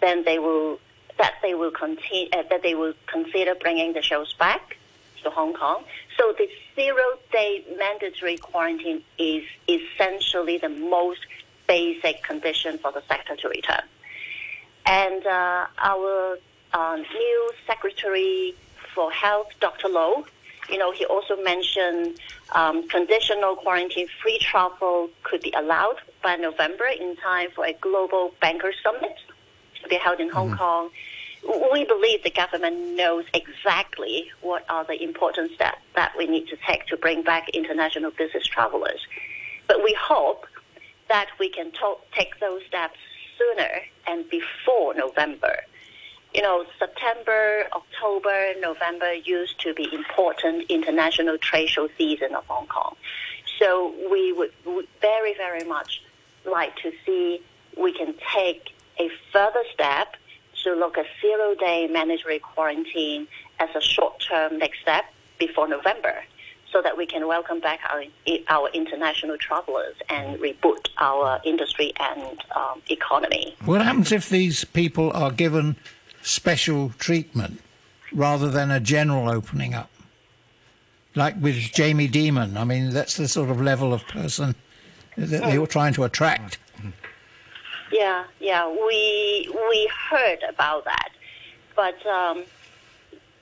then 0.00 0.24
they 0.24 0.38
will 0.38 0.80
that 1.18 1.34
they 1.42 1.54
will 1.54 1.70
continue 1.70 2.28
uh, 2.32 2.42
that 2.50 2.62
they 2.62 2.74
will 2.74 2.94
consider 3.06 3.54
bringing 3.54 3.92
the 3.92 4.02
shows 4.02 4.34
back 4.34 4.76
to 5.24 5.30
Hong 5.30 5.54
Kong. 5.54 5.84
So 6.16 6.32
the 6.38 6.48
zero 6.74 7.02
day 7.32 7.64
mandatory 7.78 8.36
quarantine 8.36 9.02
is 9.18 9.44
essentially 9.68 10.58
the 10.58 10.68
most 10.68 11.20
basic 11.66 12.22
condition 12.22 12.78
for 12.78 12.92
the 12.92 13.02
sector 13.08 13.36
to 13.36 13.48
return. 13.48 13.82
And 14.86 15.26
uh, 15.26 15.66
our 15.78 16.38
uh, 16.72 16.96
new 16.96 17.52
Secretary 17.66 18.54
for 18.94 19.10
Health, 19.10 19.48
Dr. 19.60 19.88
Lo, 19.88 20.24
you 20.70 20.78
know, 20.78 20.92
he 20.92 21.04
also 21.04 21.36
mentioned 21.42 22.18
um, 22.52 22.88
conditional 22.88 23.56
quarantine 23.56 24.06
free 24.22 24.38
travel 24.38 25.10
could 25.22 25.42
be 25.42 25.52
allowed 25.56 25.96
by 26.22 26.36
November 26.36 26.86
in 26.86 27.16
time 27.16 27.50
for 27.54 27.66
a 27.66 27.72
global 27.74 28.32
banker 28.40 28.72
summit 28.82 29.16
to 29.82 29.88
be 29.88 29.96
held 29.96 30.20
in 30.20 30.28
mm-hmm. 30.28 30.36
Hong 30.36 30.56
Kong 30.56 30.90
we 31.72 31.84
believe 31.84 32.22
the 32.22 32.30
government 32.30 32.96
knows 32.96 33.24
exactly 33.34 34.30
what 34.40 34.64
are 34.68 34.84
the 34.84 35.02
important 35.02 35.52
steps 35.52 35.78
that 35.94 36.12
we 36.16 36.26
need 36.26 36.48
to 36.48 36.56
take 36.66 36.86
to 36.86 36.96
bring 36.96 37.22
back 37.22 37.48
international 37.50 38.10
business 38.12 38.46
travelers. 38.46 39.06
But 39.66 39.82
we 39.82 39.96
hope 39.98 40.46
that 41.08 41.28
we 41.38 41.48
can 41.48 41.72
take 42.12 42.40
those 42.40 42.62
steps 42.66 42.98
sooner 43.38 43.80
and 44.06 44.28
before 44.30 44.94
November. 44.94 45.56
You 46.32 46.42
know, 46.42 46.64
September, 46.78 47.66
October, 47.72 48.54
November 48.60 49.12
used 49.12 49.60
to 49.60 49.74
be 49.74 49.88
important 49.92 50.70
international 50.70 51.38
trade 51.38 51.68
show 51.68 51.88
season 51.96 52.34
of 52.34 52.44
Hong 52.46 52.66
Kong. 52.66 52.96
So 53.58 53.94
we 54.10 54.32
would 54.32 54.52
very, 55.00 55.34
very 55.34 55.64
much 55.64 56.02
like 56.44 56.76
to 56.76 56.92
see 57.06 57.40
we 57.76 57.92
can 57.92 58.14
take 58.34 58.74
a 58.98 59.10
further 59.32 59.62
step 59.72 60.16
to 60.64 60.74
look 60.74 60.98
at 60.98 61.06
zero 61.20 61.54
day 61.54 61.88
mandatory 61.90 62.38
quarantine 62.38 63.26
as 63.60 63.68
a 63.74 63.80
short 63.80 64.22
term 64.28 64.58
next 64.58 64.80
step 64.80 65.04
before 65.38 65.68
November 65.68 66.24
so 66.72 66.82
that 66.82 66.96
we 66.96 67.06
can 67.06 67.28
welcome 67.28 67.60
back 67.60 67.78
our, 67.88 68.02
our 68.48 68.68
international 68.70 69.38
travelers 69.38 69.94
and 70.08 70.40
reboot 70.40 70.88
our 70.98 71.40
industry 71.44 71.92
and 72.00 72.42
um, 72.56 72.82
economy. 72.90 73.54
What 73.64 73.80
happens 73.80 74.10
if 74.10 74.28
these 74.28 74.64
people 74.64 75.12
are 75.12 75.30
given 75.30 75.76
special 76.22 76.92
treatment 76.98 77.60
rather 78.12 78.50
than 78.50 78.72
a 78.72 78.80
general 78.80 79.28
opening 79.28 79.72
up? 79.72 79.90
Like 81.14 81.40
with 81.40 81.56
Jamie 81.72 82.08
Dimon, 82.08 82.56
I 82.56 82.64
mean, 82.64 82.90
that's 82.90 83.16
the 83.16 83.28
sort 83.28 83.50
of 83.50 83.60
level 83.60 83.94
of 83.94 84.04
person 84.08 84.56
that 85.16 85.44
they 85.44 85.58
were 85.60 85.68
trying 85.68 85.94
to 85.94 86.02
attract. 86.02 86.58
Yeah, 87.94 88.24
yeah, 88.40 88.68
we 88.68 89.48
we 89.70 89.88
heard 90.10 90.40
about 90.48 90.84
that, 90.84 91.10
but 91.76 92.04
um, 92.04 92.42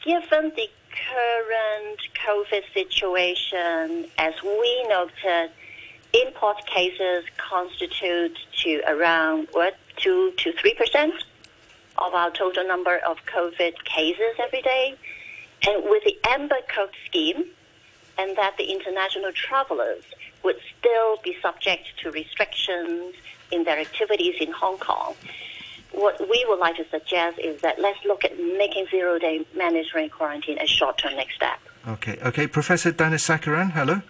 given 0.04 0.52
the 0.54 0.68
current 1.08 1.98
COVID 2.22 2.62
situation, 2.74 4.10
as 4.18 4.34
we 4.42 4.86
noted, 4.90 5.52
import 6.12 6.66
cases 6.66 7.24
constitute 7.38 8.36
to 8.62 8.82
around 8.86 9.48
what 9.52 9.74
two 9.96 10.32
to 10.32 10.52
three 10.52 10.74
percent 10.74 11.14
of 11.96 12.12
our 12.12 12.30
total 12.30 12.68
number 12.68 12.98
of 13.08 13.24
COVID 13.24 13.82
cases 13.84 14.34
every 14.38 14.60
day, 14.60 14.94
and 15.66 15.82
with 15.84 16.04
the 16.04 16.18
Amber 16.28 16.60
Code 16.68 16.94
scheme, 17.06 17.46
and 18.18 18.36
that 18.36 18.58
the 18.58 18.64
international 18.64 19.32
travelers 19.32 20.04
would 20.42 20.58
still 20.78 21.16
be 21.24 21.38
subject 21.40 21.88
to 22.02 22.10
restrictions 22.10 23.14
in 23.52 23.64
their 23.64 23.78
activities 23.78 24.34
in 24.40 24.50
Hong 24.52 24.78
Kong. 24.78 25.14
What 25.92 26.18
we 26.28 26.44
would 26.48 26.58
like 26.58 26.76
to 26.76 26.88
suggest 26.88 27.38
is 27.38 27.60
that 27.60 27.78
let's 27.78 28.02
look 28.04 28.24
at 28.24 28.38
making 28.38 28.86
zero 28.90 29.18
day 29.18 29.46
mandatory 29.54 30.08
quarantine 30.08 30.58
a 30.58 30.66
short 30.66 30.98
term 30.98 31.16
next 31.16 31.34
step. 31.34 31.58
Okay, 31.86 32.18
okay. 32.22 32.46
Professor 32.46 32.92
Dhanasekaran, 32.92 33.72
hello. 33.72 34.02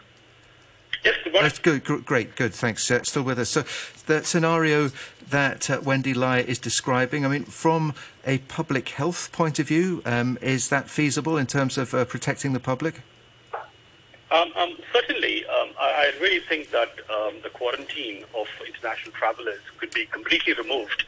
Yes, 1.05 1.17
good 1.25 1.33
morning. 1.33 1.43
That's 1.43 1.59
good, 1.59 2.05
great, 2.05 2.37
good, 2.37 2.55
thanks. 2.55 2.89
Uh, 2.89 3.03
still 3.03 3.25
with 3.25 3.39
us. 3.39 3.49
So, 3.49 3.65
the 4.07 4.23
scenario 4.23 4.91
that 5.31 5.69
uh, 5.69 5.81
Wendy 5.83 6.15
Lai 6.15 6.41
is 6.41 6.59
describing, 6.61 7.25
I 7.25 7.29
mean, 7.29 7.45
from 7.45 7.95
a 8.25 8.39
public 8.39 8.91
health 8.91 9.33
point 9.33 9.59
of 9.59 9.67
view, 9.67 10.03
um, 10.05 10.39
is 10.41 10.69
that 10.69 10.89
feasible 10.89 11.37
in 11.37 11.47
terms 11.47 11.77
of 11.77 11.93
uh, 11.93 12.05
protecting 12.05 12.53
the 12.53 12.61
public? 12.61 13.01
Um, 14.33 14.51
um, 14.57 14.79
certainly, 14.95 15.45
um, 15.45 15.69
I, 15.79 16.11
I, 16.17 16.23
really 16.23 16.41
think 16.41 16.71
that 16.71 16.89
um, 17.11 17.35
the 17.43 17.51
quarantine 17.51 18.25
of 18.35 18.47
international 18.67 19.13
travelers 19.13 19.61
could 19.77 19.93
be 19.93 20.07
completely 20.07 20.55
removed. 20.55 21.05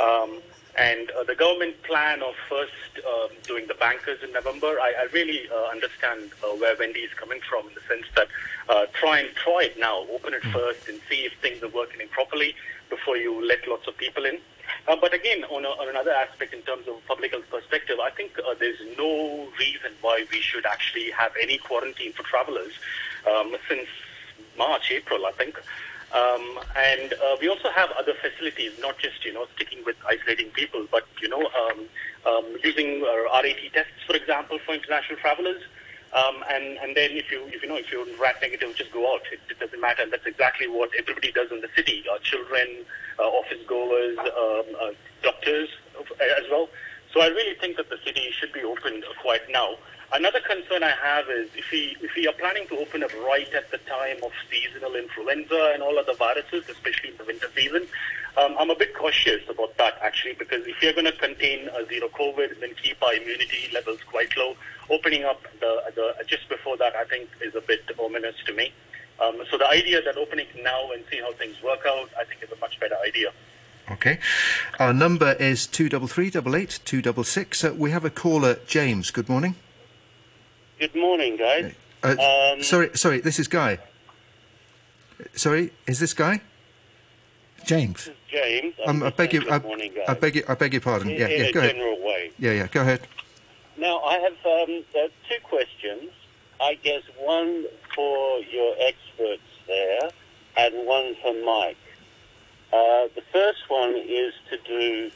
Um, 0.00 0.40
and 0.78 1.10
uh, 1.10 1.24
the 1.24 1.34
government 1.34 1.82
plan 1.82 2.22
of 2.22 2.34
first 2.48 2.72
uh, 3.06 3.28
doing 3.46 3.66
the 3.66 3.74
bankers 3.74 4.22
in 4.22 4.32
November, 4.32 4.78
I, 4.80 4.94
I 5.00 5.08
really 5.12 5.50
uh, 5.50 5.70
understand 5.70 6.30
uh, 6.42 6.56
where 6.56 6.74
Wendy 6.78 7.00
is 7.00 7.12
coming 7.12 7.40
from 7.46 7.68
in 7.68 7.74
the 7.74 7.82
sense 7.88 8.06
that 8.14 8.28
uh, 8.70 8.86
try 8.94 9.20
and 9.20 9.34
try 9.36 9.64
it 9.64 9.78
now, 9.78 10.06
open 10.10 10.32
it 10.32 10.42
mm. 10.42 10.52
first 10.52 10.88
and 10.88 10.98
see 11.10 11.26
if 11.26 11.34
things 11.42 11.62
are 11.62 11.68
working 11.68 12.06
properly 12.08 12.54
before 12.88 13.18
you 13.18 13.46
let 13.46 13.68
lots 13.68 13.86
of 13.86 13.98
people 13.98 14.24
in. 14.24 14.38
Uh, 14.88 14.96
but 15.00 15.12
again, 15.14 15.44
on, 15.44 15.64
a, 15.64 15.68
on, 15.68 15.88
another 15.88 16.12
aspect, 16.12 16.54
in 16.54 16.62
terms 16.62 16.86
of 16.88 16.94
public 17.06 17.32
health 17.32 17.48
perspective, 17.50 17.98
I 18.02 18.10
think 18.10 18.38
uh, 18.38 18.54
there's 18.58 18.78
no 18.96 19.48
reason 19.58 19.92
why 20.00 20.24
we 20.30 20.40
should 20.40 20.66
actually 20.66 21.10
have 21.10 21.32
any 21.40 21.58
quarantine 21.58 22.12
for 22.12 22.22
travelers 22.22 22.72
um, 23.30 23.56
since 23.68 23.88
March, 24.56 24.90
April, 24.90 25.26
I 25.26 25.32
think. 25.32 25.60
Um, 26.14 26.60
and 26.76 27.12
uh, 27.14 27.36
we 27.40 27.48
also 27.48 27.68
have 27.70 27.90
other 27.98 28.14
facilities, 28.14 28.72
not 28.80 28.96
just 28.98 29.24
you 29.24 29.32
know 29.32 29.46
sticking 29.56 29.84
with 29.84 29.96
isolating 30.08 30.50
people, 30.50 30.86
but 30.90 31.04
you 31.20 31.28
know 31.28 31.42
um, 31.42 31.80
um 32.24 32.56
using 32.62 33.02
uh, 33.02 33.42
RAT 33.42 33.58
tests, 33.72 34.02
for 34.06 34.14
example, 34.14 34.58
for 34.64 34.74
international 34.74 35.18
travelers. 35.18 35.62
Um, 36.12 36.44
and, 36.48 36.78
and 36.78 36.96
then 36.96 37.10
if 37.12 37.30
you, 37.30 37.42
if 37.48 37.62
you 37.62 37.68
know, 37.68 37.76
if 37.76 37.90
you're 37.92 38.06
RAT 38.18 38.40
negative, 38.40 38.74
just 38.74 38.92
go 38.92 39.12
out. 39.12 39.22
It, 39.30 39.40
it 39.50 39.58
doesn't 39.58 39.80
matter. 39.80 40.02
And 40.02 40.12
that's 40.12 40.24
exactly 40.24 40.66
what 40.66 40.90
everybody 40.98 41.32
does 41.32 41.50
in 41.50 41.60
the 41.60 41.68
city. 41.76 42.04
Uh, 42.10 42.18
children, 42.18 42.86
office 43.22 43.64
goers, 43.66 44.18
um, 44.18 44.64
uh, 44.80 44.90
doctors 45.22 45.68
as 45.98 46.44
well. 46.50 46.68
So 47.12 47.20
I 47.20 47.28
really 47.28 47.54
think 47.58 47.76
that 47.76 47.88
the 47.88 47.98
city 48.04 48.28
should 48.30 48.52
be 48.52 48.62
opened 48.62 49.04
quite 49.22 49.48
now. 49.50 49.76
Another 50.12 50.40
concern 50.40 50.82
I 50.82 50.92
have 51.02 51.28
is 51.28 51.48
if 51.56 51.70
we 51.72 51.96
if 52.00 52.14
we 52.14 52.28
are 52.28 52.32
planning 52.34 52.68
to 52.68 52.78
open 52.78 53.02
up 53.02 53.10
right 53.24 53.52
at 53.54 53.70
the 53.70 53.78
time 53.78 54.18
of 54.22 54.30
seasonal 54.50 54.94
influenza 54.94 55.72
and 55.74 55.82
all 55.82 55.98
other 55.98 56.14
viruses, 56.14 56.68
especially 56.68 57.10
in 57.10 57.16
the 57.16 57.24
winter 57.24 57.48
season, 57.56 57.86
um, 58.36 58.54
I'm 58.58 58.70
a 58.70 58.76
bit 58.76 58.94
cautious 58.94 59.42
about 59.48 59.76
that 59.78 59.98
actually 60.02 60.34
because 60.34 60.66
if 60.66 60.80
you're 60.80 60.92
going 60.92 61.06
to 61.06 61.12
contain 61.12 61.68
a 61.68 61.84
zero 61.86 62.08
COVID 62.08 62.60
then 62.60 62.74
keep 62.80 63.02
our 63.02 63.14
immunity 63.14 63.68
levels 63.72 63.98
quite 64.06 64.36
low, 64.36 64.54
opening 64.90 65.24
up 65.24 65.42
the, 65.60 65.82
the 65.94 66.24
just 66.26 66.48
before 66.48 66.76
that 66.76 66.94
I 66.94 67.04
think 67.04 67.28
is 67.40 67.54
a 67.54 67.60
bit 67.60 67.86
So 69.18 69.58
the 69.58 69.68
idea 69.68 70.02
that 70.02 70.16
opening 70.16 70.46
now 70.62 70.90
and 70.92 71.02
see 71.10 71.18
how 71.20 71.32
things 71.32 71.62
work 71.62 71.80
out, 71.86 72.10
I 72.18 72.24
think 72.24 72.42
is 72.42 72.50
a 72.52 72.56
much 72.60 72.78
better 72.80 72.96
idea. 73.06 73.32
Okay. 73.90 74.18
Our 74.78 74.92
number 74.92 75.32
is 75.34 75.66
233 75.66 76.30
266. 76.30 77.64
Uh, 77.64 77.74
we 77.76 77.90
have 77.92 78.04
a 78.04 78.10
caller, 78.10 78.58
James. 78.66 79.10
Good 79.10 79.28
morning. 79.28 79.54
Good 80.78 80.94
morning, 80.94 81.36
guys. 81.36 81.74
Uh, 82.02 82.16
Um, 82.52 82.62
sorry, 82.62 82.90
sorry, 82.94 83.20
this 83.20 83.38
is 83.38 83.48
Guy. 83.48 83.78
Sorry, 85.34 85.70
is 85.86 85.98
this 86.00 86.12
Guy? 86.12 86.40
James. 87.64 88.10
James. 88.28 88.74
Um, 88.86 89.02
I 89.02 89.10
beg 89.10 89.32
your, 89.32 89.50
I, 89.50 89.58
morning, 89.60 89.92
guys. 89.94 90.04
I 90.08 90.14
beg 90.14 90.34
your, 90.36 90.50
I 90.50 90.54
beg 90.54 90.72
your 90.72 90.82
pardon. 90.82 91.08
In, 91.10 91.16
yeah, 91.18 91.28
in 91.28 91.40
yeah, 91.40 91.46
a 91.48 91.52
go 91.52 91.60
ahead. 91.60 91.76
way. 92.04 92.30
Yeah, 92.38 92.52
yeah, 92.52 92.66
go 92.66 92.80
ahead. 92.82 93.00
Now, 93.78 94.00
I 94.00 94.18
have 94.18 94.68
um, 94.68 94.84
uh, 94.94 95.08
two 95.28 95.40
questions. 95.42 96.10
I 96.60 96.74
guess 96.74 97.02
one 97.18 97.66
for 97.94 98.40
your 98.40 98.74
experts 98.80 99.42
there 99.66 100.10
and 100.56 100.86
one 100.86 101.14
for 101.22 101.34
Mike. 101.44 101.76
Uh, 102.72 103.08
the 103.14 103.22
first 103.32 103.68
one 103.68 103.94
is 103.96 104.32
to 104.50 104.58
do 104.66 105.10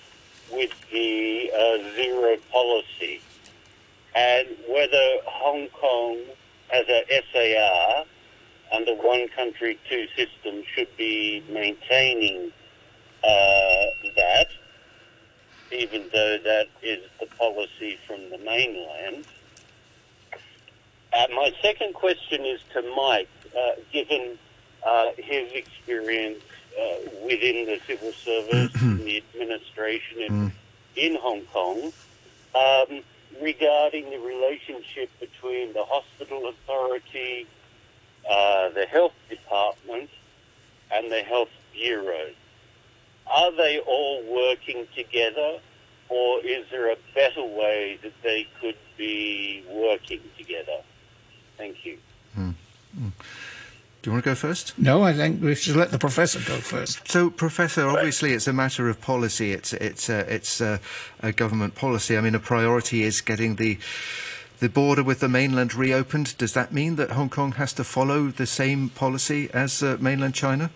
with 0.52 0.70
the 0.92 1.50
uh, 1.52 1.94
zero 1.96 2.36
policy 2.52 3.20
and 4.14 4.48
whether 4.68 5.18
Hong 5.24 5.68
Kong, 5.68 6.18
as 6.72 6.84
a 6.88 7.22
SAR, 7.32 8.04
under 8.72 8.94
one 8.94 9.28
country, 9.28 9.78
two 9.88 10.06
systems, 10.16 10.64
should 10.74 10.94
be 10.96 11.42
maintaining 11.48 12.52
uh, 13.24 13.86
that, 14.16 14.48
even 15.72 16.08
though 16.12 16.38
that 16.44 16.66
is 16.82 17.00
the 17.20 17.26
policy 17.36 17.98
from 18.06 18.30
the 18.30 18.38
mainland. 18.38 19.24
Uh, 21.12 21.26
my 21.34 21.52
second 21.60 21.94
question 21.94 22.44
is 22.44 22.60
to 22.72 22.82
Mike, 22.96 23.28
uh, 23.56 23.72
given 23.92 24.38
uh, 24.86 25.10
his 25.16 25.50
experience 25.52 26.42
uh, 26.80 26.96
within 27.24 27.66
the 27.66 27.80
civil 27.86 28.12
service 28.12 28.72
and 28.80 29.00
the 29.04 29.22
administration 29.34 30.20
in, 30.20 30.52
in 30.96 31.16
Hong 31.16 31.42
Kong, 31.52 31.92
um, 32.54 33.02
regarding 33.42 34.10
the 34.10 34.18
relationship 34.18 35.10
between 35.18 35.72
the 35.72 35.84
hospital 35.84 36.48
authority, 36.48 37.46
uh, 38.30 38.68
the 38.70 38.86
health 38.86 39.14
department, 39.28 40.10
and 40.92 41.10
the 41.10 41.22
health 41.22 41.50
bureau. 41.72 42.30
Are 43.26 43.52
they 43.52 43.78
all 43.80 44.22
working 44.24 44.86
together, 44.94 45.58
or 46.08 46.40
is 46.44 46.66
there 46.70 46.92
a 46.92 46.96
better 47.14 47.44
way 47.44 47.98
that 48.02 48.12
they 48.22 48.46
could 48.60 48.76
be 48.96 49.64
working 49.70 50.20
together? 50.36 50.82
Thank 51.60 51.84
you. 51.84 51.98
Mm, 52.38 52.54
mm. 52.98 53.12
Do 54.00 54.08
you 54.08 54.12
want 54.12 54.24
to 54.24 54.30
go 54.30 54.34
first? 54.34 54.78
No, 54.78 55.02
I 55.02 55.12
think 55.12 55.42
we 55.42 55.54
should 55.54 55.76
let 55.76 55.90
the 55.90 55.98
professor 55.98 56.38
go 56.38 56.56
first. 56.56 57.06
So, 57.06 57.28
Professor, 57.28 57.86
obviously 57.86 58.32
it's 58.32 58.48
a 58.48 58.52
matter 58.54 58.88
of 58.88 59.02
policy. 59.02 59.52
It's 59.52 59.74
it's 59.74 60.08
uh, 60.08 60.24
it's 60.26 60.62
uh, 60.62 60.78
a 61.22 61.32
government 61.32 61.74
policy. 61.74 62.16
I 62.16 62.22
mean, 62.22 62.34
a 62.34 62.40
priority 62.40 63.02
is 63.02 63.20
getting 63.20 63.56
the 63.56 63.78
the 64.60 64.70
border 64.70 65.02
with 65.02 65.20
the 65.20 65.28
mainland 65.28 65.74
reopened. 65.74 66.38
Does 66.38 66.54
that 66.54 66.72
mean 66.72 66.96
that 66.96 67.10
Hong 67.10 67.28
Kong 67.28 67.52
has 67.52 67.74
to 67.74 67.84
follow 67.84 68.28
the 68.28 68.46
same 68.46 68.88
policy 68.88 69.50
as 69.52 69.82
uh, 69.82 69.98
mainland 70.00 70.34
China? 70.34 70.70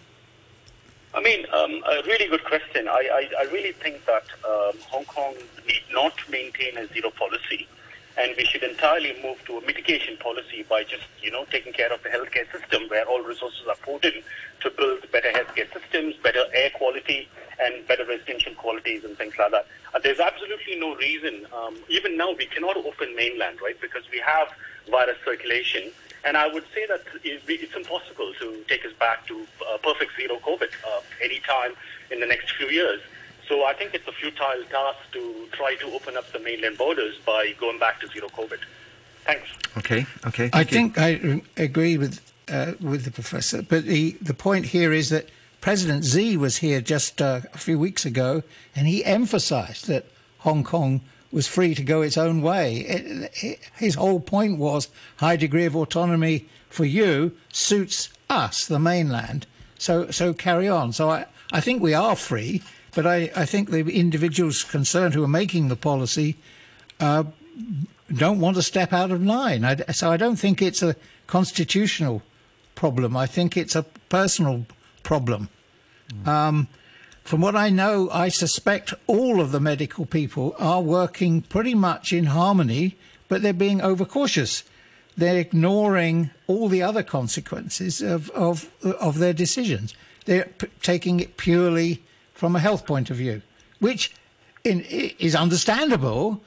I 1.15 1.23
mean, 1.23 1.47
um, 1.55 1.83
a 1.91 2.03
really 2.07 2.29
good 2.29 2.45
question. 2.45 2.89
I, 2.89 3.09
I, 3.41 3.43
I 3.43 3.45
really 3.53 3.73
think 3.73 4.05
that 4.05 4.25
um, 4.45 4.77
Hong 4.91 5.05
Kong 5.07 5.35
need 5.67 5.85
not 5.93 6.13
maintain 6.29 6.77
a 6.77 6.87
zero 6.89 7.11
policy, 7.11 7.69
and 8.17 8.33
we 8.37 8.45
should 8.45 8.63
entirely 8.63 9.15
move 9.23 9.45
to 9.47 9.59
a 9.59 9.61
mitigation 9.67 10.17
policy 10.19 10.65
by 10.69 10.85
just, 10.85 11.05
you 11.21 11.31
know, 11.31 11.45
taking 11.51 11.73
care 11.73 11.93
of 11.93 12.03
the 12.03 12.09
healthcare 12.09 12.51
system 12.53 12.89
where 12.89 13.05
all 13.07 13.23
resources 13.23 13.67
are 13.69 13.77
put 13.77 14.05
in 14.05 14.23
to 14.61 14.71
build 14.71 15.11
better 15.11 15.31
healthcare 15.31 15.71
systems, 15.73 16.15
better 16.23 16.45
air 16.53 16.71
quality, 16.71 17.29
and 17.61 17.87
better 17.87 18.05
residential 18.05 18.55
qualities 18.55 19.05
and 19.05 19.17
things 19.17 19.35
like 19.39 19.51
that. 19.51 19.67
Uh, 19.95 19.99
there's 19.99 20.21
absolutely 20.21 20.79
no 20.79 20.95
reason, 20.97 21.47
um, 21.53 21.77
even 21.89 22.17
now, 22.17 22.33
we 22.33 22.47
cannot 22.47 22.77
open 22.77 23.15
mainland, 23.17 23.61
right, 23.61 23.81
because 23.81 24.03
we 24.11 24.19
have 24.19 24.49
virus 24.91 25.17
circulation. 25.25 25.91
And 26.25 26.37
I 26.37 26.47
would 26.47 26.65
say 26.75 26.87
that 26.87 27.03
it's 27.23 27.77
impossible 27.77 28.33
to 28.41 28.65
take 28.67 28.85
us 28.87 28.93
back 28.99 29.27
to 29.27 29.47
uh, 29.69 29.77
perfect 29.79 30.13
zero 30.17 30.39
COVID 30.39 30.71
uh, 30.87 31.01
anytime 31.23 31.73
in 32.11 32.21
the 32.21 32.27
next 32.27 32.53
few 32.53 32.69
years. 32.69 33.01
So 33.49 33.65
I 33.65 33.75
think 33.75 33.95
it's 33.95 34.09
a 34.09 34.13
futile 34.13 34.65
task 34.71 34.99
to 35.13 35.49
try 35.53 35.75
to 35.77 35.87
open 35.95 36.17
up 36.17 36.33
the 36.33 36.39
mainland 36.39 36.79
borders 36.79 37.17
by 37.27 37.55
going 37.61 37.79
back 37.79 38.01
to 38.01 38.09
zero 38.09 38.29
COVID. 38.29 38.59
Thanks. 39.25 39.49
Okay, 39.79 40.07
okay. 40.27 40.51
I 40.53 40.61
you. 40.61 40.65
think 40.65 40.99
I 40.99 41.43
agree 41.57 41.99
with 41.99 42.21
uh, 42.49 42.73
with 42.81 43.05
the 43.05 43.11
professor, 43.11 43.63
but 43.63 43.85
the 43.85 44.13
the 44.21 44.35
point 44.35 44.67
here 44.67 44.93
is 44.93 45.11
that 45.11 45.29
President 45.61 46.05
Xi 46.05 46.37
was 46.37 46.59
here 46.59 46.81
just 46.81 47.23
uh, 47.23 47.41
a 47.55 47.59
few 47.59 47.79
weeks 47.79 48.05
ago, 48.05 48.43
and 48.77 48.87
he 48.87 49.05
emphasised 49.05 49.89
that 49.89 50.05
Hong 50.41 50.63
Kong 50.63 51.01
was 51.33 51.49
free 51.49 51.75
to 51.75 51.83
go 51.83 52.03
its 52.03 52.17
own 52.17 52.43
way. 52.43 52.77
It, 52.77 53.31
it, 53.43 53.61
his 53.77 53.95
whole 53.95 54.21
point 54.21 54.59
was 54.59 54.89
high 55.17 55.37
degree 55.37 55.65
of 55.65 55.75
autonomy 55.75 56.47
for 56.69 56.85
you 56.85 57.33
suits 57.53 58.11
us, 58.29 58.67
the 58.67 58.79
mainland. 58.79 59.47
So 59.79 60.11
so 60.11 60.33
carry 60.35 60.69
on. 60.69 60.93
So 60.93 61.11
I, 61.11 61.27
I 61.51 61.61
think 61.61 61.83
we 61.83 61.95
are 61.95 62.15
free, 62.15 62.63
but 62.95 63.07
I, 63.07 63.31
I 63.35 63.45
think 63.45 63.71
the 63.71 63.81
individuals 63.81 64.65
concerned 64.65 65.15
who 65.15 65.25
are 65.25 65.29
making 65.29 65.69
the 65.69 65.77
policy 65.77 66.37
uh, 67.01 67.25
don't 68.15 68.41
want 68.41 68.57
to 68.57 68.63
step 68.63 68.93
out 68.93 69.11
of 69.11 69.25
line. 69.25 69.65
I, 69.65 69.77
so 69.93 70.11
I 70.11 70.17
don't 70.17 70.37
think 70.37 70.63
it's 70.63 70.83
a 70.83 70.97
constitutional 71.27 72.23
problem. 72.75 73.17
I 73.17 73.27
think 73.27 73.57
it's 73.57 73.75
a 73.75 73.85
personal 74.09 74.67
problem. 75.03 75.49
Um, 76.27 76.69
from 77.23 77.41
what 77.41 77.57
I 77.57 77.71
know, 77.71 78.11
I 78.11 78.29
suspect 78.29 78.93
all 79.07 79.41
of 79.41 79.51
the 79.51 79.61
medical 79.61 80.05
people 80.05 80.55
are 80.59 80.83
working 80.83 81.41
pretty 81.43 81.75
much 81.75 82.13
in 82.13 82.27
harmony, 82.27 82.97
but 83.29 83.43
they're 83.43 83.55
being 83.55 83.81
overcautious. 83.81 84.65
They're 85.17 85.39
ignoring 85.39 86.31
all 86.47 86.69
the 86.69 86.83
other 86.83 87.03
consequences 87.03 88.03
of, 88.03 88.31
of, 88.31 88.69
of 88.83 89.19
their 89.19 89.33
decisions. 89.33 89.95
They're 90.27 90.45
p- 90.45 90.67
taking 90.83 91.21
it 91.21 91.37
purely 91.37 92.03
from 92.35 92.55
a 92.55 92.59
health 92.59 92.85
point 92.85 93.11
of 93.11 93.17
view, 93.17 93.41
which 93.79 94.13
in, 94.65 94.81
is 94.83 95.35
understandable, 95.35 96.43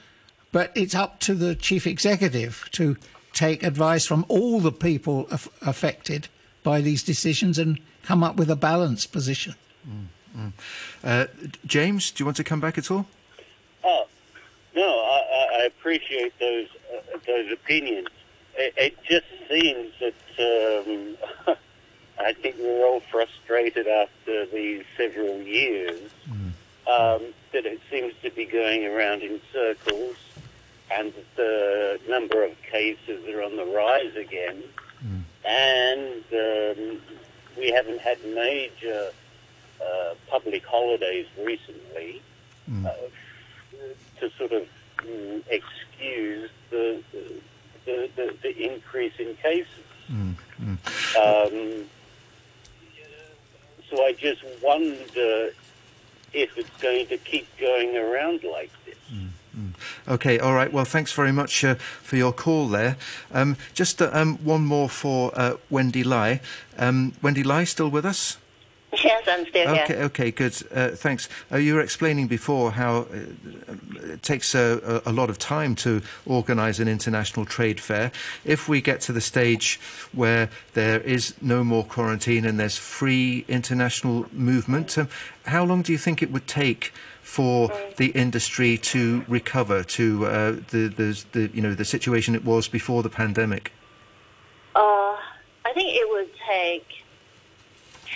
but 0.51 0.71
it's 0.75 0.93
up 0.93 1.19
to 1.21 1.33
the 1.33 1.55
chief 1.55 1.87
executive 1.87 2.69
to 2.73 2.97
take 3.33 3.63
advice 3.63 4.05
from 4.05 4.25
all 4.27 4.59
the 4.59 4.71
people 4.71 5.27
af- 5.31 5.49
affected 5.61 6.27
by 6.63 6.81
these 6.81 7.03
decisions 7.03 7.57
and 7.57 7.79
come 8.03 8.23
up 8.23 8.35
with 8.35 8.49
a 8.49 8.55
balanced 8.55 9.11
position. 9.11 9.55
Mm. 10.37 10.53
Uh, 11.03 11.25
James, 11.65 12.11
do 12.11 12.21
you 12.21 12.25
want 12.25 12.37
to 12.37 12.43
come 12.43 12.59
back 12.59 12.77
at 12.77 12.91
all? 12.91 13.07
Oh, 13.83 14.07
no, 14.75 14.87
I, 14.87 15.61
I 15.61 15.63
appreciate 15.65 16.37
those 16.39 16.67
uh, 16.93 17.17
those 17.25 17.51
opinions. 17.51 18.07
It, 18.55 18.73
it 18.77 19.03
just 19.03 19.25
seems 19.49 19.93
that 19.99 20.85
um, 21.47 21.55
I 22.19 22.33
think 22.33 22.55
we're 22.59 22.85
all 22.85 22.99
frustrated 23.11 23.87
after 23.87 24.45
these 24.47 24.83
several 24.97 25.41
years 25.41 26.11
um, 26.87 27.21
that 27.53 27.65
it 27.65 27.79
seems 27.91 28.13
to 28.23 28.31
be 28.31 28.45
going 28.45 28.85
around 28.85 29.21
in 29.21 29.39
circles, 29.53 30.15
and 30.91 31.13
that 31.13 31.35
the 31.35 31.99
number 32.09 32.43
of 32.43 32.51
cases 32.63 33.27
are 33.27 33.43
on 33.43 33.55
the 33.55 33.65
rise 33.65 34.15
again, 34.15 34.63
and 35.45 36.23
um, 36.33 37.01
we 37.57 37.71
haven't 37.71 37.99
had 37.99 38.17
major 38.25 39.11
uh, 39.81 40.13
public 40.27 40.65
holidays 40.65 41.27
recently 41.45 42.21
uh, 42.87 42.91
to 44.19 44.29
sort 44.37 44.51
of 44.51 44.67
mm, 44.97 45.43
excuse 45.49 46.49
the, 46.69 47.01
the, 47.85 48.09
the, 48.15 48.35
the 48.41 48.73
increase 48.73 49.13
in 49.19 49.35
cases. 49.35 49.67
Um, 51.17 51.85
so 53.89 54.03
I 54.03 54.13
just 54.13 54.43
wonder 54.61 55.51
if 56.33 56.57
it's 56.57 56.81
going 56.81 57.07
to 57.07 57.17
keep 57.17 57.47
going 57.57 57.97
around 57.97 58.43
like 58.43 58.71
this. 58.85 58.95
Okay, 60.07 60.39
all 60.39 60.53
right. 60.53 60.71
Well, 60.71 60.85
thanks 60.85 61.11
very 61.11 61.31
much 61.31 61.63
uh, 61.63 61.75
for 61.75 62.15
your 62.15 62.31
call 62.31 62.67
there. 62.67 62.95
Um, 63.33 63.57
just 63.73 64.01
uh, 64.01 64.09
um, 64.13 64.37
one 64.37 64.65
more 64.65 64.87
for 64.87 65.31
uh, 65.35 65.55
Wendy 65.69 66.03
Lai. 66.03 66.41
Um, 66.77 67.13
Wendy 67.21 67.43
Lai, 67.43 67.63
still 67.63 67.89
with 67.89 68.05
us? 68.05 68.37
Yes, 69.03 69.23
I'm 69.27 69.45
still 69.47 69.69
Okay, 69.69 69.95
here. 69.95 70.03
okay, 70.05 70.31
good. 70.31 70.55
Uh, 70.73 70.89
thanks. 70.89 71.29
Uh, 71.51 71.57
you 71.57 71.75
were 71.75 71.81
explaining 71.81 72.27
before 72.27 72.71
how 72.71 73.01
uh, 73.01 74.13
it 74.13 74.23
takes 74.23 74.55
a, 74.55 75.01
a 75.05 75.11
a 75.11 75.13
lot 75.13 75.29
of 75.29 75.37
time 75.37 75.75
to 75.75 76.01
organise 76.25 76.79
an 76.79 76.87
international 76.87 77.45
trade 77.45 77.79
fair. 77.79 78.11
If 78.43 78.67
we 78.67 78.81
get 78.81 79.01
to 79.01 79.13
the 79.13 79.21
stage 79.21 79.79
where 80.13 80.49
there 80.73 80.99
is 81.01 81.33
no 81.41 81.63
more 81.63 81.83
quarantine 81.83 82.45
and 82.45 82.59
there's 82.59 82.77
free 82.77 83.45
international 83.47 84.25
movement, 84.31 84.97
um, 84.97 85.07
how 85.45 85.63
long 85.63 85.81
do 85.83 85.91
you 85.91 85.97
think 85.97 86.21
it 86.23 86.31
would 86.31 86.47
take 86.47 86.91
for 87.21 87.69
the 87.97 88.07
industry 88.07 88.77
to 88.77 89.23
recover 89.27 89.83
to 89.83 90.25
uh, 90.25 90.51
the, 90.71 90.87
the, 90.87 91.25
the 91.33 91.51
you 91.53 91.61
know 91.61 91.73
the 91.75 91.85
situation 91.85 92.35
it 92.35 92.43
was 92.45 92.67
before 92.67 93.03
the 93.03 93.09
pandemic? 93.09 93.71
Uh, 94.75 94.79
I 95.65 95.71
think 95.73 95.89
it 95.93 96.09
would 96.09 96.29
take 96.49 96.87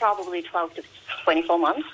probably 0.01 0.41
12 0.41 0.73
to 0.73 0.83
24 1.23 1.59
months. 1.59 1.87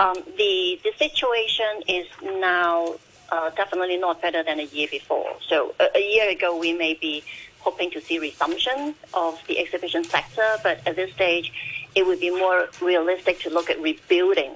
Um, 0.00 0.16
the 0.36 0.78
the 0.82 0.92
situation 0.98 1.72
is 1.86 2.06
now 2.22 2.96
uh, 3.30 3.50
definitely 3.50 3.96
not 3.96 4.20
better 4.20 4.42
than 4.42 4.58
a 4.58 4.64
year 4.64 4.88
before. 4.90 5.30
So 5.48 5.74
a, 5.78 5.86
a, 5.96 6.02
year 6.14 6.28
ago, 6.30 6.58
we 6.58 6.72
may 6.72 6.94
be 6.94 7.22
hoping 7.60 7.90
to 7.92 8.00
see 8.00 8.18
resumption 8.18 8.94
of 9.14 9.40
the 9.46 9.58
exhibition 9.58 10.02
sector, 10.04 10.48
but 10.62 10.80
at 10.86 10.96
this 10.96 11.12
stage, 11.12 11.52
it 11.94 12.06
would 12.06 12.20
be 12.20 12.30
more 12.30 12.68
realistic 12.80 13.40
to 13.40 13.50
look 13.50 13.70
at 13.70 13.80
rebuilding 13.80 14.52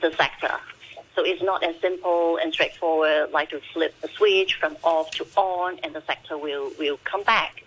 the 0.00 0.10
sector. 0.12 0.54
So 1.14 1.24
it's 1.24 1.42
not 1.42 1.62
as 1.62 1.74
simple 1.80 2.38
and 2.42 2.52
straightforward 2.52 3.30
like 3.32 3.50
to 3.50 3.60
flip 3.72 3.94
a 4.02 4.08
switch 4.08 4.54
from 4.60 4.76
off 4.82 5.10
to 5.12 5.26
on 5.36 5.78
and 5.82 5.94
the 5.94 6.02
sector 6.02 6.36
will, 6.36 6.70
will 6.78 6.98
come 7.04 7.22
back. 7.22 7.62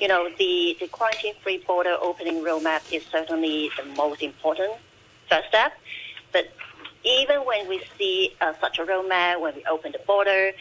You 0.00 0.08
know, 0.08 0.30
the, 0.38 0.76
the 0.80 0.88
quarantine-free 0.88 1.64
border 1.66 1.94
opening 2.00 2.42
roadmap 2.42 2.90
is 2.90 3.04
certainly 3.12 3.70
the 3.76 3.84
most 3.84 4.22
important 4.22 4.72
first 5.28 5.48
step. 5.48 5.72
But 6.32 6.46
even 7.04 7.40
when 7.40 7.68
we 7.68 7.82
see 7.98 8.34
uh, 8.40 8.54
such 8.60 8.78
a 8.78 8.84
roadmap, 8.84 9.40
when 9.40 9.56
we 9.56 9.64
open 9.70 9.92
the 9.92 10.00
border, 10.06 10.52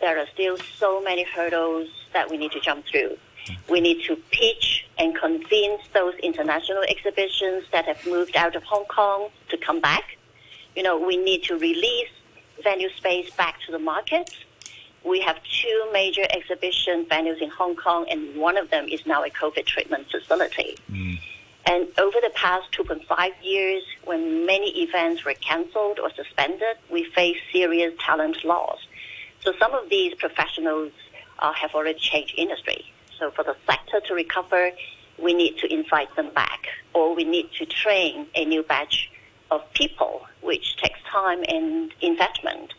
there 0.00 0.18
are 0.18 0.26
still 0.32 0.56
so 0.78 1.02
many 1.02 1.24
hurdles 1.24 1.88
that 2.12 2.30
we 2.30 2.36
need 2.36 2.52
to 2.52 2.60
jump 2.60 2.86
through. 2.86 3.16
We 3.68 3.80
need 3.80 4.04
to 4.04 4.16
pitch 4.30 4.86
and 4.96 5.14
convince 5.16 5.82
those 5.92 6.14
international 6.16 6.82
exhibitions 6.88 7.64
that 7.72 7.86
have 7.86 8.04
moved 8.06 8.36
out 8.36 8.54
of 8.54 8.62
Hong 8.62 8.84
Kong 8.84 9.28
to 9.48 9.56
come 9.56 9.80
back. 9.80 10.04
You 10.76 10.82
know, 10.82 10.98
we 10.98 11.16
need 11.16 11.42
to 11.44 11.54
release 11.58 12.08
venue 12.62 12.90
space 12.90 13.30
back 13.34 13.56
to 13.66 13.72
the 13.72 13.78
market. 13.78 14.30
We 15.04 15.20
have 15.20 15.36
two 15.42 15.88
major 15.92 16.24
exhibition 16.30 17.04
venues 17.06 17.40
in 17.42 17.50
Hong 17.50 17.76
Kong, 17.76 18.06
and 18.10 18.36
one 18.36 18.56
of 18.56 18.70
them 18.70 18.86
is 18.88 19.04
now 19.06 19.22
a 19.22 19.30
COVID 19.30 19.66
treatment 19.66 20.10
facility. 20.10 20.76
Mm. 20.90 21.20
And 21.66 21.88
over 21.98 22.18
the 22.20 22.30
past 22.34 22.70
2.5 22.72 23.32
years, 23.42 23.82
when 24.04 24.44
many 24.46 24.82
events 24.82 25.24
were 25.24 25.34
cancelled 25.34 25.98
or 25.98 26.10
suspended, 26.14 26.76
we 26.90 27.04
faced 27.04 27.40
serious 27.52 27.94
talent 28.04 28.44
loss. 28.44 28.78
So 29.40 29.52
some 29.58 29.74
of 29.74 29.88
these 29.88 30.14
professionals 30.14 30.92
uh, 31.38 31.52
have 31.52 31.74
already 31.74 31.98
changed 31.98 32.34
industry. 32.36 32.84
So 33.18 33.30
for 33.30 33.44
the 33.44 33.56
sector 33.66 34.00
to 34.08 34.14
recover, 34.14 34.70
we 35.18 35.34
need 35.34 35.58
to 35.58 35.72
invite 35.72 36.14
them 36.16 36.30
back, 36.34 36.66
or 36.92 37.14
we 37.14 37.24
need 37.24 37.50
to 37.58 37.66
train 37.66 38.26
a 38.34 38.44
new 38.44 38.62
batch 38.62 39.10
of 39.50 39.60
people, 39.72 40.26
which 40.42 40.76
takes 40.76 40.98
time 41.10 41.44
and 41.48 41.94
investment. 42.00 42.74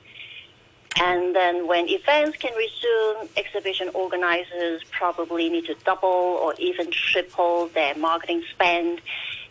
And 0.98 1.36
then 1.36 1.68
when 1.68 1.89
events 1.89 2.38
can 2.38 2.54
resume, 2.56 3.30
exhibition 3.36 3.89
organizers 3.93 4.82
probably 4.91 5.50
need 5.50 5.66
to 5.66 5.76
double 5.84 6.08
or 6.08 6.54
even 6.58 6.89
triple 6.89 7.68
their 7.68 7.96
marketing 7.96 8.43
spend 8.52 9.02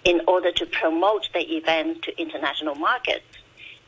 in 0.05 0.23
order 0.27 0.53
to 0.53 0.67
promote 0.67 1.29
the 1.35 1.57
event 1.57 2.03
to 2.03 2.19
international 2.21 2.75
markets. 2.75 3.27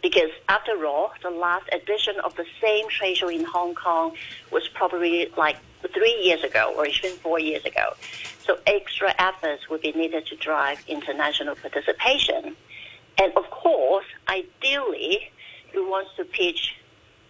Because 0.03 0.31
after 0.49 0.85
all, 0.87 1.13
the 1.23 1.31
last 1.31 1.69
edition 1.73 2.17
of 2.23 2.37
the 2.37 2.45
same 2.61 2.89
trade 2.91 3.17
show 3.17 3.29
in 3.29 3.45
Hong 3.45 3.75
Kong 3.75 4.13
was 4.53 4.69
probably 4.69 5.33
like 5.37 5.57
three 5.95 6.21
years 6.23 6.45
ago 6.45 6.75
or 6.77 6.87
even 6.87 7.13
four 7.19 7.39
years 7.39 7.65
ago. 7.65 7.95
So 8.45 8.59
extra 8.67 9.15
efforts 9.19 9.69
would 9.71 9.81
be 9.81 9.93
needed 9.93 10.27
to 10.27 10.37
drive 10.37 10.85
international 10.87 11.57
participation. 11.57 12.55
And 13.19 13.33
of 13.35 13.51
course, 13.51 14.07
ideally, 14.29 15.31
we 15.75 15.81
want 15.81 16.09
to 16.17 16.25
pitch 16.25 16.75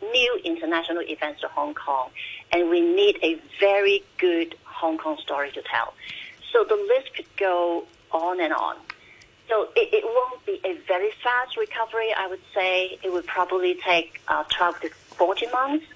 new 0.02 0.40
international 0.44 1.02
events 1.02 1.40
to 1.40 1.48
Hong 1.48 1.74
Kong, 1.74 2.10
and 2.52 2.70
we 2.70 2.80
need 2.80 3.18
a 3.22 3.40
very 3.60 4.04
good 4.18 4.54
Hong 4.64 4.98
Kong 4.98 5.18
story 5.18 5.50
to 5.52 5.62
tell. 5.62 5.94
So 6.52 6.64
the 6.64 6.76
list 6.76 7.14
could 7.14 7.26
go 7.36 7.86
on 8.12 8.40
and 8.40 8.52
on. 8.52 8.76
So 9.48 9.68
it, 9.76 9.92
it 9.92 10.04
won't 10.04 10.44
be 10.44 10.60
a 10.64 10.74
very 10.86 11.12
fast 11.22 11.56
recovery. 11.56 12.12
I 12.16 12.26
would 12.26 12.40
say 12.54 12.98
it 13.02 13.12
would 13.12 13.26
probably 13.26 13.74
take 13.74 14.20
uh, 14.28 14.44
12 14.48 14.80
to 14.80 14.88
14 14.88 15.52
months 15.52 15.86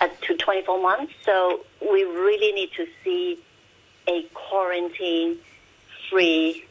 uh, 0.00 0.08
to 0.22 0.36
24 0.36 0.82
months. 0.82 1.12
So 1.24 1.64
we 1.80 2.02
really 2.04 2.52
need 2.52 2.72
to 2.76 2.86
see 3.02 3.38
a 4.06 4.22
quarantine-free 4.34 6.64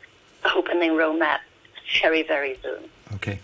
opening 0.56 0.92
roadmap 0.92 1.40
very, 2.02 2.24
very 2.24 2.58
soon. 2.62 2.90
Okay. 3.16 3.40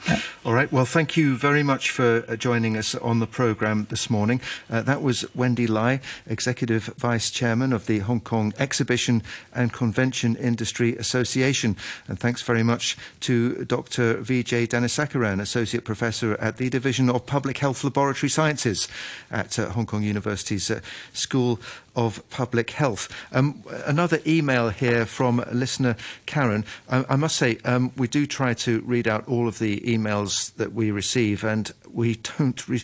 All 0.45 0.53
right. 0.53 0.71
Well, 0.71 0.85
thank 0.85 1.15
you 1.15 1.37
very 1.37 1.63
much 1.63 1.89
for 1.89 2.25
uh, 2.27 2.35
joining 2.35 2.75
us 2.75 2.95
on 2.95 3.19
the 3.19 3.27
programme 3.27 3.87
this 3.89 4.09
morning. 4.09 4.41
Uh, 4.69 4.81
that 4.81 5.01
was 5.01 5.25
Wendy 5.33 5.67
Lai, 5.67 6.01
Executive 6.27 6.85
Vice 6.97 7.31
Chairman 7.31 7.71
of 7.71 7.85
the 7.85 7.99
Hong 7.99 8.19
Kong 8.19 8.53
Exhibition 8.59 9.23
and 9.53 9.71
Convention 9.71 10.35
Industry 10.35 10.97
Association. 10.97 11.77
And 12.07 12.19
thanks 12.19 12.41
very 12.41 12.63
much 12.63 12.97
to 13.21 13.63
Dr. 13.63 14.15
Vijay 14.15 14.67
Dhanasekaran, 14.67 15.39
Associate 15.39 15.83
Professor 15.83 16.35
at 16.41 16.57
the 16.57 16.69
Division 16.69 17.09
of 17.09 17.25
Public 17.25 17.59
Health 17.59 17.83
Laboratory 17.85 18.29
Sciences 18.29 18.89
at 19.31 19.57
uh, 19.57 19.69
Hong 19.69 19.85
Kong 19.85 20.03
University's 20.03 20.69
uh, 20.69 20.81
School 21.13 21.59
of 21.95 22.27
Public 22.29 22.71
Health. 22.71 23.09
Um, 23.31 23.63
another 23.85 24.19
email 24.25 24.69
here 24.69 25.05
from 25.05 25.43
listener 25.51 25.95
Karen. 26.25 26.65
I, 26.89 27.05
I 27.09 27.15
must 27.15 27.35
say, 27.35 27.57
um, 27.65 27.91
we 27.97 28.07
do 28.07 28.25
try 28.25 28.53
to 28.55 28.81
read 28.81 29.07
out 29.07 29.27
all 29.27 29.47
of 29.47 29.59
the 29.59 29.79
emails 29.81 30.53
that 30.55 30.73
we 30.73 30.91
receive, 30.91 31.43
and 31.43 31.71
we 31.91 32.15
don't. 32.37 32.67
Re- 32.67 32.83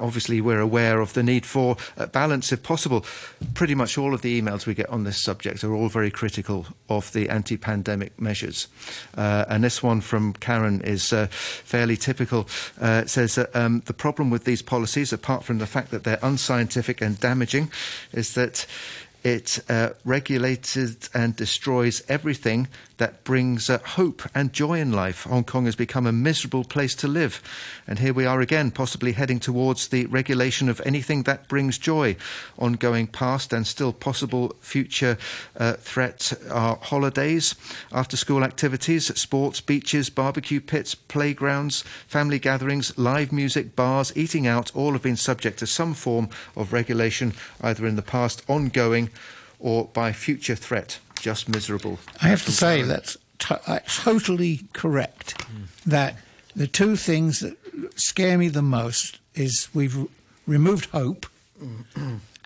obviously, 0.00 0.40
we're 0.40 0.60
aware 0.60 1.00
of 1.00 1.12
the 1.14 1.22
need 1.22 1.46
for 1.46 1.76
balance 2.12 2.52
if 2.52 2.62
possible. 2.62 3.04
Pretty 3.54 3.74
much 3.74 3.96
all 3.98 4.14
of 4.14 4.22
the 4.22 4.40
emails 4.40 4.66
we 4.66 4.74
get 4.74 4.88
on 4.88 5.04
this 5.04 5.18
subject 5.18 5.62
are 5.64 5.74
all 5.74 5.88
very 5.88 6.10
critical 6.10 6.66
of 6.88 7.12
the 7.12 7.28
anti 7.28 7.56
pandemic 7.56 8.20
measures. 8.20 8.68
Uh, 9.16 9.44
and 9.48 9.64
this 9.64 9.82
one 9.82 10.00
from 10.00 10.32
Karen 10.34 10.80
is 10.82 11.12
uh, 11.12 11.26
fairly 11.30 11.96
typical. 11.96 12.48
Uh, 12.80 13.02
it 13.04 13.10
says 13.10 13.36
that 13.36 13.54
um, 13.54 13.82
the 13.86 13.94
problem 13.94 14.30
with 14.30 14.44
these 14.44 14.62
policies, 14.62 15.12
apart 15.12 15.44
from 15.44 15.58
the 15.58 15.66
fact 15.66 15.90
that 15.90 16.04
they're 16.04 16.18
unscientific 16.22 17.00
and 17.00 17.18
damaging, 17.20 17.70
is 18.16 18.34
that 18.34 18.66
it 19.26 19.58
uh, 19.68 19.90
regulated 20.04 21.08
and 21.12 21.34
destroys 21.34 22.00
everything 22.08 22.68
that 22.98 23.24
brings 23.24 23.68
uh, 23.68 23.78
hope 23.78 24.22
and 24.36 24.52
joy 24.52 24.78
in 24.78 24.92
life. 24.92 25.24
Hong 25.24 25.42
Kong 25.42 25.64
has 25.66 25.74
become 25.74 26.06
a 26.06 26.12
miserable 26.12 26.62
place 26.62 26.94
to 26.94 27.08
live. 27.08 27.42
And 27.88 27.98
here 27.98 28.14
we 28.14 28.24
are 28.24 28.40
again, 28.40 28.70
possibly 28.70 29.12
heading 29.12 29.40
towards 29.40 29.88
the 29.88 30.06
regulation 30.06 30.68
of 30.68 30.80
anything 30.86 31.24
that 31.24 31.48
brings 31.48 31.76
joy. 31.76 32.16
Ongoing 32.56 33.08
past 33.08 33.52
and 33.52 33.66
still 33.66 33.92
possible 33.92 34.54
future 34.60 35.18
uh, 35.56 35.72
threat 35.74 36.32
are 36.48 36.76
holidays, 36.80 37.56
after 37.92 38.16
school 38.16 38.44
activities, 38.44 39.06
sports, 39.18 39.60
beaches, 39.60 40.08
barbecue 40.08 40.60
pits, 40.60 40.94
playgrounds, 40.94 41.82
family 42.06 42.38
gatherings, 42.38 42.96
live 42.96 43.32
music, 43.32 43.74
bars, 43.74 44.12
eating 44.16 44.46
out, 44.46 44.74
all 44.74 44.92
have 44.92 45.02
been 45.02 45.16
subject 45.16 45.58
to 45.58 45.66
some 45.66 45.94
form 45.94 46.28
of 46.54 46.72
regulation, 46.72 47.34
either 47.60 47.86
in 47.88 47.96
the 47.96 48.02
past, 48.02 48.42
ongoing, 48.48 49.10
or 49.58 49.86
by 49.92 50.12
future 50.12 50.54
threat 50.54 50.98
just 51.20 51.48
miserable. 51.48 51.98
I 52.22 52.28
have 52.28 52.44
to 52.44 52.52
say 52.52 52.82
that's 52.82 53.16
t- 53.38 53.54
uh, 53.66 53.80
totally 53.86 54.60
correct. 54.72 55.38
Mm. 55.38 55.66
That 55.86 56.16
the 56.54 56.66
two 56.66 56.96
things 56.96 57.40
that 57.40 57.56
scare 57.98 58.38
me 58.38 58.48
the 58.48 58.62
most 58.62 59.18
is 59.34 59.68
we've 59.74 60.08
removed 60.46 60.86
hope, 60.90 61.26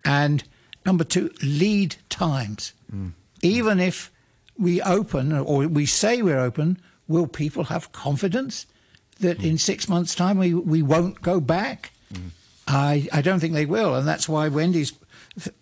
and 0.05 0.45
number 0.87 1.05
two, 1.05 1.31
lead 1.43 1.97
times. 2.09 2.73
Mm. 2.95 3.13
Even 3.43 3.81
if 3.81 4.11
we 4.59 4.83
open 4.83 5.33
or 5.33 5.67
we 5.69 5.87
say 5.87 6.23
we're 6.23 6.39
open, 6.39 6.79
will 7.09 7.27
people 7.27 7.65
have 7.65 7.93
confidence 7.93 8.67
that 9.21 9.39
mm. 9.39 9.45
in 9.45 9.59
six 9.59 9.89
months' 9.89 10.15
time 10.15 10.39
we, 10.39 10.55
we 10.55 10.83
won't 10.83 11.23
go 11.23 11.41
back? 11.41 11.93
Mm. 12.13 12.31
I, 12.67 13.09
I 13.13 13.23
don't 13.23 13.41
think 13.41 13.55
they 13.55 13.67
will, 13.67 13.95
and 13.95 14.07
that's 14.07 14.29
why 14.29 14.49
Wendy's 14.49 14.93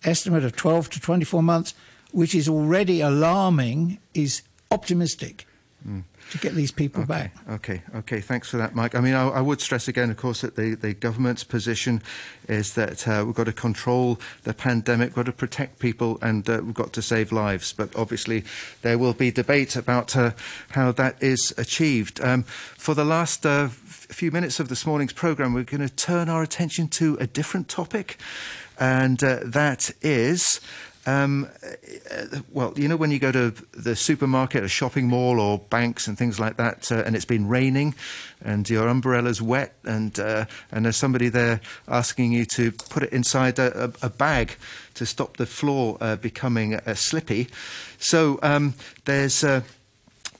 estimate 0.04 0.44
of 0.44 0.56
12 0.56 0.90
to 0.90 1.00
24 1.00 1.42
months 1.42 1.74
which 2.12 2.34
is 2.34 2.48
already 2.48 3.00
alarming, 3.00 3.98
is 4.14 4.42
optimistic. 4.70 5.46
Mm. 5.86 6.02
To 6.32 6.38
get 6.38 6.54
these 6.54 6.72
people 6.72 7.04
okay, 7.04 7.08
back. 7.08 7.36
Okay, 7.48 7.82
okay. 7.94 8.20
Thanks 8.20 8.50
for 8.50 8.58
that, 8.58 8.74
Mike. 8.74 8.94
I 8.94 9.00
mean, 9.00 9.14
I, 9.14 9.28
I 9.28 9.40
would 9.40 9.62
stress 9.62 9.88
again, 9.88 10.10
of 10.10 10.18
course, 10.18 10.42
that 10.42 10.56
the, 10.56 10.74
the 10.74 10.92
government's 10.92 11.44
position 11.44 12.02
is 12.48 12.74
that 12.74 13.08
uh, 13.08 13.22
we've 13.24 13.34
got 13.34 13.44
to 13.44 13.52
control 13.52 14.18
the 14.42 14.52
pandemic, 14.52 15.10
we've 15.10 15.24
got 15.24 15.26
to 15.26 15.32
protect 15.32 15.78
people, 15.78 16.18
and 16.20 16.46
uh, 16.50 16.60
we've 16.62 16.74
got 16.74 16.92
to 16.94 17.02
save 17.02 17.32
lives. 17.32 17.72
But 17.72 17.94
obviously, 17.96 18.44
there 18.82 18.98
will 18.98 19.14
be 19.14 19.30
debate 19.30 19.76
about 19.76 20.16
uh, 20.16 20.32
how 20.70 20.92
that 20.92 21.22
is 21.22 21.54
achieved. 21.56 22.20
Um, 22.20 22.42
for 22.42 22.94
the 22.94 23.04
last 23.04 23.46
uh, 23.46 23.68
few 23.68 24.30
minutes 24.30 24.60
of 24.60 24.68
this 24.68 24.84
morning's 24.84 25.12
programme, 25.14 25.54
we're 25.54 25.62
going 25.62 25.86
to 25.86 25.94
turn 25.94 26.28
our 26.28 26.42
attention 26.42 26.88
to 26.88 27.16
a 27.20 27.26
different 27.26 27.68
topic, 27.68 28.18
and 28.78 29.22
uh, 29.22 29.40
that 29.44 29.90
is 30.02 30.60
um, 31.08 31.48
uh, 31.62 32.40
well, 32.52 32.74
you 32.76 32.86
know, 32.86 32.96
when 32.96 33.10
you 33.10 33.18
go 33.18 33.32
to 33.32 33.54
the 33.72 33.96
supermarket, 33.96 34.62
a 34.62 34.68
shopping 34.68 35.08
mall, 35.08 35.40
or 35.40 35.58
banks 35.58 36.06
and 36.06 36.18
things 36.18 36.38
like 36.38 36.58
that, 36.58 36.92
uh, 36.92 37.02
and 37.06 37.16
it's 37.16 37.24
been 37.24 37.48
raining, 37.48 37.94
and 38.42 38.68
your 38.68 38.86
umbrella's 38.88 39.40
wet, 39.40 39.74
and 39.84 40.18
uh, 40.18 40.44
and 40.70 40.84
there's 40.84 40.98
somebody 40.98 41.30
there 41.30 41.62
asking 41.86 42.32
you 42.32 42.44
to 42.44 42.72
put 42.72 43.02
it 43.02 43.10
inside 43.10 43.58
a, 43.58 43.90
a, 44.02 44.10
bag 44.10 44.56
to 44.94 45.06
stop 45.06 45.38
the 45.38 45.46
floor 45.46 45.96
uh, 46.02 46.16
becoming 46.16 46.74
uh, 46.74 46.92
slippy. 46.92 47.48
So 47.98 48.38
um, 48.42 48.74
there's 49.06 49.42
uh, 49.42 49.62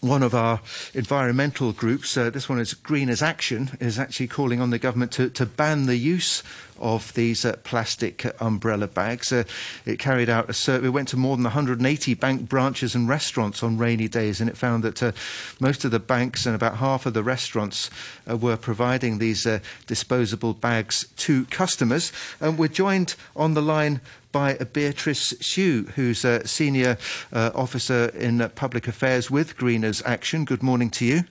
one 0.01 0.23
of 0.23 0.35
our 0.35 0.61
environmental 0.95 1.73
groups, 1.73 2.17
uh, 2.17 2.31
this 2.31 2.49
one 2.49 2.61
is 2.61 2.75
Greeners 2.75 3.23
Action, 3.23 3.77
is 3.81 3.99
actually 3.99 4.29
calling 4.29 4.61
on 4.61 4.71
the 4.71 4.79
government 4.79 5.11
to, 5.13 5.29
to 5.31 5.45
ban 5.45 5.87
the 5.87 5.97
use 5.97 6.43
of 6.79 7.13
these 7.15 7.45
uh, 7.45 7.57
plastic 7.65 8.25
umbrella 8.41 8.87
bags. 8.87 9.33
Uh, 9.33 9.43
it 9.85 9.99
carried 9.99 10.29
out 10.29 10.49
a 10.49 10.53
survey, 10.53 10.89
went 10.89 11.09
to 11.09 11.17
more 11.17 11.37
than 11.37 11.43
180 11.43 12.15
bank 12.15 12.49
branches 12.49 12.95
and 12.95 13.09
restaurants 13.09 13.63
on 13.63 13.77
rainy 13.77 14.07
days, 14.07 14.41
and 14.41 14.49
it 14.49 14.57
found 14.57 14.85
that 14.85 15.03
uh, 15.03 15.11
most 15.59 15.85
of 15.85 15.91
the 15.91 15.99
banks 15.99 16.47
and 16.47 16.55
about 16.55 16.77
half 16.77 17.05
of 17.05 17.15
the 17.15 17.25
restaurants 17.25 17.91
uh, 18.31 18.37
were 18.37 18.57
providing 18.57 19.19
these 19.19 19.47
uh, 19.47 19.59
disposable 19.89 20.55
bags 20.55 21.09
to 21.17 21.45
customers. 21.47 22.13
And 22.41 22.57
we're 22.57 22.69
joined 22.69 23.17
on 23.35 23.55
the 23.55 23.63
line 23.63 24.01
by 24.39 24.55
Beatrice 24.55 25.35
Hsu, 25.41 25.87
who's 25.97 26.25
a 26.25 26.47
senior 26.47 26.97
uh, 27.33 27.51
officer 27.57 28.07
in 28.11 28.41
uh, 28.41 28.49
public 28.51 28.87
affairs 28.87 29.33
with 29.33 29.57
Greeners 29.57 30.01
Action. 30.07 30.45
Good 30.45 30.63
morning 30.63 30.91
to 30.91 31.05
you. 31.05 31.25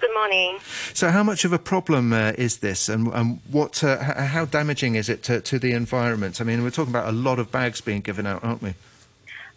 Good 0.00 0.14
morning. 0.14 0.58
So, 0.94 1.10
how 1.10 1.22
much 1.22 1.44
of 1.44 1.52
a 1.52 1.58
problem 1.58 2.14
uh, 2.14 2.32
is 2.38 2.58
this, 2.58 2.88
and, 2.88 3.08
and 3.08 3.40
what? 3.50 3.84
Uh, 3.84 3.98
how 3.98 4.46
damaging 4.46 4.94
is 4.94 5.10
it 5.10 5.22
to, 5.24 5.42
to, 5.42 5.58
the 5.58 5.72
environment? 5.72 6.40
I 6.40 6.44
mean, 6.44 6.62
we're 6.62 6.70
talking 6.70 6.90
about 6.90 7.08
a 7.08 7.12
lot 7.12 7.38
of 7.38 7.52
bags 7.52 7.82
being 7.82 8.00
given 8.00 8.26
out, 8.26 8.42
aren't 8.42 8.62
we? 8.62 8.72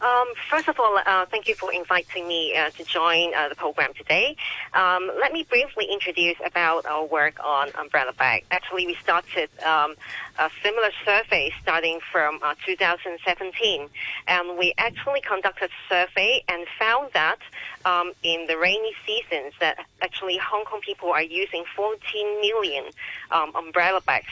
Um, 0.02 0.30
first 0.49 0.68
of 0.68 0.80
all, 0.80 0.97
uh, 1.06 1.28
thank 1.28 1.47
you 1.47 1.54
for 1.54 1.72
inviting 1.72 2.28
me 2.28 2.56
uh, 2.56 2.72
to 2.72 2.84
join 2.84 3.36
uh, 3.36 3.49
the 3.49 3.56
program 3.56 3.93
today. 3.93 4.36
Um, 4.74 5.12
let 5.20 5.32
me 5.32 5.43
briefly 5.43 5.86
introduce 5.91 6.38
about 6.43 6.88
our 6.88 7.06
work 7.06 7.39
on 7.43 7.70
umbrella 7.80 8.12
bag. 8.14 8.43
Actually, 8.49 8.88
we 8.88 8.95
started 8.95 9.49
um, 9.64 9.93
a 10.39 10.49
similar 10.64 10.89
survey 11.06 11.52
starting 11.62 11.99
from 12.12 12.39
uh, 12.41 12.56
2017, 12.66 13.89
and 14.28 14.58
we 14.58 14.74
actually 14.80 15.22
conducted 15.22 15.70
a 15.70 15.93
survey 15.93 16.43
and 16.47 16.66
found 16.80 17.12
that 17.14 17.38
um, 17.86 18.12
in 18.24 18.47
the 18.47 18.58
rainy 18.58 18.93
seasons 19.06 19.54
that 19.60 19.86
actually 20.02 20.38
Hong 20.38 20.66
Kong 20.66 20.82
people 20.84 21.12
are 21.12 21.22
using 21.22 21.64
14 21.76 22.41
million 22.41 22.86
um, 23.30 23.56
umbrella 23.56 24.02
bags. 24.02 24.32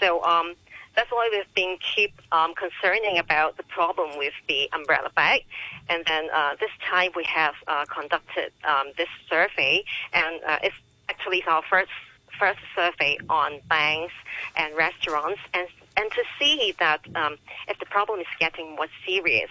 So 0.00 0.24
um, 0.24 0.54
that's 0.96 1.10
why 1.10 1.28
we've 1.32 1.54
been 1.54 1.76
keep 1.94 2.12
um, 2.32 2.54
concerning 2.54 3.18
about 3.18 3.56
the 3.56 3.62
problem 3.64 4.18
with 4.18 4.32
the 4.48 4.68
umbrella 4.72 5.10
bag. 5.14 5.42
And 5.88 6.04
then 6.06 6.28
uh, 6.34 6.56
this 6.58 6.70
time 6.88 7.10
we 7.14 7.24
have 7.24 7.54
uh, 7.66 7.84
conducted 7.86 8.52
um, 8.68 8.92
this 8.96 9.08
survey, 9.28 9.84
and 10.12 10.40
uh, 10.46 10.58
it's 10.62 10.74
actually 11.08 11.42
our 11.44 11.62
first 11.68 11.90
first 12.38 12.60
survey 12.74 13.18
on 13.28 13.60
banks 13.68 14.14
and 14.56 14.74
restaurants, 14.76 15.40
and 15.54 15.68
and 15.96 16.10
to 16.12 16.22
see 16.38 16.74
that 16.78 17.00
um, 17.14 17.36
if 17.68 17.78
the 17.78 17.86
problem 17.86 18.20
is 18.20 18.26
getting 18.38 18.74
more 18.76 18.86
serious. 19.06 19.50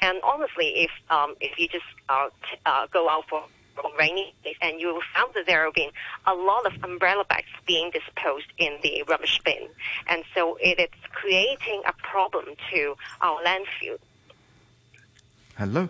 And 0.00 0.18
honestly, 0.24 0.84
if 0.84 0.90
um, 1.10 1.34
if 1.40 1.58
you 1.58 1.68
just 1.68 1.84
uh, 2.08 2.28
t- 2.50 2.58
uh, 2.66 2.86
go 2.92 3.08
out 3.08 3.24
for 3.28 3.44
rainy 3.98 4.34
days, 4.44 4.56
and 4.62 4.80
you 4.80 4.88
will 4.88 5.02
find 5.14 5.28
that 5.34 5.46
there 5.46 5.64
have 5.64 5.74
been 5.74 5.90
a 6.26 6.34
lot 6.34 6.66
of 6.66 6.72
umbrella 6.82 7.24
bags 7.24 7.48
being 7.66 7.90
disposed 7.90 8.46
in 8.58 8.78
the 8.82 9.02
rubbish 9.08 9.40
bin, 9.44 9.68
and 10.08 10.24
so 10.34 10.56
it 10.60 10.78
is 10.78 10.88
creating 11.12 11.82
a 11.86 11.92
problem 11.92 12.54
to 12.72 12.96
our 13.20 13.40
landfill. 13.42 13.98
Hello. 15.56 15.88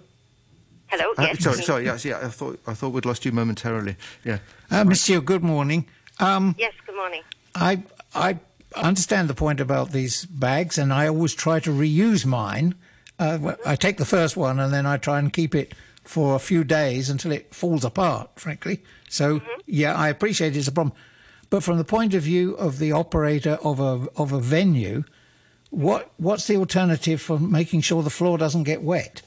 Hello. 0.89 1.13
Uh, 1.17 1.23
yes. 1.23 1.43
sorry, 1.43 1.63
sorry. 1.63 1.85
Yes, 1.87 2.05
yeah. 2.05 2.21
I 2.23 2.29
thought 2.29 2.61
I 2.67 2.75
thought 2.75 2.91
we'd 2.91 3.07
lost 3.07 3.25
you 3.25 3.33
momentarily. 3.33 3.97
Yeah. 4.25 4.39
Uh, 4.71 4.85
Monsieur, 4.85 5.21
good 5.21 5.43
morning. 5.43 5.87
Um, 6.21 6.55
yes. 6.59 6.73
Good 6.87 6.97
morning. 6.97 7.23
I 7.55 7.83
I 8.15 8.39
understand 8.77 9.29
the 9.29 9.35
point 9.35 9.61
about 9.61 9.91
these 9.91 10.27
bags, 10.27 10.79
and 10.79 10.93
I 10.93 11.09
always 11.09 11.35
try 11.35 11.61
to 11.61 11.71
reuse 11.71 12.27
mine. 12.27 12.75
Uh, 13.19 13.55
I 13.65 13.77
take 13.77 13.97
the 13.97 14.05
first 14.05 14.37
one, 14.37 14.61
and 14.61 14.73
then 14.73 14.87
I 14.87 14.97
try 14.97 15.19
and 15.19 15.33
keep 15.33 15.55
it 15.55 15.73
for 16.05 16.35
a 16.35 16.39
few 16.39 16.65
days 16.65 17.11
until 17.11 17.33
it 17.33 17.55
falls 17.55 17.85
apart, 17.85 18.31
frankly. 18.37 18.83
So, 19.09 19.41
mm-hmm. 19.41 19.61
yeah, 19.67 19.95
I 19.95 20.09
appreciate 20.09 20.57
it's 20.57 20.69
a 20.69 20.73
problem. 20.73 20.97
But 21.51 21.63
from 21.63 21.79
the 21.79 21.85
point 21.85 22.15
of 22.15 22.23
view 22.23 22.55
of 22.55 22.79
the 22.79 22.93
operator 22.93 23.59
of 23.63 23.81
a, 23.81 24.09
of 24.17 24.33
a 24.33 24.41
venue, 24.41 25.05
what, 25.71 26.11
what's 26.17 26.47
the 26.47 26.57
alternative 26.57 27.21
for 27.21 27.39
making 27.39 27.83
sure 27.83 28.03
the 28.03 28.11
floor 28.11 28.39
doesn't 28.39 28.65
get 28.65 28.83
wet? 28.83 29.23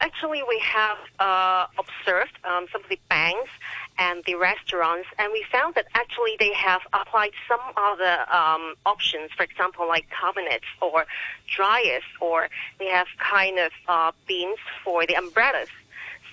Actually, 0.00 0.42
we 0.48 0.60
have 0.62 0.98
uh, 1.20 1.66
observed 1.78 2.38
um, 2.44 2.66
some 2.72 2.82
of 2.82 2.88
the 2.88 2.98
banks 3.08 3.50
and 3.98 4.24
the 4.24 4.34
restaurants, 4.34 5.08
and 5.18 5.32
we 5.32 5.44
found 5.50 5.74
that 5.76 5.86
actually 5.94 6.36
they 6.38 6.52
have 6.52 6.82
applied 6.92 7.32
some 7.48 7.60
other 7.76 8.16
um, 8.32 8.74
options, 8.84 9.30
for 9.36 9.44
example, 9.44 9.86
like 9.86 10.06
cabinets 10.10 10.64
or 10.82 11.06
dryers, 11.54 12.02
or 12.20 12.48
they 12.78 12.86
have 12.86 13.06
kind 13.18 13.58
of 13.58 13.72
uh, 13.88 14.12
bins 14.26 14.58
for 14.82 15.06
the 15.06 15.14
umbrellas. 15.14 15.68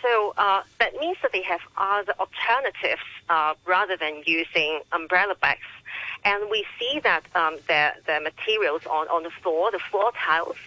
So 0.01 0.33
uh, 0.37 0.63
that 0.79 0.95
means 0.95 1.17
that 1.21 1.31
they 1.31 1.43
have 1.43 1.61
other 1.77 2.13
alternatives 2.19 3.01
uh, 3.29 3.53
rather 3.65 3.95
than 3.95 4.23
using 4.25 4.81
umbrella 4.91 5.35
bags. 5.39 5.61
And 6.23 6.49
we 6.49 6.65
see 6.79 6.99
that 7.03 7.23
um, 7.35 7.57
the, 7.67 7.91
the 8.07 8.19
materials 8.21 8.81
on, 8.89 9.07
on 9.09 9.23
the 9.23 9.29
floor, 9.29 9.71
the 9.71 9.79
floor 9.79 10.11
tiles, 10.17 10.57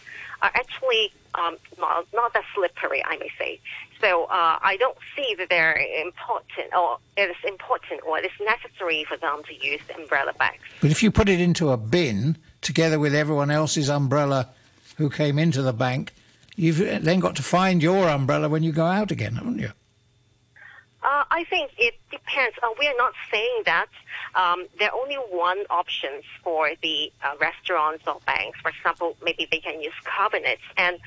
are 0.43 0.51
actually 0.55 1.13
um, 1.35 1.57
not, 1.79 2.07
not 2.13 2.33
that 2.35 2.45
slippery, 2.55 3.03
I 3.05 3.17
may 3.17 3.31
say. 3.39 3.61
So 4.05 4.25
uh, 4.25 4.59
I 4.61 4.77
don't 4.79 4.99
see 5.17 5.35
that 5.39 5.49
they're 5.49 5.81
important 6.05 6.75
or 6.79 6.99
it 7.17 7.31
is 7.31 7.37
important 7.49 8.03
or 8.07 8.19
it 8.19 8.27
is 8.27 8.33
necessary 8.45 9.05
for 9.09 9.17
them 9.17 9.43
to 9.49 9.67
use 9.67 9.81
the 9.89 9.97
umbrella 9.97 10.35
bags. 10.35 10.63
But 10.83 10.91
if 10.91 11.03
you 11.03 11.11
put 11.11 11.31
it 11.31 11.41
into 11.41 11.71
a 11.71 11.79
bin 11.79 12.37
together 12.61 12.99
with 12.99 13.15
everyone 13.15 13.51
else's 13.51 13.89
umbrella 13.89 14.51
who 14.99 15.09
came 15.09 15.39
into 15.39 15.63
the 15.63 15.73
bank, 15.73 16.13
you've 16.55 16.79
then 17.03 17.19
got 17.19 17.35
to 17.37 17.43
find 17.43 17.83
your 17.83 18.11
umbrella 18.11 18.51
when 18.51 18.63
you 18.63 18.73
go 18.73 18.85
out 18.85 19.11
again, 19.11 19.37
haven't 19.37 19.59
you? 19.59 19.71
Uh, 21.03 21.25
I 21.31 21.45
think 21.45 21.71
it 21.79 21.95
depends. 22.11 22.57
Uh, 22.63 22.69
we 22.79 22.87
are 22.87 22.97
not 22.97 23.13
saying 23.31 23.63
that 23.67 23.89
um, 24.35 24.67
there 24.79 24.91
are 24.91 24.99
only 24.99 25.17
one 25.17 25.59
options 25.71 26.25
for 26.43 26.71
the 26.83 27.13
uh, 27.23 27.35
restaurants 27.41 28.05
or 28.07 28.21
banks. 28.27 28.59
For 28.61 28.71
example, 28.71 29.17
maybe 29.23 29.47
they 29.51 29.61
can 29.61 29.81
use 29.81 29.93
cabinets. 30.05 30.63
And 30.77 30.99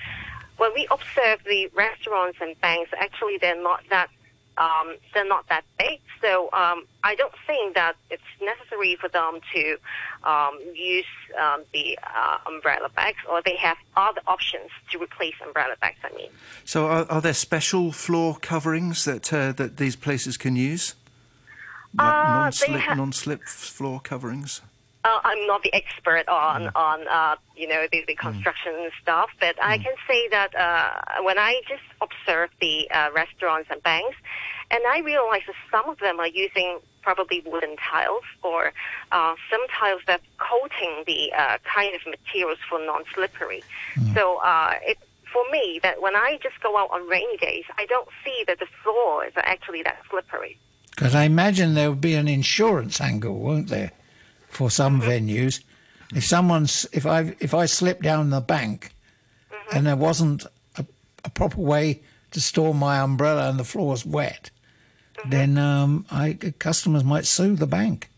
when 0.57 0.73
we 0.73 0.87
observe 0.91 1.39
the 1.45 1.69
restaurants 1.75 2.37
and 2.41 2.59
banks, 2.61 2.91
actually 2.99 3.37
they're 3.37 3.61
not 3.61 3.81
that 3.89 4.09
um, 4.57 4.95
they're 5.13 5.27
not 5.27 5.47
that 5.49 5.63
big. 5.77 5.99
So 6.21 6.45
um, 6.51 6.85
I 7.03 7.15
don't 7.15 7.33
think 7.45 7.75
that 7.75 7.95
it's 8.09 8.23
necessary 8.41 8.95
for 8.95 9.07
them 9.07 9.39
to 9.53 9.77
um, 10.23 10.59
use 10.73 11.05
um, 11.39 11.63
the 11.73 11.97
uh, 12.03 12.37
umbrella 12.47 12.89
bags, 12.89 13.19
or 13.29 13.41
they 13.43 13.55
have 13.57 13.77
other 13.95 14.21
options 14.25 14.71
to 14.91 14.97
replace 14.97 15.35
umbrella 15.45 15.75
bags. 15.79 15.99
I 16.03 16.15
mean. 16.15 16.29
So 16.65 16.87
are, 16.87 17.05
are 17.09 17.21
there 17.21 17.35
special 17.35 17.91
floor 17.91 18.37
coverings 18.41 19.05
that 19.05 19.31
uh, 19.31 19.51
that 19.53 19.77
these 19.77 19.95
places 19.95 20.37
can 20.37 20.55
use? 20.55 20.95
Uh, 21.97 22.03
non-slip, 22.03 22.81
ha- 22.81 22.95
non-slip 22.95 23.43
floor 23.43 23.99
coverings. 23.99 24.61
Uh, 25.07 25.21
I'm 25.23 25.47
not 25.47 25.63
the 25.63 25.73
expert 25.73 26.27
on 26.27 26.63
mm. 26.63 26.71
on 26.75 27.07
uh, 27.07 27.35
you 27.55 27.67
know 27.67 27.87
the, 27.91 28.03
the 28.07 28.15
construction 28.15 28.73
mm. 28.73 28.89
stuff, 29.01 29.29
but 29.39 29.55
mm. 29.55 29.63
I 29.73 29.77
can 29.77 29.93
say 30.07 30.27
that 30.29 30.53
uh, 30.55 31.23
when 31.23 31.39
I 31.39 31.61
just 31.67 31.87
observe 32.01 32.49
the 32.59 32.89
uh, 32.91 33.09
restaurants 33.15 33.69
and 33.71 33.81
banks, 33.83 34.17
and 34.69 34.81
I 34.85 34.99
realize 34.99 35.43
that 35.47 35.55
some 35.71 35.89
of 35.89 35.99
them 35.99 36.19
are 36.19 36.27
using 36.27 36.79
probably 37.01 37.41
wooden 37.45 37.77
tiles 37.77 38.25
or 38.43 38.73
uh, 39.13 39.35
some 39.49 39.65
tiles 39.79 40.01
that 40.07 40.19
coating 40.39 41.05
the 41.05 41.31
uh, 41.31 41.57
kind 41.63 41.95
of 41.95 42.01
materials 42.05 42.57
for 42.69 42.77
non-slippery. 42.85 43.63
Mm. 43.95 44.13
So 44.13 44.23
uh, 44.43 44.73
it 44.81 44.97
for 45.31 45.43
me 45.51 45.79
that 45.83 46.01
when 46.01 46.17
I 46.17 46.37
just 46.43 46.59
go 46.61 46.77
out 46.77 46.89
on 46.91 47.07
rainy 47.07 47.37
days, 47.37 47.63
I 47.77 47.85
don't 47.85 48.09
see 48.25 48.43
that 48.47 48.59
the 48.59 48.67
floor 48.83 49.25
is 49.25 49.33
actually 49.37 49.83
that 49.83 49.99
slippery. 50.09 50.57
Because 50.89 51.15
I 51.15 51.23
imagine 51.23 51.75
there 51.75 51.91
would 51.91 52.01
be 52.01 52.15
an 52.15 52.27
insurance 52.27 52.99
angle, 52.99 53.39
won't 53.39 53.69
there? 53.69 53.91
For 54.57 54.71
some 54.71 54.99
mm-hmm. 54.99 55.09
venues. 55.09 55.63
If 56.15 56.25
someone's 56.25 56.87
if 56.91 57.05
I 57.05 57.35
if 57.39 57.53
I 57.53 57.67
slip 57.67 58.01
down 58.01 58.31
the 58.31 58.41
bank 58.41 58.91
mm-hmm. 59.51 59.77
and 59.77 59.85
there 59.85 59.95
wasn't 59.95 60.45
a, 60.77 60.85
a, 61.23 61.29
proper 61.29 61.61
way 61.61 62.01
to 62.31 62.41
store 62.41 62.73
my 62.73 62.99
umbrella 62.99 63.49
and 63.49 63.59
the 63.59 63.63
floor's 63.63 64.03
wet, 64.03 64.49
mm-hmm. 65.17 65.29
then 65.29 65.57
um, 65.59 66.05
I 66.09 66.33
customers 66.57 67.03
might 67.03 67.25
sue 67.25 67.55
the 67.55 67.67
bank. 67.67 68.09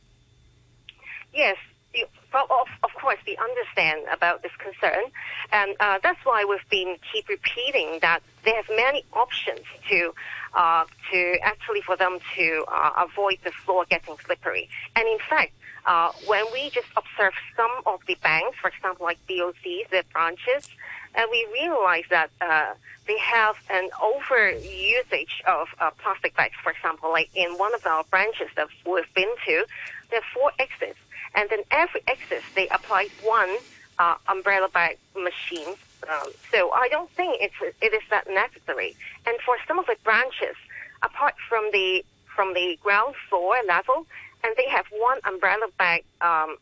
Yes, 1.34 1.58
you, 1.94 2.06
of, 2.34 2.68
of 2.84 2.92
course 2.94 3.20
we 3.28 3.36
understand 3.38 4.06
about 4.14 4.42
this 4.44 4.56
concern, 4.60 5.04
and 5.52 5.76
uh, 5.82 6.00
that's 6.02 6.24
why 6.24 6.46
we've 6.46 6.70
been 6.70 6.96
keep 7.12 7.28
repeating 7.28 8.00
that 8.02 8.22
they 8.46 8.54
have 8.54 8.70
many 8.70 9.04
options 9.12 9.66
to 9.90 10.14
uh, 10.54 10.86
to 11.12 11.38
actually 11.44 11.82
for 11.82 11.98
them 11.98 12.20
to 12.36 12.64
uh, 12.72 13.06
avoid 13.10 13.40
the 13.44 13.52
floor 13.52 13.86
getting 13.90 14.16
slippery. 14.26 14.70
And 14.96 15.06
in 15.08 15.20
fact, 15.30 15.52
uh, 15.86 16.12
when 16.26 16.46
we 16.54 16.70
just 16.70 16.88
observe 16.96 17.34
some 17.56 17.72
of 17.86 18.00
the 18.08 18.16
banks, 18.22 18.58
for 18.62 18.70
example, 18.70 19.06
like 19.06 19.20
BOCs, 19.28 19.90
their 19.90 20.04
branches, 20.12 20.68
and 21.16 21.28
we 21.32 21.48
realize 21.52 22.04
that 22.10 22.30
uh, 22.42 22.74
they 23.08 23.18
have 23.18 23.56
an 23.70 23.90
over 24.02 24.52
usage 24.52 25.42
of 25.48 25.68
uh, 25.80 25.90
plastic 25.98 26.36
bags. 26.36 26.54
For 26.64 26.72
example, 26.72 27.10
like 27.12 27.30
in 27.34 27.58
one 27.58 27.74
of 27.74 27.86
our 27.86 28.04
branches 28.06 28.50
that 28.56 28.68
we've 28.86 29.14
been 29.16 29.34
to, 29.48 29.66
there 30.12 30.20
are 30.20 30.32
four 30.34 30.52
exits, 30.60 31.00
and 31.36 31.50
then 31.50 31.60
every 31.72 32.02
exit 32.08 32.44
they 32.56 32.68
apply 32.70 33.10
one 33.24 33.58
uh, 33.98 34.16
umbrella 34.28 34.70
bag 34.70 34.98
machine. 35.16 35.76
Um, 36.10 36.32
so 36.52 36.72
I 36.72 36.88
don't 36.90 37.10
think 37.12 37.38
it's 37.42 37.76
it 37.82 37.94
is 37.94 38.04
that 38.10 38.28
necessary. 38.30 38.96
And 39.26 39.38
for 39.46 39.58
some 39.68 39.80
of 39.80 39.86
the 39.86 39.96
branches, 40.04 40.56
apart 41.02 41.36
from 41.48 41.70
the 41.72 42.06
from 42.36 42.54
the 42.54 42.80
ground 42.82 43.16
floor 43.28 43.56
level, 43.68 44.06
and 44.44 44.56
they 44.58 44.68
have 44.70 44.86
one 44.92 45.20
umbrella 45.26 45.68
bag 45.78 46.04
um, 46.22 46.58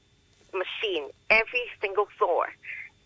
machine 0.53 1.09
every 1.29 1.63
single 1.81 2.07
floor. 2.17 2.47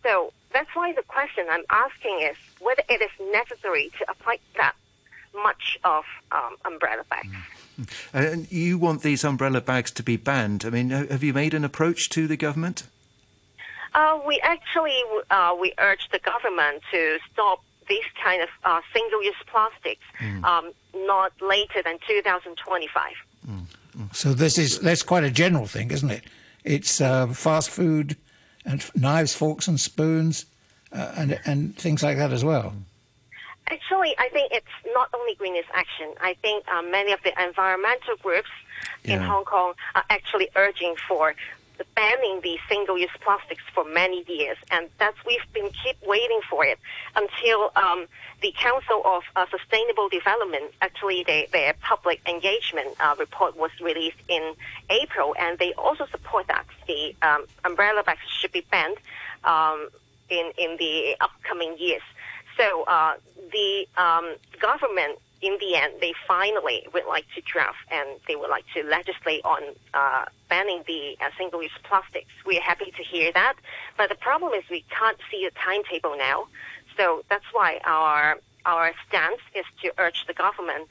So 0.03 0.34
that's 0.51 0.69
why 0.74 0.93
the 0.93 1.03
question 1.03 1.45
I'm 1.49 1.65
asking 1.69 2.22
is 2.22 2.38
whether 2.59 2.84
it 2.89 3.01
is 3.01 3.11
necessary 3.32 3.91
to 3.99 4.11
apply 4.11 4.39
that 4.57 4.76
much 5.43 5.78
of 5.84 6.03
um, 6.32 6.55
umbrella 6.65 7.03
bags. 7.09 7.28
Mm. 7.80 7.88
And 8.13 8.51
you 8.51 8.78
want 8.78 9.01
these 9.01 9.24
umbrella 9.24 9.61
bags 9.61 9.91
to 9.91 10.03
be 10.03 10.17
banned. 10.17 10.65
I 10.65 10.69
mean, 10.69 10.89
have 10.89 11.24
you 11.24 11.34
made 11.34 11.53
an 11.53 11.63
approach 11.63 12.09
to 12.09 12.28
the 12.28 12.38
government? 12.38 12.84
Uh, 13.93 14.19
we 14.26 14.39
actually 14.41 15.01
uh, 15.30 15.55
we 15.59 15.74
urge 15.78 16.09
the 16.11 16.19
government 16.19 16.82
to 16.91 17.17
stop 17.32 17.63
this 17.89 18.05
kind 18.24 18.41
of 18.41 18.49
uh, 18.63 18.80
single-use 18.93 19.36
plastics 19.47 20.05
mm. 20.19 20.43
um, 20.45 20.72
not 20.95 21.34
later 21.41 21.82
than 21.84 21.97
2025. 22.07 23.11
Mm. 23.49 23.65
So 24.13 24.33
this 24.33 24.57
is 24.57 24.79
that's 24.79 25.03
quite 25.03 25.23
a 25.23 25.31
general 25.31 25.67
thing, 25.67 25.91
isn't 25.91 26.09
it? 26.09 26.23
It's 26.63 27.01
uh, 27.01 27.27
fast 27.27 27.69
food 27.69 28.15
and 28.65 28.83
knives, 28.95 29.33
forks, 29.33 29.67
and 29.67 29.79
spoons, 29.79 30.45
uh, 30.91 31.13
and 31.17 31.39
and 31.45 31.75
things 31.75 32.03
like 32.03 32.17
that 32.17 32.31
as 32.31 32.43
well. 32.43 32.73
Actually, 33.67 34.15
I 34.17 34.29
think 34.29 34.51
it's 34.51 34.65
not 34.93 35.09
only 35.13 35.35
Greeners 35.35 35.65
Action. 35.73 36.13
I 36.21 36.35
think 36.41 36.65
uh, 36.67 36.81
many 36.81 37.13
of 37.13 37.21
the 37.23 37.31
environmental 37.41 38.15
groups 38.21 38.49
yeah. 39.03 39.15
in 39.15 39.21
Hong 39.21 39.45
Kong 39.45 39.73
are 39.95 40.03
actually 40.09 40.49
urging 40.55 40.95
for 41.07 41.35
banning 41.95 42.41
the 42.41 42.57
single-use 42.69 43.09
plastics 43.21 43.63
for 43.73 43.84
many 43.84 44.23
years, 44.27 44.57
and 44.71 44.89
that's 44.99 45.17
we've 45.25 45.39
been 45.53 45.69
keep 45.84 45.97
waiting 46.05 46.41
for 46.49 46.65
it 46.65 46.79
until 47.15 47.71
um, 47.75 48.07
the 48.41 48.53
Council 48.57 49.01
of 49.05 49.23
uh, 49.36 49.45
Sustainable 49.49 50.09
Development 50.09 50.65
actually 50.82 51.23
they, 51.25 51.47
their 51.51 51.73
public 51.82 52.21
engagement 52.27 52.89
uh, 52.99 53.15
report 53.19 53.55
was 53.57 53.71
released 53.82 54.21
in 54.27 54.53
April, 54.89 55.36
and 55.39 55.59
they 55.59 55.73
also 55.73 56.05
support 56.07 56.47
that 56.47 56.65
the 56.88 57.15
um, 57.21 57.45
umbrella 57.65 58.03
bags 58.03 58.21
should 58.39 58.51
be 58.51 58.65
banned 58.71 58.97
um, 59.43 59.89
in 60.29 60.51
in 60.57 60.77
the 60.77 61.15
upcoming 61.21 61.75
years. 61.77 62.01
So 62.57 62.84
uh, 62.84 63.13
the 63.51 63.88
um, 63.97 64.36
government 64.59 65.19
in 65.41 65.57
the 65.59 65.75
end, 65.75 65.93
they 65.99 66.13
finally 66.27 66.87
would 66.93 67.05
like 67.07 67.25
to 67.35 67.41
draft 67.41 67.79
and 67.89 68.07
they 68.27 68.35
would 68.35 68.49
like 68.49 68.65
to 68.75 68.83
legislate 68.83 69.43
on 69.43 69.61
uh, 69.93 70.25
banning 70.49 70.83
the 70.85 71.17
uh, 71.19 71.29
single-use 71.37 71.71
plastics. 71.83 72.29
We're 72.45 72.61
happy 72.61 72.93
to 72.95 73.03
hear 73.03 73.31
that, 73.33 73.55
but 73.97 74.09
the 74.09 74.15
problem 74.15 74.53
is 74.53 74.63
we 74.69 74.85
can't 74.89 75.17
see 75.31 75.45
a 75.45 75.51
timetable 75.51 76.15
now. 76.17 76.47
So 76.97 77.23
that's 77.29 77.45
why 77.51 77.79
our 77.85 78.37
our 78.63 78.91
stance 79.07 79.41
is 79.55 79.65
to 79.81 79.91
urge 79.97 80.27
the 80.27 80.35
government 80.35 80.87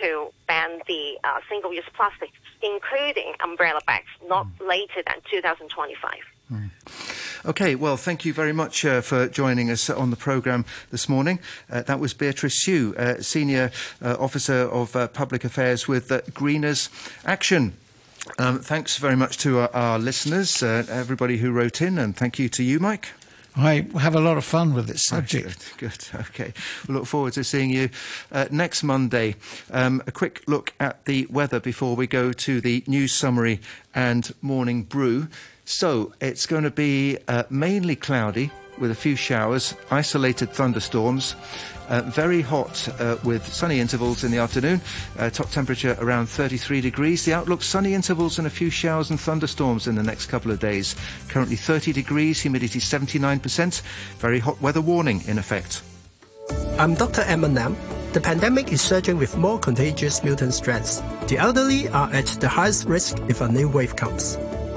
to 0.00 0.32
ban 0.48 0.80
the 0.88 1.16
uh, 1.22 1.38
single-use 1.48 1.84
plastics, 1.94 2.36
including 2.62 3.34
umbrella 3.44 3.80
bags, 3.86 4.08
not 4.26 4.46
mm. 4.58 4.68
later 4.68 5.02
than 5.06 5.16
2025. 5.30 6.14
Mm. 6.50 6.70
Okay, 7.44 7.74
well, 7.74 7.96
thank 7.96 8.24
you 8.24 8.32
very 8.32 8.52
much 8.52 8.84
uh, 8.84 9.00
for 9.00 9.26
joining 9.26 9.68
us 9.68 9.90
on 9.90 10.10
the 10.10 10.16
programme 10.16 10.64
this 10.92 11.08
morning. 11.08 11.40
Uh, 11.68 11.82
that 11.82 11.98
was 11.98 12.14
Beatrice 12.14 12.54
Hsu, 12.54 12.94
uh, 12.96 13.20
Senior 13.20 13.72
uh, 14.00 14.16
Officer 14.20 14.68
of 14.70 14.94
uh, 14.94 15.08
Public 15.08 15.44
Affairs 15.44 15.88
with 15.88 16.32
Greeners 16.32 16.88
Action. 17.24 17.72
Um, 18.38 18.60
thanks 18.60 18.96
very 18.96 19.16
much 19.16 19.38
to 19.38 19.58
our, 19.58 19.74
our 19.74 19.98
listeners, 19.98 20.62
uh, 20.62 20.86
everybody 20.88 21.38
who 21.38 21.50
wrote 21.50 21.82
in, 21.82 21.98
and 21.98 22.16
thank 22.16 22.38
you 22.38 22.48
to 22.48 22.62
you, 22.62 22.78
Mike. 22.78 23.08
I 23.56 23.88
have 23.98 24.14
a 24.14 24.20
lot 24.20 24.36
of 24.36 24.44
fun 24.44 24.72
with 24.72 24.86
this 24.86 25.04
subject. 25.04 25.74
Good, 25.76 25.90
good. 25.90 26.20
Okay. 26.30 26.54
We 26.86 26.94
look 26.94 27.06
forward 27.06 27.32
to 27.34 27.44
seeing 27.44 27.70
you 27.70 27.90
uh, 28.30 28.46
next 28.50 28.82
Monday. 28.82 29.34
Um, 29.70 30.00
a 30.06 30.12
quick 30.12 30.42
look 30.46 30.72
at 30.78 31.04
the 31.04 31.26
weather 31.28 31.60
before 31.60 31.96
we 31.96 32.06
go 32.06 32.32
to 32.32 32.60
the 32.60 32.82
news 32.86 33.12
summary 33.12 33.60
and 33.94 34.32
morning 34.40 34.84
brew. 34.84 35.26
So 35.64 36.12
it's 36.20 36.46
going 36.46 36.64
to 36.64 36.70
be 36.70 37.18
uh, 37.28 37.44
mainly 37.50 37.96
cloudy 37.96 38.50
with 38.78 38.90
a 38.90 38.94
few 38.94 39.16
showers, 39.16 39.74
isolated 39.90 40.50
thunderstorms. 40.50 41.34
Uh, 41.88 42.00
very 42.02 42.40
hot 42.40 42.88
uh, 43.00 43.16
with 43.22 43.46
sunny 43.46 43.78
intervals 43.78 44.24
in 44.24 44.30
the 44.30 44.38
afternoon. 44.38 44.80
Uh, 45.18 45.28
top 45.28 45.50
temperature 45.50 45.96
around 46.00 46.26
33 46.26 46.80
degrees. 46.80 47.24
The 47.24 47.34
outlook 47.34 47.62
sunny 47.62 47.92
intervals 47.94 48.38
and 48.38 48.46
a 48.46 48.50
few 48.50 48.70
showers 48.70 49.10
and 49.10 49.20
thunderstorms 49.20 49.86
in 49.86 49.94
the 49.94 50.02
next 50.02 50.26
couple 50.26 50.50
of 50.50 50.58
days. 50.58 50.96
Currently 51.28 51.56
30 51.56 51.92
degrees, 51.92 52.40
humidity 52.40 52.78
79%. 52.78 53.82
Very 54.18 54.38
hot 54.38 54.60
weather 54.60 54.80
warning 54.80 55.22
in 55.26 55.38
effect. 55.38 55.82
I'm 56.78 56.94
Dr. 56.94 57.22
Emma 57.22 57.48
Nam. 57.48 57.76
The 58.12 58.20
pandemic 58.20 58.72
is 58.72 58.80
surging 58.80 59.16
with 59.16 59.36
more 59.36 59.58
contagious 59.58 60.22
mutant 60.22 60.54
strains. 60.54 61.02
The 61.28 61.38
elderly 61.38 61.88
are 61.88 62.12
at 62.12 62.26
the 62.26 62.48
highest 62.48 62.86
risk 62.86 63.18
if 63.28 63.40
a 63.40 63.48
new 63.48 63.68
wave 63.68 63.96
comes. 63.96 64.36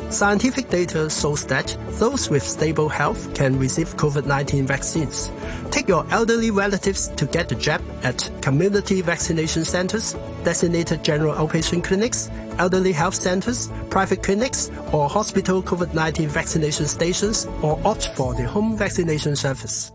Scientific 0.10 0.70
data 0.70 1.10
shows 1.10 1.46
that 1.48 1.78
those 2.00 2.30
with 2.30 2.44
stable 2.44 2.88
health 2.88 3.34
can 3.34 3.60
receive 3.60 3.98
COVID-19 3.98 4.66
vaccines. 4.66 5.32
Take 5.72 5.88
your 5.88 6.06
elderly 6.12 6.52
relatives 6.52 7.10
to 7.10 7.26
get 7.26 7.50
the 7.50 7.56
jab 7.56 7.82
at 8.04 8.30
community 8.42 9.02
vaccination 9.02 9.66
centers, 9.66 10.14
designated 10.44 11.04
general 11.04 11.34
outpatient 11.36 11.84
clinics, 11.84 12.30
elderly 12.58 12.94
health 12.94 13.16
centers, 13.16 13.70
private 13.90 14.24
clinics, 14.24 14.72
or 14.94 15.10
hospital 15.10 15.62
COVID-19 15.62 16.28
vaccination 16.28 16.86
stations, 16.86 17.46
or 17.62 17.80
opt 17.84 18.16
for 18.16 18.34
the 18.36 18.46
home 18.48 18.78
vaccination 18.78 19.36
service. 19.36 19.92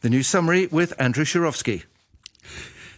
The 0.00 0.10
news 0.10 0.26
summary 0.26 0.66
with 0.66 0.92
Andrew 0.98 1.24
Shirovsky. 1.24 1.84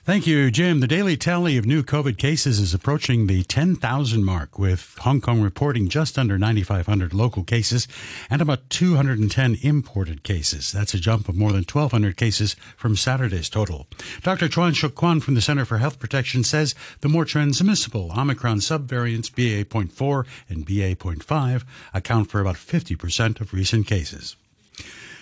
Thank 0.08 0.26
you, 0.26 0.50
Jim. 0.50 0.80
The 0.80 0.86
daily 0.86 1.18
tally 1.18 1.58
of 1.58 1.66
new 1.66 1.82
COVID 1.82 2.16
cases 2.16 2.58
is 2.60 2.72
approaching 2.72 3.26
the 3.26 3.42
10,000 3.42 4.24
mark, 4.24 4.58
with 4.58 4.96
Hong 5.00 5.20
Kong 5.20 5.42
reporting 5.42 5.90
just 5.90 6.18
under 6.18 6.38
9,500 6.38 7.12
local 7.12 7.44
cases 7.44 7.86
and 8.30 8.40
about 8.40 8.70
210 8.70 9.58
imported 9.60 10.22
cases. 10.22 10.72
That's 10.72 10.94
a 10.94 10.98
jump 10.98 11.28
of 11.28 11.36
more 11.36 11.52
than 11.52 11.66
1,200 11.70 12.16
cases 12.16 12.56
from 12.74 12.96
Saturday's 12.96 13.50
total. 13.50 13.86
Dr. 14.22 14.48
Chuang 14.48 14.72
Shuk 14.72 14.94
Kwan 14.94 15.20
from 15.20 15.34
the 15.34 15.42
Center 15.42 15.66
for 15.66 15.76
Health 15.76 15.98
Protection 15.98 16.42
says 16.42 16.74
the 17.02 17.10
more 17.10 17.26
transmissible 17.26 18.10
Omicron 18.16 18.60
subvariants 18.60 19.30
BA.4 19.30 20.24
and 20.48 20.64
BA.5 20.64 21.64
account 21.92 22.30
for 22.30 22.40
about 22.40 22.56
50% 22.56 23.42
of 23.42 23.52
recent 23.52 23.86
cases. 23.86 24.36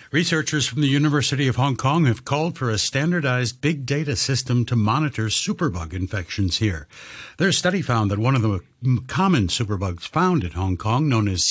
Researchers 0.09 0.65
from 0.65 0.81
the 0.81 0.87
University 0.87 1.49
of 1.49 1.57
Hong 1.57 1.75
Kong 1.75 2.05
have 2.05 2.23
called 2.23 2.57
for 2.57 2.69
a 2.69 2.77
standardized 2.77 3.59
big 3.59 3.85
data 3.85 4.15
system 4.15 4.63
to 4.65 4.75
monitor 4.77 5.25
superbug 5.25 5.91
infections 5.91 6.59
here. 6.59 6.87
Their 7.37 7.51
study 7.51 7.81
found 7.81 8.09
that 8.09 8.17
one 8.17 8.33
of 8.33 8.41
the 8.41 8.61
common 9.07 9.47
superbugs 9.47 10.07
found 10.07 10.45
in 10.45 10.51
Hong 10.51 10.77
Kong, 10.77 11.09
known 11.09 11.27
as 11.27 11.43